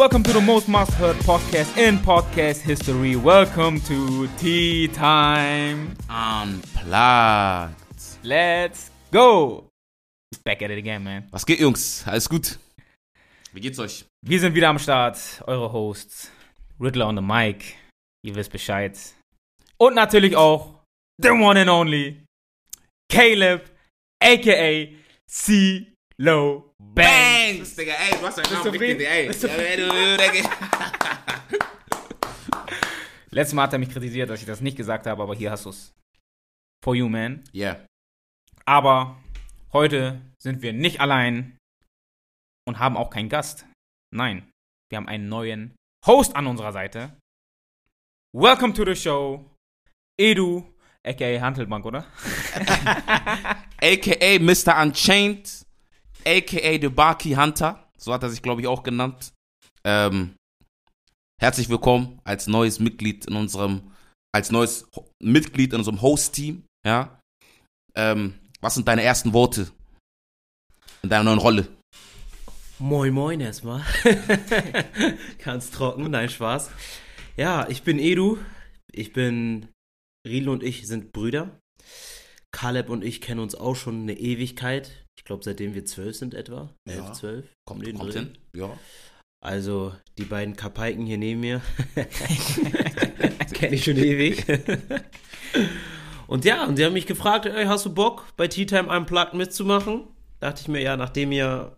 [0.00, 3.16] Welcome to the most must heard podcast in podcast history.
[3.16, 5.94] Welcome to Tea Time.
[6.08, 7.74] Unplugged.
[8.22, 9.64] Let's go.
[10.42, 11.28] Back at it again, man.
[11.32, 12.02] Was geht, Jungs?
[12.06, 12.58] Alles gut?
[13.52, 14.06] Wie geht's euch?
[14.22, 16.30] Wir sind wieder am Start, eure Hosts.
[16.80, 17.76] Riddler on the mic.
[18.24, 18.98] Ihr wisst Bescheid.
[19.76, 20.80] Und natürlich auch
[21.18, 22.22] the one and only
[23.12, 23.70] Caleb,
[24.18, 24.96] aka
[26.20, 27.76] C-Low Banks.
[27.76, 29.28] Digga, ey, du hast deinen Namen richtig, ey.
[29.28, 29.32] Du
[33.30, 35.64] Letztes Mal hat er mich kritisiert, dass ich das nicht gesagt habe, aber hier hast
[35.64, 35.94] du's.
[36.84, 37.44] For you, man.
[37.54, 37.86] Yeah.
[38.66, 39.18] Aber
[39.72, 41.56] heute sind wir nicht allein
[42.66, 43.66] und haben auch keinen Gast.
[44.14, 44.50] Nein,
[44.90, 45.74] wir haben einen neuen
[46.06, 47.16] Host an unserer Seite.
[48.36, 49.44] Welcome to the show,
[50.18, 50.64] Edu,
[51.02, 52.04] aka Handelbank, oder?
[53.82, 54.82] AKA Mr.
[54.82, 55.59] Unchained,
[56.24, 59.32] AKA The Barkey Hunter, so hat er sich, glaube ich, auch genannt.
[59.84, 60.36] Ähm,
[61.40, 63.92] herzlich willkommen als neues Mitglied in unserem,
[64.32, 64.88] als neues
[65.22, 67.20] Mitglied in unserem Host-Team, ja.
[67.94, 69.70] Ähm, was sind deine ersten Worte
[71.02, 71.68] in deiner neuen Rolle?
[72.78, 73.84] Moin Moin erstmal.
[75.44, 76.70] Ganz trocken, nein, Spaß.
[77.36, 78.38] Ja, ich bin Edu.
[78.92, 79.68] Ich bin.
[80.26, 81.58] Riedel und ich sind Brüder.
[82.52, 85.06] Caleb und ich kennen uns auch schon eine Ewigkeit.
[85.20, 86.70] Ich glaube, seitdem wir zwölf sind etwa.
[86.88, 87.12] Elf, Ja.
[87.12, 87.44] zwölf.
[87.68, 88.38] Kommt, den kommt hin.
[88.56, 88.70] Ja.
[89.42, 91.60] Also, die beiden Kapaiken hier neben mir.
[93.52, 94.44] Kenne ich schon ewig.
[96.26, 99.34] und ja, und sie haben mich gefragt, ey, hast du Bock, bei Tea Time Unplugged
[99.34, 100.04] mitzumachen?
[100.40, 101.76] Dachte ich mir, ja, nachdem ihr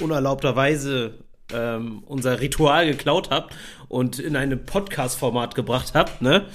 [0.00, 1.18] unerlaubterweise
[1.52, 3.54] ähm, unser Ritual geklaut habt
[3.88, 6.46] und in ein Podcast-Format gebracht habt, ne?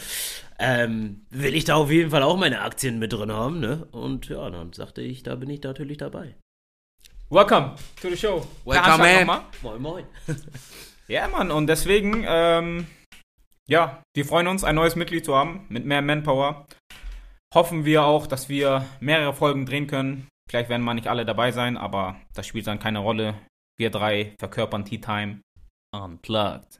[0.61, 3.87] Ähm, will ich da auf jeden Fall auch meine Aktien mit drin haben, ne?
[3.91, 6.35] Und ja, dann sagte ich, da bin ich natürlich dabei.
[7.29, 8.45] Welcome to the show.
[8.65, 9.19] Welcome, man.
[9.19, 9.41] nochmal.
[9.61, 10.05] Moin, moin.
[11.09, 12.85] Ja, Mann, und deswegen, ähm,
[13.67, 16.67] ja, wir freuen uns, ein neues Mitglied zu haben mit mehr Manpower.
[17.51, 20.27] Hoffen wir auch, dass wir mehrere Folgen drehen können.
[20.47, 23.33] Vielleicht werden mal nicht alle dabei sein, aber das spielt dann keine Rolle.
[23.75, 25.41] Wir drei verkörpern Tea Time
[25.91, 26.77] Unplugged.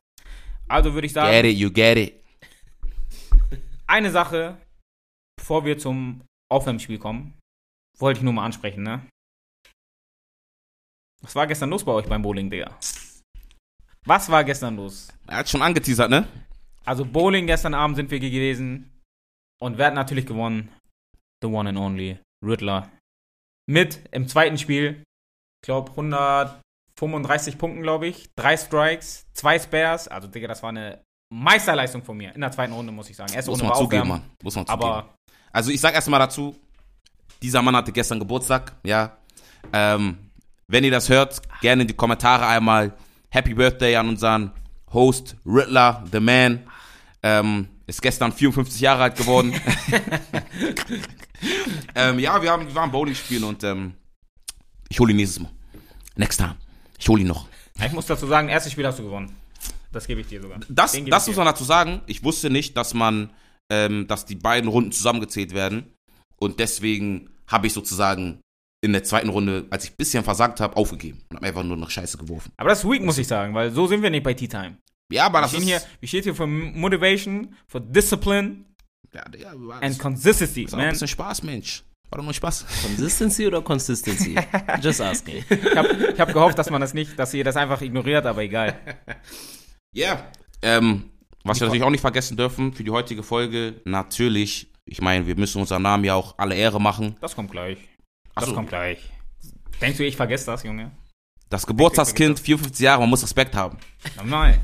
[0.68, 2.19] Also würde ich sagen, Get it, you get it.
[3.89, 4.57] Eine Sache,
[5.35, 7.38] bevor wir zum Aufwärmspiel kommen,
[7.97, 9.07] wollte ich nur mal ansprechen, ne?
[11.22, 12.77] Was war gestern los bei euch beim Bowling, Digga?
[14.05, 15.09] Was war gestern los?
[15.27, 16.27] Er hat schon angeteasert, ne?
[16.85, 18.89] Also Bowling gestern Abend sind wir gewesen
[19.59, 20.73] und wer hat natürlich gewonnen?
[21.41, 22.89] The one and only Riddler.
[23.67, 25.03] Mit im zweiten Spiel,
[25.61, 30.07] ich glaube 135 Punkten, glaube ich, drei Strikes, zwei Spares.
[30.07, 33.31] Also Digga, das war eine Meisterleistung von mir in der zweiten Runde, muss ich sagen.
[33.34, 34.22] Erste Muss Runde man zugeben, Mann.
[34.41, 34.84] Muss man zugeben.
[34.84, 35.09] aber
[35.51, 36.56] Also ich sag erstmal dazu,
[37.41, 39.17] dieser Mann hatte gestern Geburtstag, ja.
[39.72, 40.18] Ähm,
[40.68, 42.94] wenn ihr das hört, gerne in die Kommentare einmal
[43.29, 44.51] Happy Birthday an unseren
[44.91, 46.63] Host Riddler, the man.
[47.22, 49.53] Ähm, ist gestern 54 Jahre alt geworden.
[51.95, 53.94] ähm, ja, wir, haben, wir waren Bowling spielen und ähm,
[54.89, 55.51] ich hole ihn nächstes Mal.
[56.16, 56.56] Next time.
[56.97, 57.47] Ich hole ihn noch.
[57.84, 59.35] ich muss dazu sagen, erstes Spiel hast du gewonnen.
[59.91, 60.59] Das gebe ich dir sogar.
[60.69, 62.01] Das, das muss man dazu sagen.
[62.05, 63.31] Ich wusste nicht, dass man,
[63.72, 65.94] ähm, dass die beiden Runden zusammengezählt werden.
[66.38, 68.39] Und deswegen habe ich sozusagen
[68.81, 71.75] in der zweiten Runde, als ich ein bisschen versagt habe, aufgegeben und habe einfach nur
[71.75, 72.51] noch Scheiße geworfen.
[72.57, 74.77] Aber das ist weak, muss ich sagen, weil so sind wir nicht bei Tea Time.
[75.11, 78.63] Ja, aber Wir das ist hier, wir stehen hier für Motivation, für Discipline
[79.13, 80.91] Ja, ja, war- and Consistency, ist auch ein man.
[80.94, 81.83] bisschen Spaß, Mensch.
[82.11, 82.66] War doch nur Spaß.
[82.83, 84.35] Consistency oder Consistency?
[84.81, 85.44] Just asking.
[85.50, 88.79] Ich habe hab gehofft, dass man das nicht, dass ihr das einfach ignoriert, aber egal.
[89.94, 90.31] Ja.
[90.61, 91.09] Ähm,
[91.44, 95.35] was wir natürlich auch nicht vergessen dürfen für die heutige Folge, natürlich, ich meine, wir
[95.35, 97.16] müssen unserem Namen ja auch alle Ehre machen.
[97.22, 97.77] Das kommt gleich.
[98.35, 98.53] Das so.
[98.53, 99.00] kommt gleich.
[99.81, 100.91] Denkst du, ich vergesse das, Junge?
[101.50, 103.77] Das Geburtstagskind, 54 Jahre, man muss Respekt haben.
[104.17, 104.59] Normal.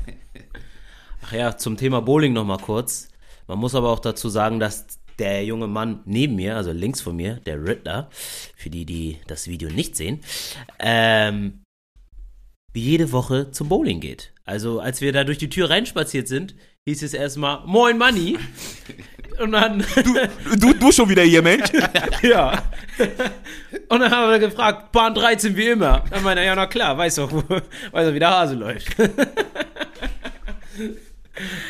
[1.22, 3.08] Ach ja, zum Thema Bowling nochmal kurz.
[3.48, 4.86] Man muss aber auch dazu sagen, dass
[5.18, 8.10] der junge Mann neben mir, also links von mir, der Riddler,
[8.56, 10.20] für die, die das Video nicht sehen,
[10.78, 11.62] ähm,
[12.74, 14.32] jede Woche zum Bowling geht.
[14.46, 16.54] Also als wir da durch die Tür reinspaziert sind,
[16.86, 18.38] hieß es erstmal Moin Manni.
[19.40, 19.84] Und dann,
[20.58, 21.68] Du, du schon wieder hier, Mensch.
[22.22, 22.52] ja.
[23.90, 26.04] Und dann haben wir gefragt, Bahn 13 wie immer.
[26.08, 27.42] Dann meinte er, ja, na klar, weiß doch, wo-
[27.92, 28.96] weiß doch, wie der Hase läuft.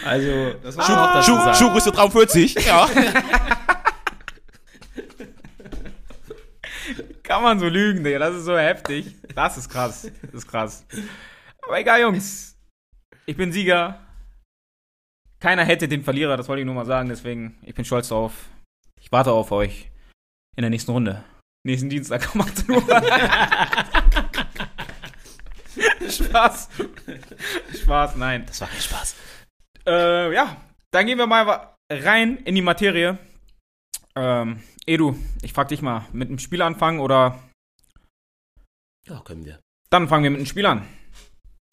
[0.04, 1.56] also, das muss man auch dazu Schuh, sagen.
[1.56, 2.54] Schuhgröße 43.
[2.66, 2.88] Ja.
[7.22, 8.18] Kann man so lügen, Digga.
[8.20, 9.06] Das ist so heftig.
[9.34, 10.08] Das ist krass.
[10.22, 10.84] Das ist krass.
[11.62, 12.55] Aber egal, Jungs.
[13.28, 14.00] Ich bin Sieger.
[15.40, 17.08] Keiner hätte den Verlierer, das wollte ich nur mal sagen.
[17.08, 18.48] Deswegen, ich bin stolz drauf.
[19.00, 19.90] Ich warte auf euch
[20.56, 21.24] in der nächsten Runde.
[21.64, 22.82] Nächsten Dienstag um 18 Uhr.
[26.08, 26.68] Spaß.
[27.82, 28.46] Spaß, nein.
[28.46, 29.16] Das war kein Spaß.
[29.86, 30.56] Äh, ja,
[30.92, 33.18] dann gehen wir mal rein in die Materie.
[34.14, 37.42] Ähm, Edu, ich frag dich mal, mit dem Spiel anfangen oder
[39.08, 39.58] Ja, können wir.
[39.90, 40.86] Dann fangen wir mit dem Spiel an.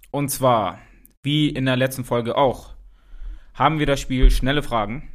[0.09, 0.81] Und zwar,
[1.23, 2.73] wie in der letzten Folge auch,
[3.53, 5.09] haben wir das Spiel schnelle Fragen.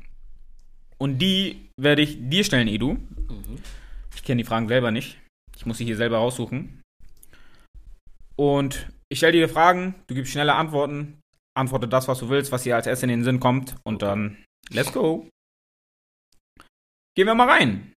[0.96, 2.94] Und die werde ich dir stellen, Edu.
[2.94, 3.58] Mhm.
[4.14, 5.18] Ich kenne die Fragen selber nicht.
[5.56, 6.82] Ich muss sie hier selber raussuchen.
[8.36, 11.20] Und ich stelle dir Fragen, du gibst schnelle Antworten,
[11.56, 13.76] antworte das, was du willst, was dir als erstes in den Sinn kommt.
[13.84, 15.28] Und dann, let's go.
[17.16, 17.92] Gehen wir mal rein.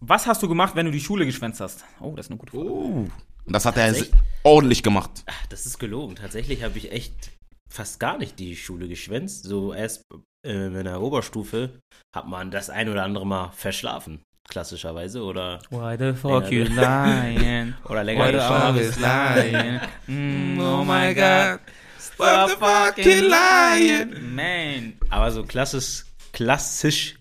[0.00, 1.84] Was hast du gemacht, wenn du die Schule geschwänzt hast?
[2.00, 2.68] Oh, das ist eine gute Frage.
[2.68, 3.08] Uh.
[3.50, 3.92] Und das hat er
[4.44, 5.10] ordentlich gemacht.
[5.26, 6.14] Ach, das ist gelogen.
[6.14, 7.32] Tatsächlich habe ich echt
[7.68, 9.42] fast gar nicht die Schule geschwänzt.
[9.42, 10.04] So erst
[10.46, 11.80] äh, in der Oberstufe
[12.14, 14.20] hat man das ein oder andere Mal verschlafen.
[14.48, 15.24] Klassischerweise.
[15.24, 17.74] Oder, Why the fuck you lying?
[17.88, 18.62] oder länger Why the geschlafen.
[18.62, 19.80] always lying?
[20.06, 21.58] Mm, Oh my God.
[21.98, 24.32] Stop the fucking lying.
[24.32, 24.92] Man.
[25.08, 27.16] Aber so klassisch, klassisch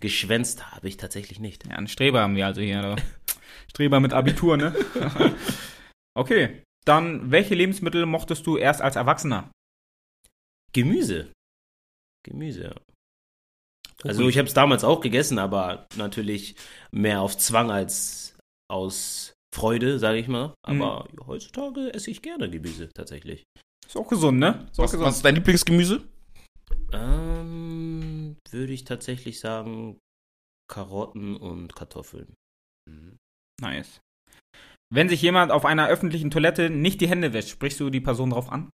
[0.00, 1.66] geschwänzt habe ich tatsächlich nicht.
[1.66, 2.78] Ja, einen Streber haben wir also hier.
[2.78, 2.96] oder?
[3.68, 4.72] Streber mit Abitur, ne?
[6.14, 6.62] okay.
[6.84, 9.50] Dann, welche Lebensmittel mochtest du erst als Erwachsener?
[10.72, 11.32] Gemüse.
[12.24, 12.74] Gemüse, ja.
[14.04, 16.56] Also ich habe es damals auch gegessen, aber natürlich
[16.90, 18.36] mehr auf Zwang als
[18.68, 20.54] aus Freude, sage ich mal.
[20.66, 23.44] Aber heutzutage esse ich gerne Gemüse tatsächlich.
[23.86, 24.66] Ist auch gesund, ne?
[24.72, 25.06] Ist auch Was, gesund.
[25.06, 26.08] was ist dein Lieblingsgemüse?
[26.92, 29.98] Ähm, würde ich tatsächlich sagen
[30.68, 32.34] Karotten und Kartoffeln.
[33.60, 34.00] Nice.
[34.94, 38.30] Wenn sich jemand auf einer öffentlichen Toilette nicht die Hände wäscht, sprichst du die Person
[38.30, 38.68] drauf an?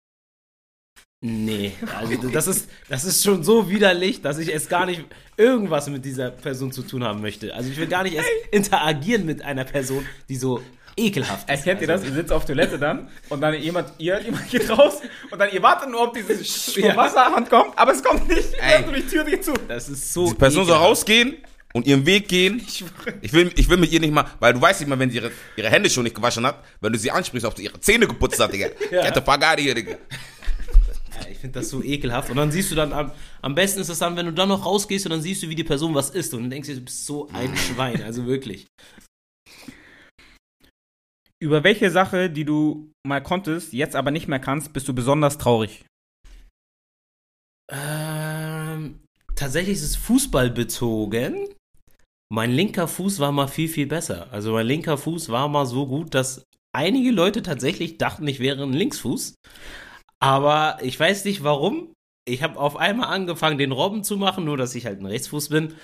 [1.23, 5.05] Nee, also das ist, das ist schon so widerlich, dass ich es gar nicht
[5.37, 7.55] irgendwas mit dieser Person zu tun haben möchte.
[7.55, 10.61] Also ich will gar nicht erst interagieren mit einer Person, die so
[10.97, 11.59] ekelhaft ist.
[11.59, 12.05] Erkennt ihr das?
[12.05, 15.63] Ihr sitzt auf Toilette dann und dann jemand, ihr, jemand geht raus und dann ihr
[15.63, 16.97] wartet nur, ob diese Sch- Ja.
[16.97, 18.55] Wasserhand kommt, aber es kommt nicht.
[18.55, 18.77] Ey.
[18.77, 19.53] Also die Tür geht zu.
[19.69, 20.91] Das ist so Die Person soll ekelhaft.
[20.91, 21.37] rausgehen
[21.77, 22.63] und ihren Weg gehen.
[23.21, 25.19] Ich will, ich will mit ihr nicht mal, weil du weißt nicht mal, wenn sie
[25.19, 28.07] ihre, ihre Hände schon nicht gewaschen hat, wenn du sie ansprichst, ob sie ihre Zähne
[28.07, 28.69] geputzt hat, Digga.
[28.91, 29.03] Ja.
[29.03, 29.93] Get the fuck out of here, Digga.
[29.93, 32.31] Ja, ich finde das so ekelhaft.
[32.31, 33.13] Und dann siehst du dann, am,
[33.43, 35.55] am besten ist es dann, wenn du dann noch rausgehst und dann siehst du, wie
[35.55, 38.03] die Person was isst und dann denkst du, du bist so ein Schwein.
[38.03, 38.67] Also wirklich.
[41.43, 45.37] Über welche Sache, die du mal konntest, jetzt aber nicht mehr kannst, bist du besonders
[45.37, 45.85] traurig?
[47.71, 49.01] Ähm,
[49.35, 51.49] tatsächlich ist es Fußball bezogen.
[52.29, 54.29] Mein linker Fuß war mal viel, viel besser.
[54.33, 56.45] Also mein linker Fuß war mal so gut, dass
[56.75, 59.35] einige Leute tatsächlich dachten, ich wäre ein Linksfuß.
[60.19, 61.93] Aber ich weiß nicht warum.
[62.29, 65.51] Ich habe auf einmal angefangen, den Robben zu machen, nur dass ich halt ein Rechtsfuß
[65.51, 65.75] bin.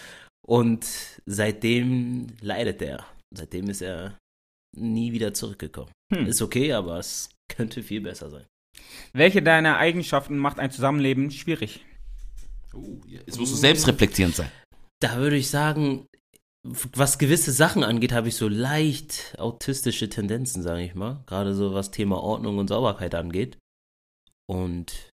[0.45, 0.87] Und
[1.27, 3.07] seitdem leidet er.
[3.33, 4.19] Seitdem ist er
[4.77, 5.93] nie wieder zurückgekommen.
[6.13, 6.27] Hm.
[6.27, 8.47] Ist okay, aber es könnte viel besser sein.
[9.13, 11.85] Welche deiner Eigenschaften macht ein Zusammenleben schwierig?
[13.07, 14.51] Jetzt musst du selbstreflektierend sein.
[15.01, 16.07] Da würde ich sagen,
[16.65, 21.23] was gewisse Sachen angeht, habe ich so leicht autistische Tendenzen, sage ich mal.
[21.27, 23.59] Gerade so was Thema Ordnung und Sauberkeit angeht.
[24.49, 25.11] Und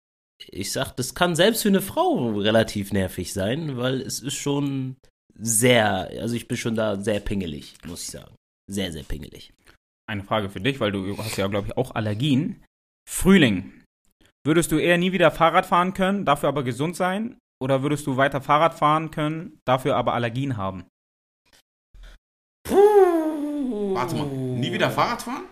[0.49, 4.97] ich sag, das kann selbst für eine Frau relativ nervig sein, weil es ist schon
[5.38, 8.35] sehr, also ich bin schon da sehr pingelig, muss ich sagen.
[8.68, 9.52] Sehr, sehr pingelig.
[10.09, 12.64] Eine Frage für dich, weil du hast ja, glaube ich, auch Allergien.
[13.09, 13.85] Frühling.
[14.44, 17.38] Würdest du eher nie wieder Fahrrad fahren können, dafür aber gesund sein?
[17.61, 20.85] Oder würdest du weiter Fahrrad fahren können, dafür aber Allergien haben?
[22.68, 25.44] Warte mal, nie wieder Fahrrad fahren?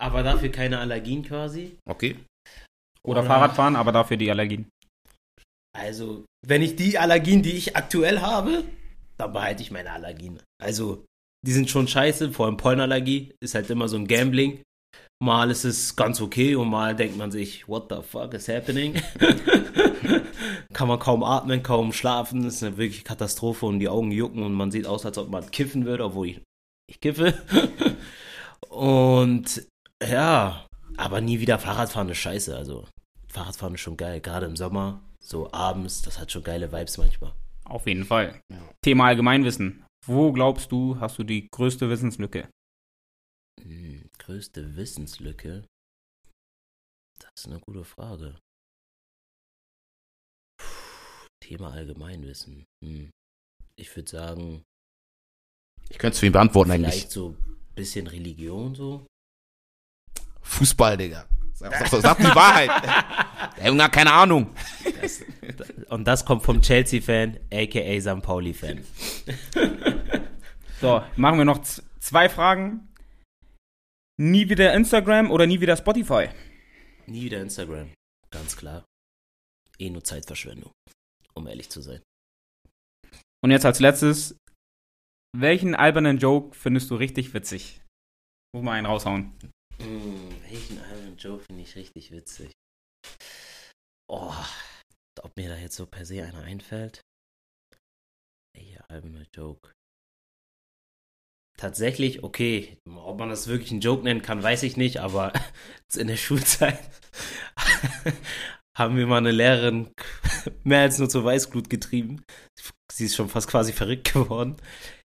[0.00, 1.76] Aber dafür keine Allergien quasi.
[1.88, 2.16] Okay.
[3.02, 4.68] Oder Oder- Fahrrad fahren, aber dafür die Allergien?
[5.76, 8.64] Also, wenn ich die Allergien, die ich aktuell habe,
[9.18, 10.40] dann behalte ich meine Allergien.
[10.62, 11.04] Also,
[11.46, 14.62] die sind schon scheiße, vor allem Pollenallergie ist halt immer so ein Gambling.
[15.22, 18.94] Mal ist es ganz okay und mal denkt man sich, what the fuck is happening?
[20.72, 24.42] Kann man kaum atmen, kaum schlafen, das ist eine wirkliche Katastrophe und die Augen jucken
[24.42, 26.28] und man sieht aus, als ob man kiffen würde, obwohl
[26.90, 27.34] ich, kiffe.
[28.68, 29.66] und
[30.02, 30.66] ja,
[30.96, 32.88] aber nie wieder Fahrradfahren ist scheiße, also
[33.28, 37.32] Fahrradfahren ist schon geil, gerade im Sommer, so abends, das hat schon geile Vibes manchmal.
[37.64, 38.40] Auf jeden Fall.
[38.82, 39.84] Thema Allgemeinwissen.
[40.04, 42.48] Wo glaubst du, hast du die größte Wissenslücke?
[43.62, 45.64] Hm, größte Wissenslücke?
[47.20, 48.38] Das ist eine gute Frage.
[50.58, 52.64] Puh, Thema Allgemeinwissen.
[52.82, 53.10] Hm.
[53.76, 54.64] Ich würde sagen,
[55.90, 56.94] Ich könnte es für ihn beantworten eigentlich.
[56.94, 59.06] vielleicht so ein bisschen Religion so.
[60.42, 61.26] Fußball, Digga.
[61.52, 62.70] Sag, sag, sag die Wahrheit.
[63.58, 64.54] Der Junge hat keine Ahnung.
[65.02, 65.20] Das,
[65.90, 68.22] und das kommt vom Chelsea-Fan, aka St.
[68.22, 68.82] Pauli-Fan.
[70.80, 71.60] So, machen wir noch
[71.98, 72.88] zwei Fragen.
[74.18, 76.28] nie wieder Instagram oder nie wieder Spotify?
[77.06, 77.90] Nie wieder Instagram.
[78.30, 78.84] Ganz klar.
[79.78, 80.72] Eh nur Zeitverschwendung.
[81.34, 82.00] Um ehrlich zu sein.
[83.42, 84.36] Und jetzt als letztes,
[85.36, 87.80] welchen albernen Joke findest du richtig witzig?
[88.54, 89.32] Muss mal einen raushauen.
[89.78, 92.52] Hm, welchen albernen Joke finde ich richtig witzig?
[94.08, 94.34] Oh,
[95.22, 97.00] ob mir da jetzt so per se einer einfällt?
[98.54, 99.72] Welcher alberne Joke?
[101.56, 105.32] Tatsächlich, okay, ob man das wirklich einen Joke nennen kann, weiß ich nicht, aber
[105.94, 106.80] in der Schulzeit
[108.76, 109.92] haben wir mal eine Lehrerin
[110.64, 112.24] mehr als nur zur Weißglut getrieben.
[112.90, 114.56] Sie ist schon fast quasi verrückt geworden.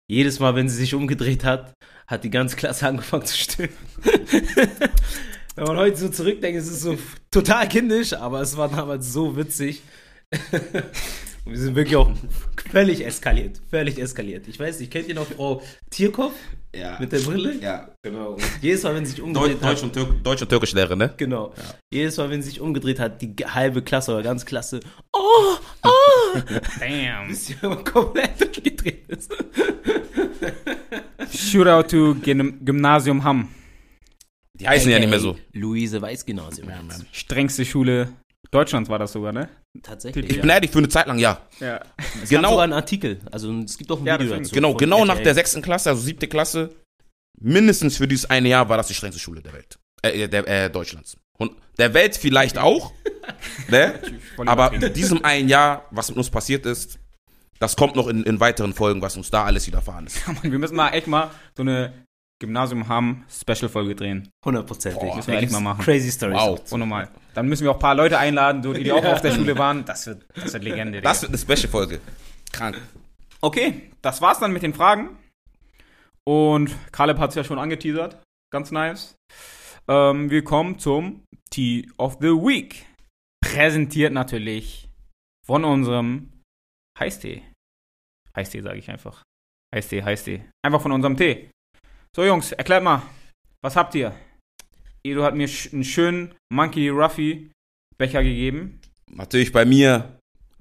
[0.07, 1.73] Jedes Mal, wenn sie sich umgedreht hat,
[2.07, 3.73] hat die ganze Klasse angefangen zu stöhnen.
[5.55, 6.97] wenn man heute so zurückdenkt, ist es so
[7.31, 9.81] total kindisch, aber es war damals so witzig.
[11.45, 12.09] Und wir sind wirklich auch
[12.71, 13.61] völlig eskaliert.
[13.69, 14.47] Völlig eskaliert.
[14.47, 15.61] Ich weiß nicht, kennt ihr noch Frau
[15.91, 16.33] Tierkopf?
[16.75, 16.97] Ja.
[16.99, 17.55] Mit der Brille?
[17.61, 17.89] Ja.
[18.01, 18.31] Genau.
[18.31, 19.83] Und jedes Mal, wenn sie sich umgedreht Deutsch, hat.
[19.83, 21.13] und Türk Deutsch und Türkisch Lehre, ne?
[21.17, 21.53] Genau.
[21.93, 24.79] Jedes Mal, wenn sie sich umgedreht hat, die halbe Klasse oder ganz Klasse.
[25.13, 26.39] Oh, oh!
[26.79, 27.27] Damn.
[27.27, 29.31] Bis sie komplett durchgedreht ist.
[31.31, 33.49] Shootout to Gym Gymnasium Hamm.
[34.55, 35.37] Die heißen ja nicht mehr so.
[35.53, 36.69] Luise Weiß Gymnasium.
[36.69, 36.79] Ja.
[37.11, 38.09] Strengste Schule
[38.55, 39.49] Deutschlands war das sogar, ne?
[39.83, 40.29] Tatsächlich.
[40.29, 41.41] Ich bin ehrlich, für eine Zeit lang ja.
[41.59, 41.81] Ja.
[41.97, 43.19] Es gab genau- sogar einen Artikel.
[43.31, 44.53] Also es gibt auch ein Ja, Video dazu.
[44.53, 45.23] Genau, genau nach RTL.
[45.25, 46.73] der sechsten Klasse, also siebte Klasse,
[47.39, 49.77] mindestens für dieses eine Jahr war das die strengste Schule der Welt.
[50.01, 51.17] Äh, der, äh, Deutschlands.
[51.37, 52.93] Und der Welt vielleicht auch,
[53.69, 53.99] ne?
[54.37, 56.99] Aber in diesem einen Jahr, was mit uns passiert ist,
[57.59, 60.25] das kommt noch in, in weiteren Folgen, was uns da alles widerfahren ist.
[60.27, 62.04] Mann, wir müssen mal echt mal so eine
[62.45, 64.29] Gymnasium Hamm Special-Folge drehen.
[64.45, 65.15] Hundertprozentig.
[65.15, 65.83] Müssen wir echt mal machen.
[65.83, 66.37] Crazy Stories.
[66.37, 66.71] Wow.
[66.71, 67.09] Unnormal.
[67.33, 69.83] Dann müssen wir auch ein paar Leute einladen, die, die auch auf der Schule waren.
[69.85, 71.01] Das wird, das wird Legende.
[71.01, 71.99] Das wird eine Special-Folge.
[72.51, 72.79] Krank.
[73.41, 75.17] Okay, das war's dann mit den Fragen.
[76.23, 78.21] Und Caleb hat's ja schon angeteasert.
[78.51, 79.15] Ganz nice.
[79.87, 82.85] Ähm, wir kommen zum Tea of the Week.
[83.43, 84.89] Präsentiert natürlich
[85.45, 86.31] von unserem
[86.99, 87.43] Heißtee.
[88.35, 89.23] Heißtee sage ich einfach.
[89.73, 90.45] Heißtee, Heißtee.
[90.63, 91.49] Einfach von unserem Tee.
[92.15, 93.01] So Jungs, erklärt mal,
[93.61, 94.15] was habt ihr?
[95.03, 96.87] Edu hat mir sch einen schönen Monkey.
[96.87, 97.51] Ruffy
[97.97, 98.79] Becher gegeben.
[99.11, 100.17] Natürlich bei mir,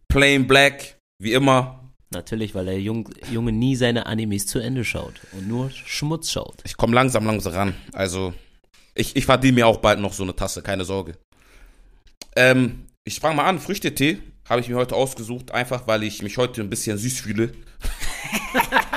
[0.08, 1.92] Plain Black, wie immer.
[2.10, 6.56] Natürlich, weil der Jung, Junge nie seine Animes zu Ende schaut und nur Schmutz schaut.
[6.64, 7.74] Ich komme langsam, langsam ran.
[7.92, 8.34] Also,
[8.96, 11.16] ich, ich verdiene mir auch bald noch so eine Tasse, keine Sorge.
[12.34, 14.18] Ähm, ich fange mal an, Früchtetee
[14.48, 17.52] habe ich mir heute ausgesucht, einfach weil ich mich heute ein bisschen süß fühle.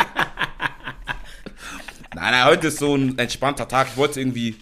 [2.18, 3.88] nein, nein, heute ist so ein entspannter Tag.
[3.90, 4.56] Ich wollte irgendwie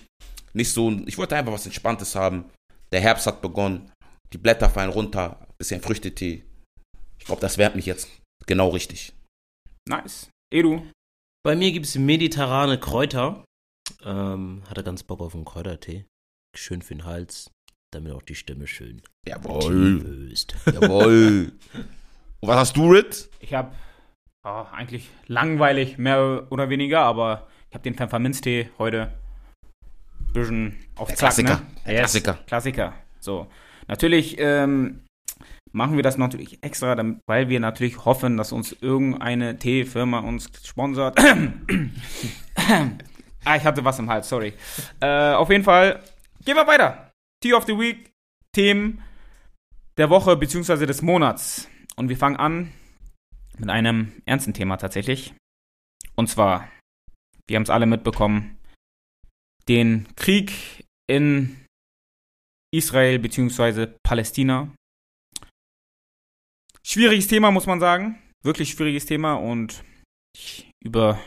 [0.53, 2.45] nicht so, ein- ich wollte einfach was Entspanntes haben.
[2.91, 3.91] Der Herbst hat begonnen,
[4.33, 6.43] die Blätter fallen runter, bisschen Früchtetee.
[7.19, 8.09] Ich glaube, das wärmt mich jetzt
[8.45, 9.13] genau richtig.
[9.89, 10.29] Nice.
[10.53, 10.85] Edu.
[11.43, 13.43] Bei mir gibt es mediterrane Kräuter.
[14.03, 16.05] Ähm, hatte ganz Bock auf einen Kräutertee.
[16.55, 17.51] Schön für den Hals,
[17.93, 20.25] damit auch die Stimme schön Jawohl.
[20.65, 21.51] Jawohl.
[22.41, 23.29] Und was hast du, Rit?
[23.39, 23.73] Ich habe
[24.45, 29.11] eigentlich langweilig, mehr oder weniger, aber ich habe den Pfefferminztee heute
[30.19, 31.61] ein bisschen auf Der Zack, Klassiker.
[31.85, 31.93] Ne?
[31.93, 32.33] Yes, Klassiker.
[32.45, 32.93] Klassiker.
[33.19, 33.47] So.
[33.87, 35.03] Natürlich ähm,
[35.71, 40.49] machen wir das natürlich extra, damit, weil wir natürlich hoffen, dass uns irgendeine Teefirma uns
[40.63, 41.19] sponsert.
[43.45, 44.53] ah, ich hatte was im Hals, sorry.
[44.99, 46.01] Äh, auf jeden Fall
[46.45, 47.11] gehen wir weiter.
[47.41, 48.11] Tea of the Week,
[48.53, 49.01] Themen
[49.97, 50.85] der Woche bzw.
[50.85, 51.67] des Monats.
[51.95, 52.71] Und wir fangen an
[53.57, 55.33] mit einem ernsten Thema tatsächlich.
[56.15, 56.71] Und zwar,
[57.47, 58.57] wir haben es alle mitbekommen,
[59.67, 61.65] den Krieg in
[62.73, 63.87] Israel bzw.
[64.03, 64.73] Palästina.
[66.85, 68.21] Schwieriges Thema, muss man sagen.
[68.43, 69.83] Wirklich schwieriges Thema und
[70.35, 71.19] ich, über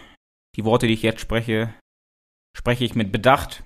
[0.57, 1.75] die Worte, die ich jetzt spreche,
[2.57, 3.65] spreche ich mit Bedacht.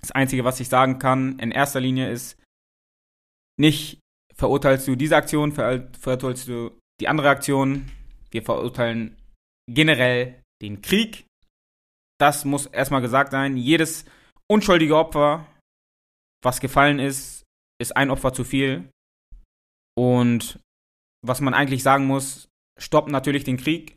[0.00, 2.42] Das Einzige, was ich sagen kann, in erster Linie ist,
[3.58, 4.00] nicht
[4.34, 7.90] verurteilst du diese Aktion, verur- verurteilst du die andere Aktion.
[8.30, 9.16] Wir verurteilen
[9.68, 11.26] generell den Krieg.
[12.18, 13.56] Das muss erstmal gesagt sein.
[13.56, 14.04] Jedes
[14.50, 15.46] unschuldige Opfer,
[16.42, 17.44] was gefallen ist,
[17.80, 18.90] ist ein Opfer zu viel.
[19.96, 20.60] Und
[21.26, 23.96] was man eigentlich sagen muss, stoppt natürlich den Krieg.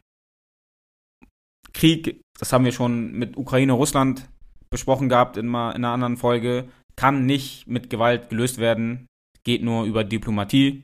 [1.73, 4.29] Krieg, das haben wir schon mit Ukraine, Russland
[4.69, 9.07] besprochen gehabt in, in einer anderen Folge, kann nicht mit Gewalt gelöst werden,
[9.43, 10.83] geht nur über Diplomatie.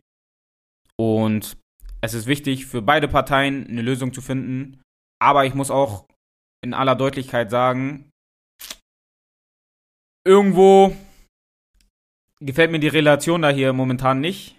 [0.96, 1.58] Und
[2.02, 4.82] es ist wichtig für beide Parteien eine Lösung zu finden.
[5.22, 6.08] Aber ich muss auch
[6.64, 8.10] in aller Deutlichkeit sagen,
[10.26, 10.96] irgendwo
[12.42, 14.56] gefällt mir die Relation da hier momentan nicht.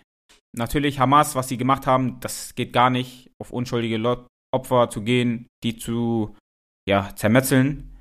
[0.57, 5.47] Natürlich Hamas, was sie gemacht haben, das geht gar nicht, auf unschuldige Opfer zu gehen,
[5.63, 6.37] die zu
[6.89, 8.01] ja, zermetzeln.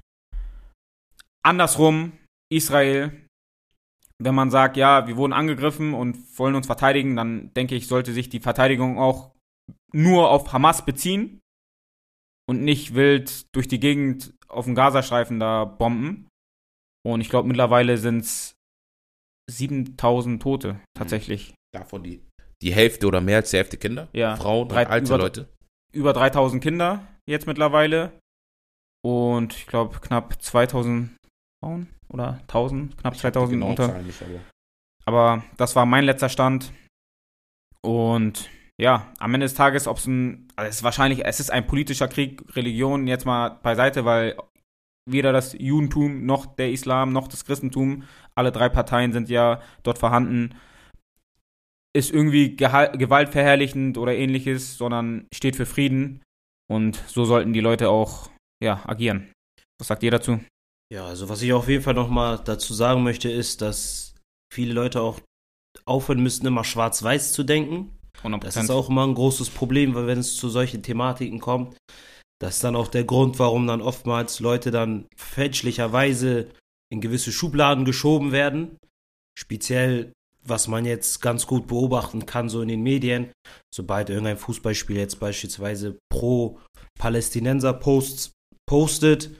[1.45, 2.13] andersrum,
[2.51, 3.27] Israel,
[4.21, 8.11] wenn man sagt, ja, wir wurden angegriffen und wollen uns verteidigen, dann denke ich, sollte
[8.13, 9.31] sich die Verteidigung auch
[9.93, 11.39] nur auf Hamas beziehen
[12.47, 16.27] und nicht wild durch die Gegend auf dem Gazastreifen da bomben.
[17.05, 18.55] Und ich glaube, mittlerweile sind es
[19.49, 21.53] 7000 Tote tatsächlich.
[21.73, 22.21] Davon die,
[22.61, 25.49] die Hälfte oder mehr als die Hälfte Kinder, Ja, Frauen drei- alte über- Leute.
[25.93, 28.11] Über 3000 Kinder jetzt mittlerweile.
[29.03, 31.11] Und ich glaube, knapp 2000
[31.59, 33.85] Frauen oder 1000, knapp 2000 Genau, unter.
[33.85, 34.03] Aber
[35.05, 36.71] Aber das war mein letzter Stand.
[37.81, 38.49] Und
[38.79, 41.67] ja, am Ende des Tages, ob es ein, also es ist wahrscheinlich, es ist ein
[41.67, 44.37] politischer Krieg, Religion jetzt mal beiseite, weil
[45.09, 48.03] weder das Judentum noch der Islam noch das Christentum,
[48.35, 50.55] alle drei Parteien sind ja dort vorhanden,
[51.95, 56.21] ist irgendwie gewaltverherrlichend oder ähnliches, sondern steht für Frieden.
[56.71, 58.29] Und so sollten die Leute auch,
[58.63, 59.31] ja, agieren.
[59.79, 60.39] Was sagt ihr dazu?
[60.91, 64.15] Ja, also was ich auf jeden Fall nochmal dazu sagen möchte, ist, dass
[64.51, 65.19] viele Leute auch
[65.85, 67.95] aufhören müssen, immer schwarz-weiß zu denken.
[68.23, 68.39] 100%.
[68.43, 71.77] Das ist auch immer ein großes Problem, weil wenn es zu solchen Thematiken kommt,
[72.41, 76.49] das ist dann auch der Grund, warum dann oftmals Leute dann fälschlicherweise
[76.91, 78.77] in gewisse Schubladen geschoben werden.
[79.37, 80.11] Speziell,
[80.43, 83.31] was man jetzt ganz gut beobachten kann, so in den Medien,
[83.73, 86.59] sobald irgendein Fußballspiel jetzt beispielsweise pro
[86.97, 88.31] Palästinenser Posts
[88.67, 89.39] postet,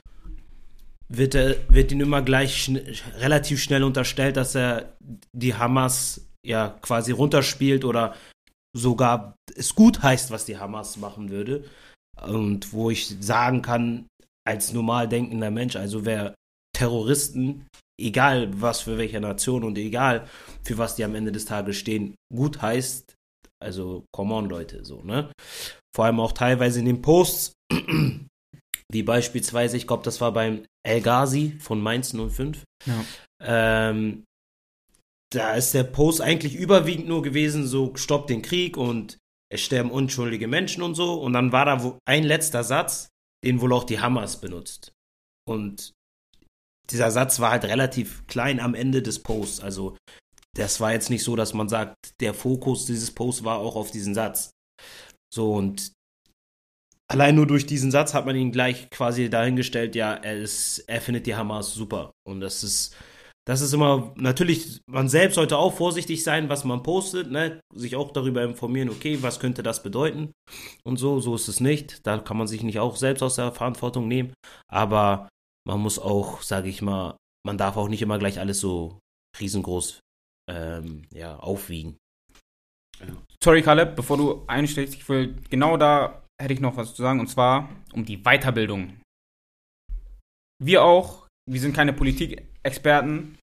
[1.10, 2.78] wird, er, wird ihm immer gleich schn
[3.18, 4.94] relativ schnell unterstellt, dass er
[5.34, 8.16] die Hamas ja quasi runterspielt oder
[8.78, 11.66] sogar es gut heißt, was die Hamas machen würde.
[12.22, 14.08] Und wo ich sagen kann,
[14.48, 16.36] als normal denkender Mensch, also wer
[16.76, 17.68] Terroristen,
[18.00, 20.28] egal was für welche Nation und egal
[20.64, 23.16] für was die am Ende des Tages stehen, gut heißt,
[23.62, 25.32] also come on Leute, so, ne?
[25.96, 27.54] Vor allem auch teilweise in den Posts,
[28.92, 32.64] wie beispielsweise, ich glaube, das war beim El Ghazi von Mainz 05.
[32.86, 33.06] Ja.
[33.42, 34.26] Ähm,
[35.32, 39.20] da ist der Post eigentlich überwiegend nur gewesen, so stoppt den Krieg und
[39.52, 41.22] es sterben unschuldige Menschen und so.
[41.22, 43.10] Und dann war da ein letzter Satz,
[43.46, 44.92] den wohl auch die Hamas benutzt.
[45.48, 45.92] Und
[46.90, 49.60] dieser Satz war halt relativ klein am Ende des Posts.
[49.60, 49.96] Also
[50.56, 53.92] das war jetzt nicht so, dass man sagt, der Fokus dieses Posts war auch auf
[53.92, 54.50] diesen Satz.
[55.32, 55.94] So und
[57.10, 61.02] allein nur durch diesen Satz hat man ihn gleich quasi dahingestellt, ja, er ist, er
[61.02, 62.14] findet die Hamas super.
[62.24, 62.96] Und das ist,
[63.46, 67.60] das ist immer, natürlich, man selbst sollte auch vorsichtig sein, was man postet, ne?
[67.74, 70.32] Sich auch darüber informieren, okay, was könnte das bedeuten?
[70.84, 72.06] Und so, so ist es nicht.
[72.06, 74.34] Da kann man sich nicht auch selbst aus der Verantwortung nehmen.
[74.68, 75.28] Aber
[75.68, 79.00] man muss auch, sage ich mal, man darf auch nicht immer gleich alles so
[79.40, 80.00] riesengroß
[80.50, 81.98] ähm, ja, aufwiegen.
[83.42, 87.20] Sorry, Caleb, bevor du einsteigst, ich will genau da hätte ich noch was zu sagen
[87.20, 89.00] und zwar um die Weiterbildung.
[90.62, 93.38] Wir auch, wir sind keine Politikexperten,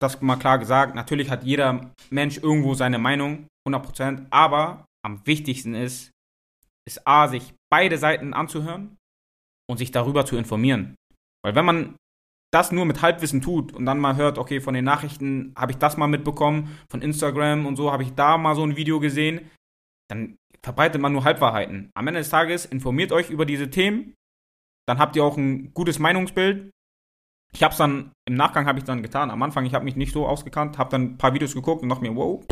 [0.00, 0.94] das mal klar gesagt.
[0.94, 6.10] Natürlich hat jeder Mensch irgendwo seine Meinung, 100%, aber am wichtigsten ist,
[6.86, 8.96] ist A, sich beide Seiten anzuhören
[9.68, 10.94] und sich darüber zu informieren.
[11.44, 11.96] Weil wenn man
[12.52, 15.78] das nur mit Halbwissen tut und dann mal hört, okay, von den Nachrichten habe ich
[15.78, 19.50] das mal mitbekommen, von Instagram und so habe ich da mal so ein Video gesehen,
[20.08, 21.90] dann verbreitet man nur Halbwahrheiten.
[21.94, 24.14] Am Ende des Tages informiert euch über diese Themen,
[24.86, 26.70] dann habt ihr auch ein gutes Meinungsbild.
[27.52, 29.30] Ich habe es dann, im Nachgang habe ich dann getan.
[29.30, 31.88] Am Anfang, ich habe mich nicht so ausgekannt, habe dann ein paar Videos geguckt und
[31.88, 32.44] dachte mir, wow,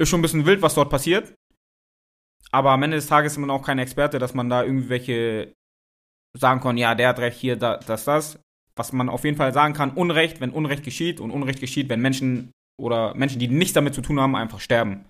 [0.00, 1.34] ist schon ein bisschen wild, was dort passiert.
[2.50, 5.52] Aber am Ende des Tages ist man auch kein Experte, dass man da irgendwelche
[6.36, 8.40] sagen kann, ja, der hat recht, hier, da, das, das.
[8.76, 12.00] Was man auf jeden Fall sagen kann, Unrecht, wenn Unrecht geschieht und Unrecht geschieht, wenn
[12.00, 15.04] Menschen oder Menschen, die nichts damit zu tun haben, einfach sterben.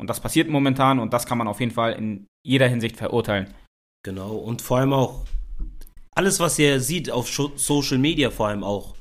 [0.00, 3.52] Und das passiert momentan und das kann man auf jeden Fall in jeder Hinsicht verurteilen.
[4.02, 5.26] Genau, und vor allem auch
[6.12, 8.94] alles, was ihr seht auf Social Media, vor allem auch,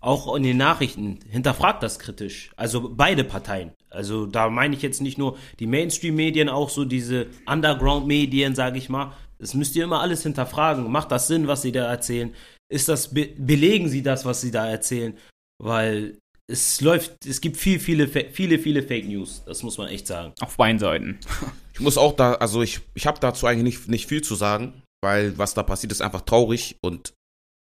[0.00, 2.52] auch in den Nachrichten, hinterfragt das kritisch.
[2.56, 3.72] Also beide Parteien.
[3.90, 8.88] Also da meine ich jetzt nicht nur die Mainstream-Medien, auch so diese Underground-Medien, sage ich
[8.88, 9.12] mal.
[9.38, 10.90] Das müsst ihr immer alles hinterfragen.
[10.90, 12.32] Macht das Sinn, was sie da erzählen?
[12.68, 15.18] Ist das, be belegen sie das, was sie da erzählen?
[15.58, 19.42] Weil es läuft, es gibt viel, viele, viele, viele Fake News.
[19.46, 20.32] Das muss man echt sagen.
[20.40, 21.18] Auf beiden Seiten.
[21.76, 24.80] Ich muss auch da, also ich, ich habe dazu eigentlich nicht, nicht viel zu sagen,
[25.02, 27.14] weil was da passiert, ist einfach traurig und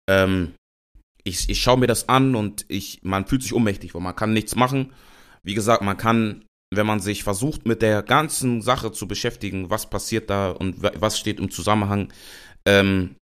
[0.08, 0.54] ähm,
[1.24, 4.32] ich, ich schaue mir das an und ich, man fühlt sich ohnmächtig, weil man kann
[4.32, 4.94] nichts machen.
[5.42, 9.90] Wie gesagt, man kann, wenn man sich versucht, mit der ganzen Sache zu beschäftigen, was
[9.90, 12.10] passiert da und wa- was steht im Zusammenhang,
[12.66, 13.16] ähm,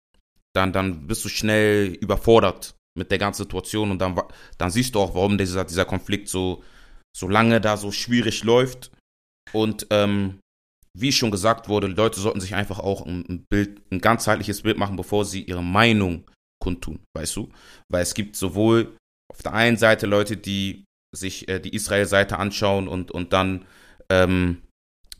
[0.55, 4.21] dann, dann bist du schnell überfordert mit der ganzen Situation und dann,
[4.59, 6.63] dann siehst du auch, warum dieser, dieser Konflikt so,
[7.17, 8.91] so lange da so schwierig läuft.
[9.53, 10.41] Und ähm,
[10.99, 14.79] wie schon gesagt wurde, Leute sollten sich einfach auch ein ein Bild, ein ganzheitliches Bild
[14.79, 16.25] machen, bevor sie ihre Meinung
[16.63, 17.51] kundtun, weißt du?
[17.91, 18.97] Weil es gibt sowohl
[19.31, 23.67] auf der einen Seite Leute, die sich äh, die Israel-Seite anschauen und, und dann
[24.11, 24.63] ähm,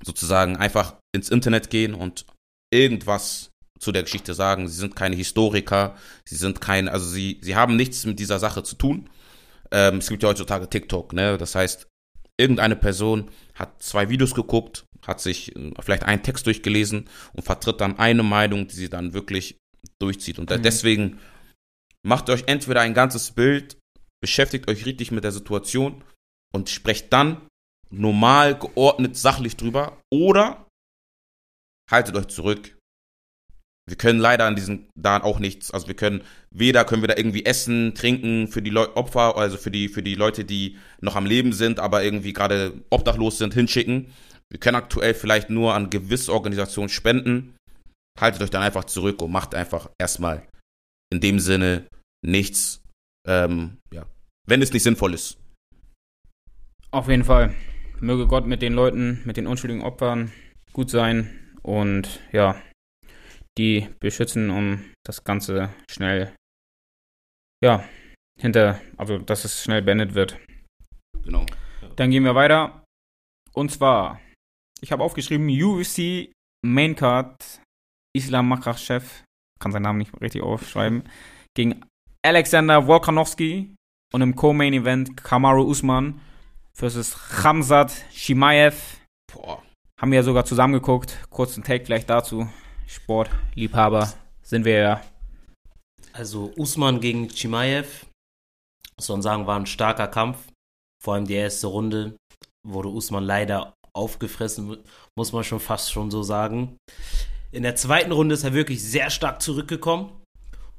[0.03, 2.27] sozusagen einfach ins Internet gehen und
[2.73, 4.69] irgendwas zu der Geschichte sagen.
[4.69, 8.63] Sie sind keine Historiker, sie sind kein, also sie, sie haben nichts mit dieser Sache
[8.63, 9.09] zu tun.
[9.71, 11.39] Ähm, es gibt ja heutzutage TikTok, ne?
[11.39, 11.89] Das heißt,
[12.39, 17.81] irgendeine Person hat zwei Videos geguckt, hat sich äh, vielleicht einen Text durchgelesen und vertritt
[17.81, 19.59] dann eine Meinung, die sie dann wirklich
[19.99, 20.39] durchzieht.
[20.39, 20.63] Und mhm.
[20.63, 21.21] deswegen
[22.05, 23.79] macht euch entweder ein ganzes Bild,
[24.21, 26.05] beschäftigt euch richtig mit der Situation
[26.53, 27.47] und sprecht dann
[27.91, 30.67] normal, geordnet, sachlich drüber oder
[31.91, 32.76] haltet euch zurück,
[33.89, 37.17] wir können leider an diesen da auch nichts, also wir können weder können wir da
[37.17, 41.15] irgendwie essen, trinken für die Leu Opfer, also für die für die Leute, die noch
[41.15, 44.13] am Leben sind, aber irgendwie gerade obdachlos sind, hinschicken.
[44.51, 47.57] Wir können aktuell vielleicht nur an gewisse Organisationen spenden.
[48.19, 50.47] Haltet euch dann einfach zurück und macht einfach erstmal
[51.13, 51.87] in dem Sinne
[52.25, 52.83] nichts,
[53.27, 54.07] ähm, ja,
[54.47, 55.39] wenn es nicht sinnvoll ist.
[56.91, 57.55] Auf jeden Fall.
[58.01, 60.33] Möge Gott mit den Leuten, mit den unschuldigen Opfern
[60.73, 61.31] gut sein
[61.63, 62.57] und ja,
[63.59, 66.35] die beschützen, um das Ganze schnell,
[67.63, 67.85] ja,
[68.39, 70.39] hinter, also dass es schnell beendet wird.
[71.23, 71.47] Genau.
[71.97, 72.85] Dann gehen wir weiter.
[73.53, 74.21] Und zwar,
[74.81, 76.31] ich habe aufgeschrieben, UFC
[76.65, 77.63] Maincard
[78.15, 79.25] Islam Makhachev,
[79.59, 81.09] kann seinen Namen nicht richtig aufschreiben,
[81.55, 81.83] gegen
[82.23, 83.75] Alexander Volkanovski
[84.13, 86.21] und im Co-Main Event Kamaru Usman
[86.75, 88.99] versus Khamzat Shimaev.
[89.33, 89.63] Boah.
[89.99, 91.19] Haben wir ja sogar zusammengeguckt.
[91.31, 92.49] Kurzen Take vielleicht dazu.
[92.87, 95.03] Sportliebhaber sind wir ja.
[96.13, 98.07] Also Usman gegen Chimaev,
[98.97, 100.39] muss man sagen, war ein starker Kampf.
[101.03, 102.17] Vor allem die erste Runde
[102.67, 104.79] wurde Usman leider aufgefressen,
[105.17, 106.77] muss man schon fast schon so sagen.
[107.53, 110.11] In der zweiten Runde ist er wirklich sehr stark zurückgekommen.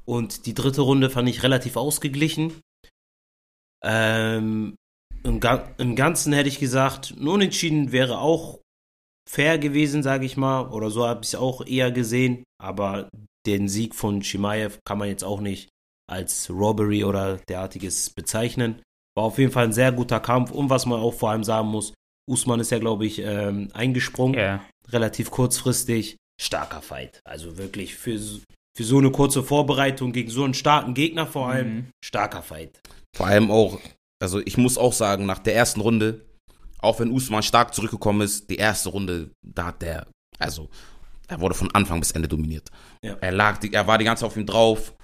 [0.04, 2.60] Und die dritte Runde fand ich relativ ausgeglichen.
[3.84, 4.74] Ähm,
[5.22, 5.40] im,
[5.78, 8.60] im, Ganzen hätte ich gesagt, ein Unentschieden wäre auch
[9.28, 10.68] fair gewesen, sage ich mal.
[10.68, 12.44] Oder so habe ich es auch eher gesehen.
[12.60, 13.08] Aber
[13.46, 15.68] den Sieg von Chimaev kann man jetzt auch nicht
[16.10, 18.82] als Robbery oder derartiges bezeichnen.
[19.16, 20.50] War auf jeden Fall ein sehr guter Kampf.
[20.50, 21.92] Und was man auch vor allem sagen muss,
[22.28, 24.38] Usman ist ja, glaube ich, ähm, eingesprungen.
[24.38, 24.64] Yeah.
[24.88, 26.16] Relativ kurzfristig.
[26.40, 27.20] Starker Fight.
[27.24, 31.74] Also wirklich für, für so eine kurze Vorbereitung gegen so einen starken Gegner vor allem.
[31.74, 31.86] Mhm.
[32.04, 32.80] Starker Fight.
[33.16, 33.80] Vor allem auch,
[34.22, 36.27] also ich muss auch sagen, nach der ersten Runde
[36.80, 40.06] auch wenn Usman stark zurückgekommen ist, die erste Runde, da hat der,
[40.38, 40.68] also,
[41.28, 42.70] er wurde von Anfang bis Ende dominiert.
[43.04, 43.16] Ja.
[43.20, 44.94] Er lag, er war die ganze Zeit auf ihm drauf.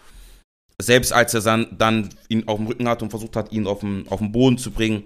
[0.80, 3.80] Selbst als er dann, dann ihn auf dem Rücken hatte und versucht hat, ihn auf
[3.80, 5.04] den, auf den Boden zu bringen,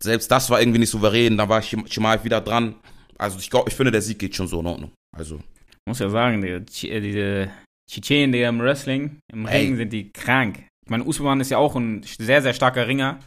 [0.00, 1.36] selbst das war irgendwie nicht souverän.
[1.36, 2.74] Da war Shimaev wieder dran.
[3.16, 4.92] Also ich glaube, ich finde, der Sieg geht schon so in Ordnung.
[5.16, 5.36] Also.
[5.36, 7.50] Ich muss ja sagen, die, äh, diese
[7.90, 10.64] Tschetschenen, die im Wrestling, im Ring sind die krank.
[10.84, 13.18] Ich meine, Usman ist ja auch ein sehr, sehr starker Ringer.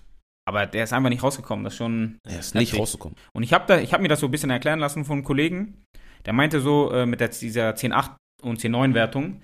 [0.51, 1.63] Aber der ist einfach nicht rausgekommen.
[1.63, 2.19] Das ist schon.
[2.27, 3.17] Er ist nicht rausgekommen.
[3.31, 5.23] Und ich habe da, ich habe mir das so ein bisschen erklären lassen von einem
[5.23, 5.85] Kollegen.
[6.25, 9.43] Der meinte so äh, mit der, dieser 10-8 und 10-9 Wertung.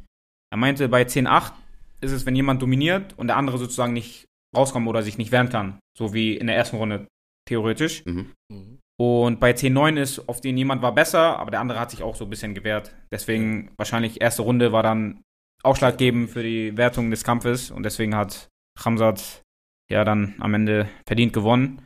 [0.52, 1.54] Er meinte, bei 10-8
[2.02, 5.48] ist es, wenn jemand dominiert und der andere sozusagen nicht rauskommt oder sich nicht wehren
[5.48, 5.80] kann.
[5.98, 7.08] So wie in der ersten Runde,
[7.48, 8.06] theoretisch.
[8.06, 8.34] Mhm.
[8.52, 8.80] Mhm.
[9.00, 12.18] Und bei 10-9 ist, auf den jemand war besser, aber der andere hat sich auch
[12.18, 12.94] so ein bisschen gewehrt.
[13.14, 15.22] Deswegen wahrscheinlich erste Runde war dann
[15.64, 19.44] ausschlaggebend für die Wertung des Kampfes und deswegen hat Ramsat
[19.90, 21.84] ja dann am Ende verdient gewonnen.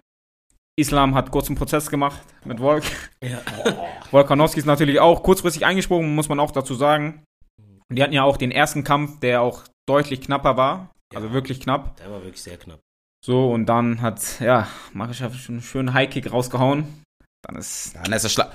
[0.77, 2.83] Islam hat kurzen Prozess gemacht mit Volk.
[3.23, 3.41] Ja.
[4.11, 7.23] Volkanowski ist natürlich auch kurzfristig eingesprungen, muss man auch dazu sagen.
[7.89, 10.91] Und die hatten ja auch den ersten Kampf, der auch deutlich knapper war.
[11.11, 11.19] Ja.
[11.19, 11.97] Also wirklich knapp.
[11.97, 12.79] Der war wirklich sehr knapp.
[13.23, 17.03] So, und dann hat, ja, Makischev schon einen schönen Highkick rausgehauen.
[17.43, 17.95] Dann ist.
[17.95, 18.51] Dann ist er schla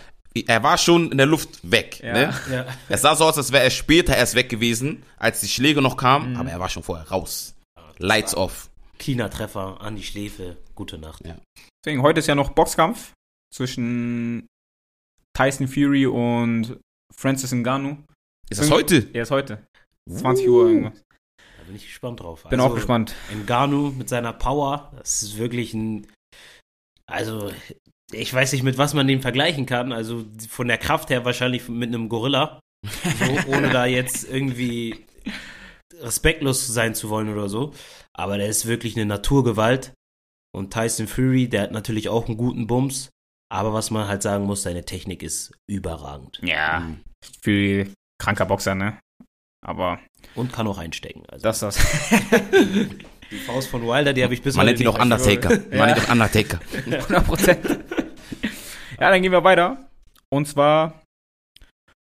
[0.47, 2.01] er war schon in der Luft weg.
[2.03, 2.35] Ja, ne?
[2.51, 2.67] ja.
[2.91, 5.97] Es sah so aus, als wäre er später erst weg gewesen, als die Schläge noch
[5.97, 6.37] kamen, mhm.
[6.37, 7.55] aber er war schon vorher raus.
[7.99, 8.69] Lights off.
[8.99, 10.57] China-Treffer an die Schläfe.
[10.75, 11.25] Gute Nacht.
[11.27, 11.37] Ja.
[11.85, 13.13] Deswegen, heute ist ja noch Boxkampf
[13.55, 14.47] zwischen
[15.37, 16.79] Tyson Fury und
[17.15, 17.99] Francis Ngannou.
[18.49, 19.09] Ist das heute?
[19.13, 19.67] Ja, ist heute.
[20.09, 20.53] 20 uh.
[20.53, 21.03] Uhr irgendwas.
[21.39, 22.45] Da bin ich gespannt drauf.
[22.45, 23.15] Bin also, auch gespannt.
[23.47, 26.07] Ngannou mit seiner Power, das ist wirklich ein.
[27.07, 27.53] Also,
[28.13, 29.93] ich weiß nicht, mit was man den vergleichen kann.
[29.93, 32.61] Also, von der Kraft her wahrscheinlich mit einem Gorilla.
[32.85, 35.07] So, ohne da jetzt irgendwie
[36.01, 37.73] respektlos sein zu wollen oder so.
[38.13, 39.93] Aber der ist wirklich eine Naturgewalt.
[40.55, 43.11] Und Tyson Fury, der hat natürlich auch einen guten Bums.
[43.53, 46.41] Aber was man halt sagen muss, seine Technik ist überragend.
[46.43, 47.01] Ja, mhm.
[47.43, 48.99] Fury, kranker Boxer, ne?
[49.65, 50.01] Aber.
[50.35, 51.25] Und kann auch einstecken.
[51.29, 51.43] Also.
[51.43, 51.77] Das, das.
[53.31, 55.53] die Faust von Wilder, die habe ich bis Man nennt ihn auch Undertaker.
[55.53, 55.79] Ja.
[55.79, 56.61] Man nennt ihn auch Undertaker.
[56.87, 57.79] 100%
[59.01, 59.91] Ja, dann gehen wir weiter.
[60.31, 61.03] Und zwar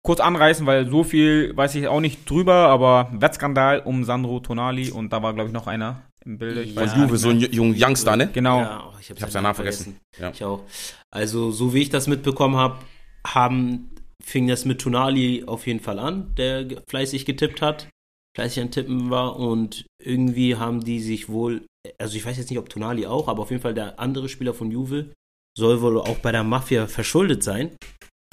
[0.04, 4.90] kurz anreißen, weil so viel weiß ich auch nicht drüber, aber Wettskandal um Sandro Tonali
[4.90, 6.62] und da war, glaube ich, noch einer im Bilde.
[6.62, 8.28] Ich Von weiß Juve, so ein junger Youngster, ne?
[8.32, 8.60] Genau.
[8.60, 10.00] Ja, oh, ich, hab's seinen Namen vergessen.
[10.18, 10.30] Ja.
[10.30, 10.62] Ich auch.
[11.10, 12.78] Also, so wie ich das mitbekommen habe,
[13.26, 13.90] haben,
[14.22, 17.88] fing das mit Tonali auf jeden Fall an, der fleißig getippt hat,
[18.36, 21.66] fleißig an Tippen war und irgendwie haben die sich wohl,
[21.98, 24.54] also ich weiß jetzt nicht, ob Tonali auch, aber auf jeden Fall der andere Spieler
[24.54, 25.12] von Juve
[25.56, 27.76] soll wohl auch bei der Mafia verschuldet sein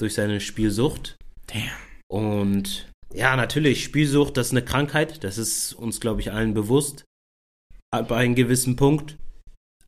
[0.00, 1.16] durch seine Spielsucht.
[1.52, 1.70] Damn.
[2.08, 7.04] Und ja, natürlich, Spielsucht, das ist eine Krankheit, das ist uns, glaube ich, allen bewusst.
[7.90, 9.16] Ab einem gewissen Punkt.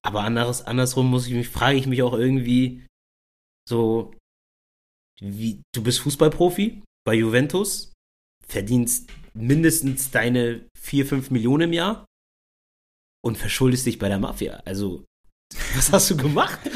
[0.02, 2.86] Aber anderes, andersrum muss ich mich, frage ich mich auch irgendwie
[3.66, 4.14] so,
[5.20, 7.92] wie, du bist Fußballprofi bei Juventus,
[8.46, 12.04] verdienst mindestens deine 4, 5 Millionen im Jahr
[13.24, 14.56] und verschuldest dich bei der Mafia.
[14.66, 15.04] Also,
[15.74, 16.60] was hast du gemacht?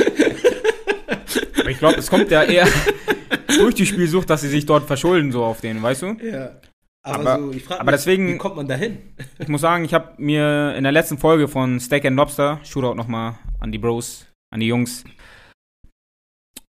[1.69, 2.67] Ich glaube, es kommt ja eher
[3.49, 6.07] durch die Spielsucht, dass sie sich dort verschulden, so auf den, weißt du?
[6.23, 6.61] Ja.
[7.05, 8.99] Aber- so, ich frag aber deswegen- wie kommt man dahin?
[9.39, 12.95] Ich muss sagen, ich habe mir in der letzten Folge von Steak and Lobster, Shootout
[12.95, 15.05] nochmal an die Bros, an die Jungs.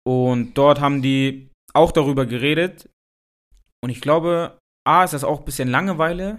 [0.07, 2.89] Und dort haben die auch darüber geredet.
[3.83, 6.39] Und ich glaube, A, ist das auch ein bisschen Langeweile,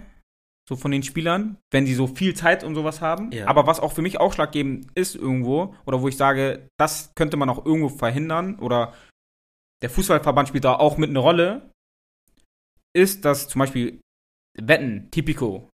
[0.68, 3.30] so von den Spielern, wenn sie so viel Zeit und sowas haben.
[3.32, 3.46] Ja.
[3.46, 7.48] Aber was auch für mich ausschlaggebend ist irgendwo, oder wo ich sage, das könnte man
[7.50, 8.92] auch irgendwo verhindern, oder
[9.82, 11.70] der Fußballverband spielt da auch mit eine Rolle,
[12.96, 14.00] ist, dass zum Beispiel
[14.60, 15.68] Wetten, Tipico,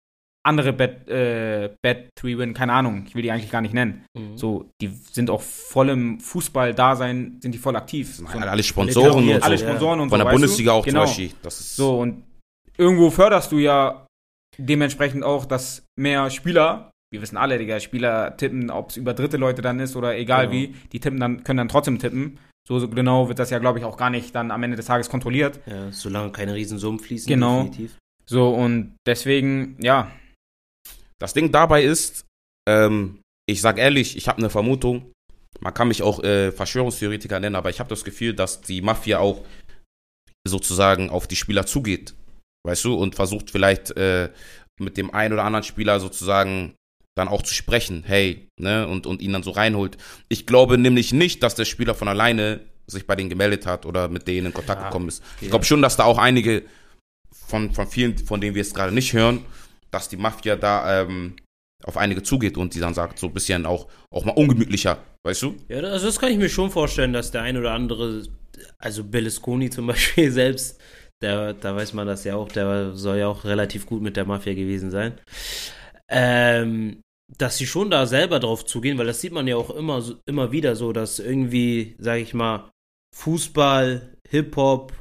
[0.46, 4.06] andere Bet, äh, Bet 3 Win, keine Ahnung, ich will die eigentlich gar nicht nennen.
[4.16, 4.38] Mhm.
[4.38, 8.14] So, die sind auch voll im Fußball-Dasein, sind die voll aktiv.
[8.16, 9.42] So, Alle Sponsoren und so.
[9.42, 9.62] alle ja.
[9.68, 10.26] Sponsoren und Von so.
[10.26, 10.78] der Bundesliga du?
[10.78, 11.06] auch genau.
[11.06, 11.32] zum Beispiel.
[11.42, 12.24] Das ist So, und
[12.78, 14.06] irgendwo förderst du ja
[14.58, 19.38] dementsprechend auch, dass mehr Spieler, wir wissen alle, Digga, Spieler tippen, ob es über dritte
[19.38, 20.54] Leute dann ist oder egal Genau.
[20.54, 22.38] wie, die tippen dann, können dann trotzdem tippen.
[22.68, 24.88] So, so genau wird das ja, glaube ich, auch gar nicht dann am Ende des
[24.88, 25.60] Tages kontrolliert.
[25.68, 27.64] Ja, solange keine Riesensummen fließen, Genau.
[27.64, 27.98] definitiv.
[28.26, 30.12] So, und deswegen, ja,
[31.20, 32.26] Das Ding dabei ist,
[32.68, 35.12] ähm, ich sag ehrlich, ich habe eine Vermutung.
[35.62, 39.20] Man kann mich auch äh, Verschwörungstheoretiker nennen, aber ich habe das Gefühl, dass die Mafia
[39.20, 39.46] auch
[40.48, 42.16] sozusagen auf die Spieler zugeht,
[42.66, 44.30] weißt du, und versucht vielleicht äh,
[44.80, 46.76] mit dem einen oder anderen Spieler sozusagen
[47.16, 49.98] dann auch zu sprechen, hey, ne, und, und ihn dann so reinholt.
[50.30, 54.10] Ich glaube nämlich nicht, dass der Spieler von alleine sich bei denen gemeldet hat oder
[54.10, 54.88] mit denen in Kontakt Ja.
[54.90, 55.24] gekommen ist.
[55.42, 56.64] Ich glaube schon, dass da auch einige
[57.48, 59.44] von, von vielen, von denen wir es gerade nicht hören,
[59.92, 61.36] dass die Mafia da ähm,
[61.84, 65.42] auf einige zugeht und die dann sagt, so ein bisschen auch, auch mal ungemütlicher, weißt
[65.44, 65.56] du?
[65.70, 68.24] Ja, das, also das kann ich mir schon vorstellen, dass der ein oder andere,
[68.78, 70.80] also Berlusconi zum Beispiel selbst,
[71.22, 74.26] der, da weiß man das ja auch, der soll ja auch relativ gut mit der
[74.26, 75.18] Mafia gewesen sein.
[76.10, 77.02] Ähm,
[77.38, 80.52] dass sie schon da selber drauf zugehen, weil das sieht man ja auch immer, immer
[80.52, 82.70] wieder so, dass irgendwie, sag ich mal,
[83.16, 84.94] Fußball, Hip-Hop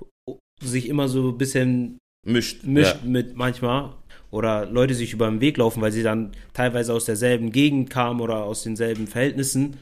[0.62, 2.64] sich immer so ein bisschen Mischt.
[2.64, 3.08] mischt Ja.
[3.08, 3.94] mit manchmal
[4.30, 8.20] oder Leute sich über den Weg laufen, weil sie dann teilweise aus derselben Gegend kamen
[8.20, 9.80] oder aus denselben Verhältnissen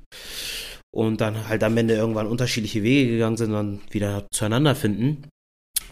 [0.90, 5.28] und dann halt am Ende irgendwann unterschiedliche Wege gegangen sind und dann wieder zueinander finden.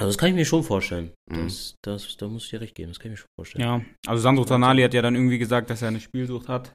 [0.01, 1.13] Also das kann ich mir schon vorstellen.
[1.31, 1.45] Mhm.
[1.45, 3.65] Das, das, da muss ich dir recht geben, das kann ich mir schon vorstellen.
[3.65, 3.81] ja.
[4.07, 6.73] Also Sandro Tonali hat ja dann irgendwie gesagt, dass er eine Spielsucht hat.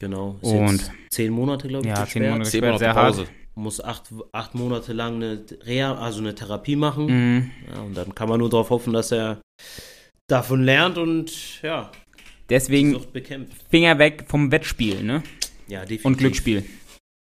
[0.00, 0.38] Genau.
[0.42, 2.10] Ist Und- jetzt zehn Monate, glaube ich, Ja, gesperrt.
[2.24, 3.16] zehn Monate Zehn Monate sehr hart.
[3.16, 3.28] Pause.
[3.54, 7.06] Muss acht, acht Monate lang eine Reha, also eine Therapie machen.
[7.06, 7.50] Mhm.
[7.68, 9.40] Ja, und dann kann man nur darauf hoffen, dass er
[10.28, 11.90] davon lernt und ja,
[12.50, 13.64] Deswegen Sucht bekämpft.
[13.70, 15.22] Finger weg vom Wettspiel, ne?
[15.66, 16.04] Ja, definitiv.
[16.06, 16.64] Und Glücksspiel.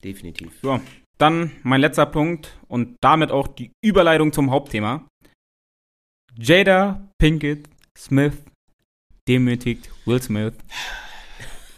[0.02, 0.50] Definitiv.
[0.62, 0.80] So,
[1.18, 5.06] dann mein letzter Punkt und damit auch die Überleitung zum Hauptthema.
[6.36, 8.34] Jada Pinkett Smith
[9.28, 10.54] demütigt Will Smith.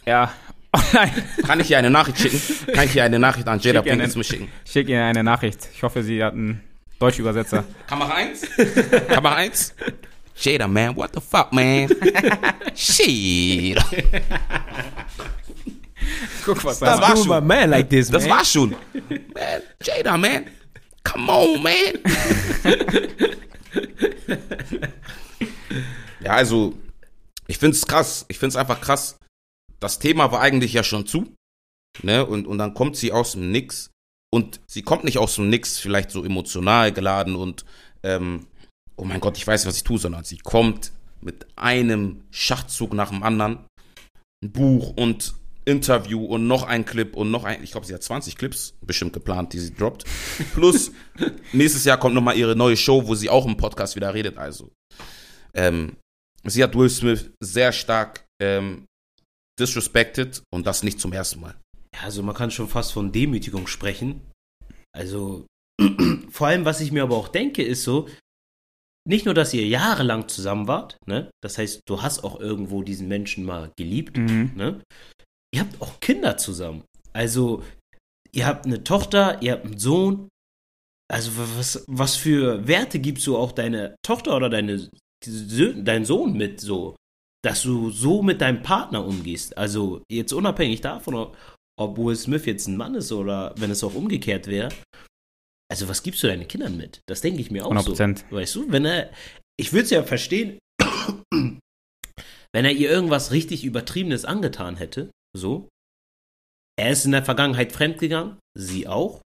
[0.06, 0.32] Ja,
[0.72, 1.12] online.
[1.46, 2.72] Kann ich hier eine Nachricht schicken?
[2.72, 4.48] Kann ich hier eine Nachricht an Jada Schick ihr Pinkett Smith schicken?
[4.64, 5.68] Ich schicke Ihnen eine Nachricht.
[5.74, 6.62] Ich hoffe, sie hat einen
[6.98, 7.64] Deutschübersetzer.
[7.86, 8.48] Kamera 1?
[9.08, 9.74] Kamera 1?
[10.38, 11.88] Jada, man, what the fuck, man?
[12.74, 13.78] Shit.
[16.44, 17.46] Guck, was Das war schon.
[17.46, 18.70] man like this, Das war schon.
[18.92, 20.46] Man, Jada, man.
[21.04, 21.72] Come on, man.
[26.20, 26.74] ja, also,
[27.46, 28.24] ich find's krass.
[28.28, 29.18] Ich find's einfach krass.
[29.80, 31.34] Das Thema war eigentlich ja schon zu.
[32.02, 32.24] Ne?
[32.26, 33.90] Und, und dann kommt sie aus dem Nix.
[34.32, 37.64] Und sie kommt nicht aus dem Nix, vielleicht so emotional geladen und,
[38.02, 38.48] ähm,
[38.96, 43.10] oh mein Gott, ich weiß, was ich tue, sondern sie kommt mit einem Schachzug nach
[43.10, 43.64] dem anderen.
[44.42, 45.34] Ein Buch und
[45.66, 49.12] Interview und noch ein Clip und noch ein, ich glaube, sie hat 20 Clips bestimmt
[49.12, 50.04] geplant, die sie droppt.
[50.54, 50.92] Plus,
[51.52, 54.38] nächstes Jahr kommt nochmal ihre neue Show, wo sie auch im Podcast wieder redet.
[54.38, 54.70] Also,
[55.54, 55.96] ähm,
[56.44, 58.84] sie hat Will Smith sehr stark ähm,
[59.58, 61.56] disrespected und das nicht zum ersten Mal.
[61.94, 64.20] Ja, also man kann schon fast von Demütigung sprechen.
[64.94, 65.46] Also,
[66.30, 68.08] vor allem, was ich mir aber auch denke, ist so,
[69.08, 71.30] nicht nur, dass ihr jahrelang zusammen wart, ne?
[71.42, 74.52] Das heißt, du hast auch irgendwo diesen Menschen mal geliebt, Mhm.
[74.56, 74.80] ne?
[75.56, 76.84] Ihr habt auch Kinder zusammen.
[77.14, 77.62] Also,
[78.30, 80.28] ihr habt eine Tochter, ihr habt einen Sohn.
[81.10, 84.90] Also, was, was für Werte gibst du auch deine Tochter oder deine,
[85.24, 86.94] deinen Sohn mit so?
[87.42, 89.56] Dass du so mit deinem Partner umgehst.
[89.56, 91.38] Also, jetzt unabhängig davon, ob-
[91.80, 94.68] ob Will Smith jetzt ein Mann ist oder wenn es auch umgekehrt wäre.
[95.72, 97.00] Also, was gibst du deinen Kindern mit?
[97.08, 98.18] Das denke ich mir auch 100%.
[98.28, 98.36] so.
[98.36, 99.10] Weißt du, wenn er,
[99.58, 100.58] ich würde es ja verstehen,
[101.32, 105.68] wenn er ihr irgendwas richtig Übertriebenes angetan hätte, so.
[106.78, 109.20] Er ist in der Vergangenheit fremdgegangen, sie auch,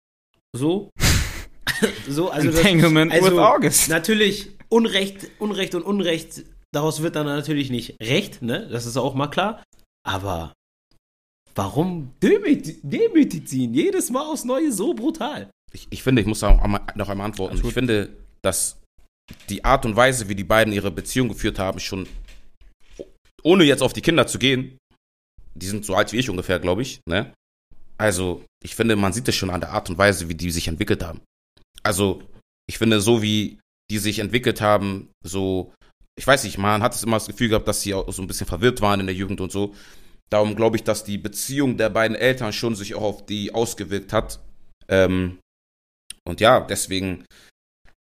[0.55, 0.90] so.
[2.09, 3.88] so, also das, Entanglement also- with August.
[3.88, 8.69] Natürlich, Unrecht, Unrecht und Unrecht, daraus wird dann natürlich nicht Recht, ne?
[8.69, 9.62] Das ist auch mal klar.
[10.05, 10.53] Aber
[11.55, 15.51] warum demüt- demütigt sie ihn jedes Mal aufs Neue so brutal?
[15.73, 17.61] Ich, ich finde, ich muss da auch einmal- noch einmal antworten.
[17.64, 18.81] Ich finde, dass
[19.49, 22.09] die Art und Weise, wie die beiden ihre Beziehung geführt haben, schon,
[23.42, 24.79] ohne jetzt auf die Kinder zu gehen,
[25.57, 27.33] die sind so alt wie ich ungefähr, glaube ich, ne?
[27.99, 30.69] Also, ich finde, man sieht es schon an der Art und Weise, wie die sich
[30.69, 31.21] entwickelt haben.
[31.83, 32.23] Also,
[32.69, 33.59] ich finde, so wie
[33.90, 35.73] die sich entwickelt haben, so,
[36.19, 38.27] ich weiß nicht, man hat es immer das Gefühl gehabt, dass sie auch so ein
[38.27, 39.75] bisschen verwirrt waren in der Jugend und so.
[40.29, 44.12] Darum glaube ich, dass die Beziehung der beiden Eltern schon sich auch auf die ausgewirkt
[44.12, 44.40] hat.
[44.88, 45.38] Ähm,
[46.25, 47.25] und ja, deswegen,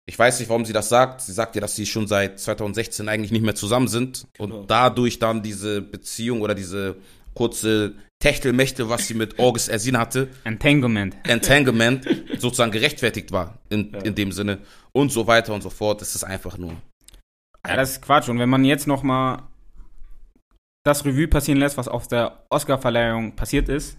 [0.08, 1.20] ich weiß nicht, warum sie das sagt.
[1.20, 4.60] Sie sagt ja, dass sie schon seit 2016 eigentlich nicht mehr zusammen sind Genau.
[4.60, 6.96] und dadurch dann diese Beziehung oder diese
[7.36, 11.16] kurze Techtelmächte, was sie mit August Ersin hatte, Entanglement.
[11.28, 12.04] Entanglement
[12.38, 14.58] sozusagen gerechtfertigt war in, in dem Sinne
[14.92, 16.00] und so weiter und so fort.
[16.00, 16.72] Das ist einfach nur.
[17.66, 18.28] Ja, das ist Quatsch.
[18.28, 19.42] Und wenn man jetzt noch mal
[20.84, 23.98] das Revue passieren lässt, was auf der Oscar-Verleihung passiert ist,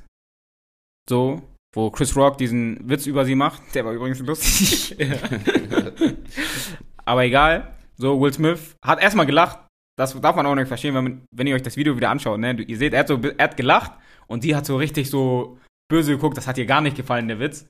[1.09, 1.41] so,
[1.75, 4.97] wo Chris Rock diesen Witz über sie macht, der war übrigens lustig.
[7.05, 7.73] Aber egal.
[7.97, 9.59] So, Will Smith hat erstmal gelacht.
[9.97, 12.39] Das darf man auch nicht verstehen, wenn, man, wenn ihr euch das Video wieder anschaut.
[12.39, 12.53] Ne?
[12.61, 13.93] Ihr seht, er hat, so, er hat gelacht
[14.27, 15.57] und die hat so richtig so
[15.89, 16.37] böse geguckt.
[16.37, 17.67] Das hat ihr gar nicht gefallen, der Witz.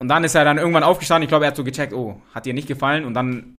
[0.00, 1.24] Und dann ist er dann irgendwann aufgestanden.
[1.24, 3.04] Ich glaube, er hat so gecheckt, oh, hat ihr nicht gefallen.
[3.04, 3.54] Und dann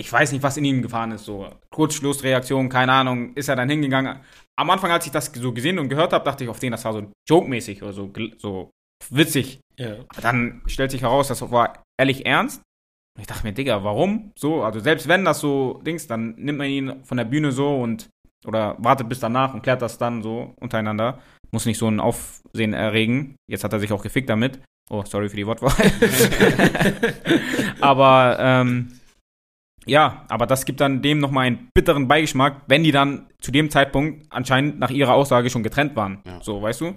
[0.00, 3.68] ich weiß nicht, was in ihm gefahren ist, so Kurzschlussreaktion, keine Ahnung, ist er dann
[3.68, 4.20] hingegangen.
[4.56, 6.84] Am Anfang, als ich das so gesehen und gehört habe, dachte ich auf den, das
[6.84, 8.70] war so joke-mäßig oder so, so
[9.10, 9.60] witzig.
[9.76, 9.96] Ja.
[10.08, 12.62] Aber dann stellt sich heraus, das war ehrlich ernst.
[13.18, 14.30] Und ich dachte mir, Digga, warum?
[14.36, 17.80] So, also selbst wenn das so Dings, dann nimmt man ihn von der Bühne so
[17.80, 18.08] und
[18.46, 21.18] oder wartet bis danach und klärt das dann so untereinander.
[21.50, 23.34] Muss nicht so ein Aufsehen erregen.
[23.50, 24.60] Jetzt hat er sich auch gefickt damit.
[24.88, 25.74] Oh, sorry für die Wortwahl.
[27.80, 28.92] aber ähm,
[29.84, 33.68] ja, aber das gibt dann dem nochmal einen bitteren Beigeschmack, wenn die dann zu dem
[33.68, 36.22] Zeitpunkt anscheinend nach ihrer Aussage schon getrennt waren.
[36.24, 36.38] Ja.
[36.40, 36.94] So, weißt du?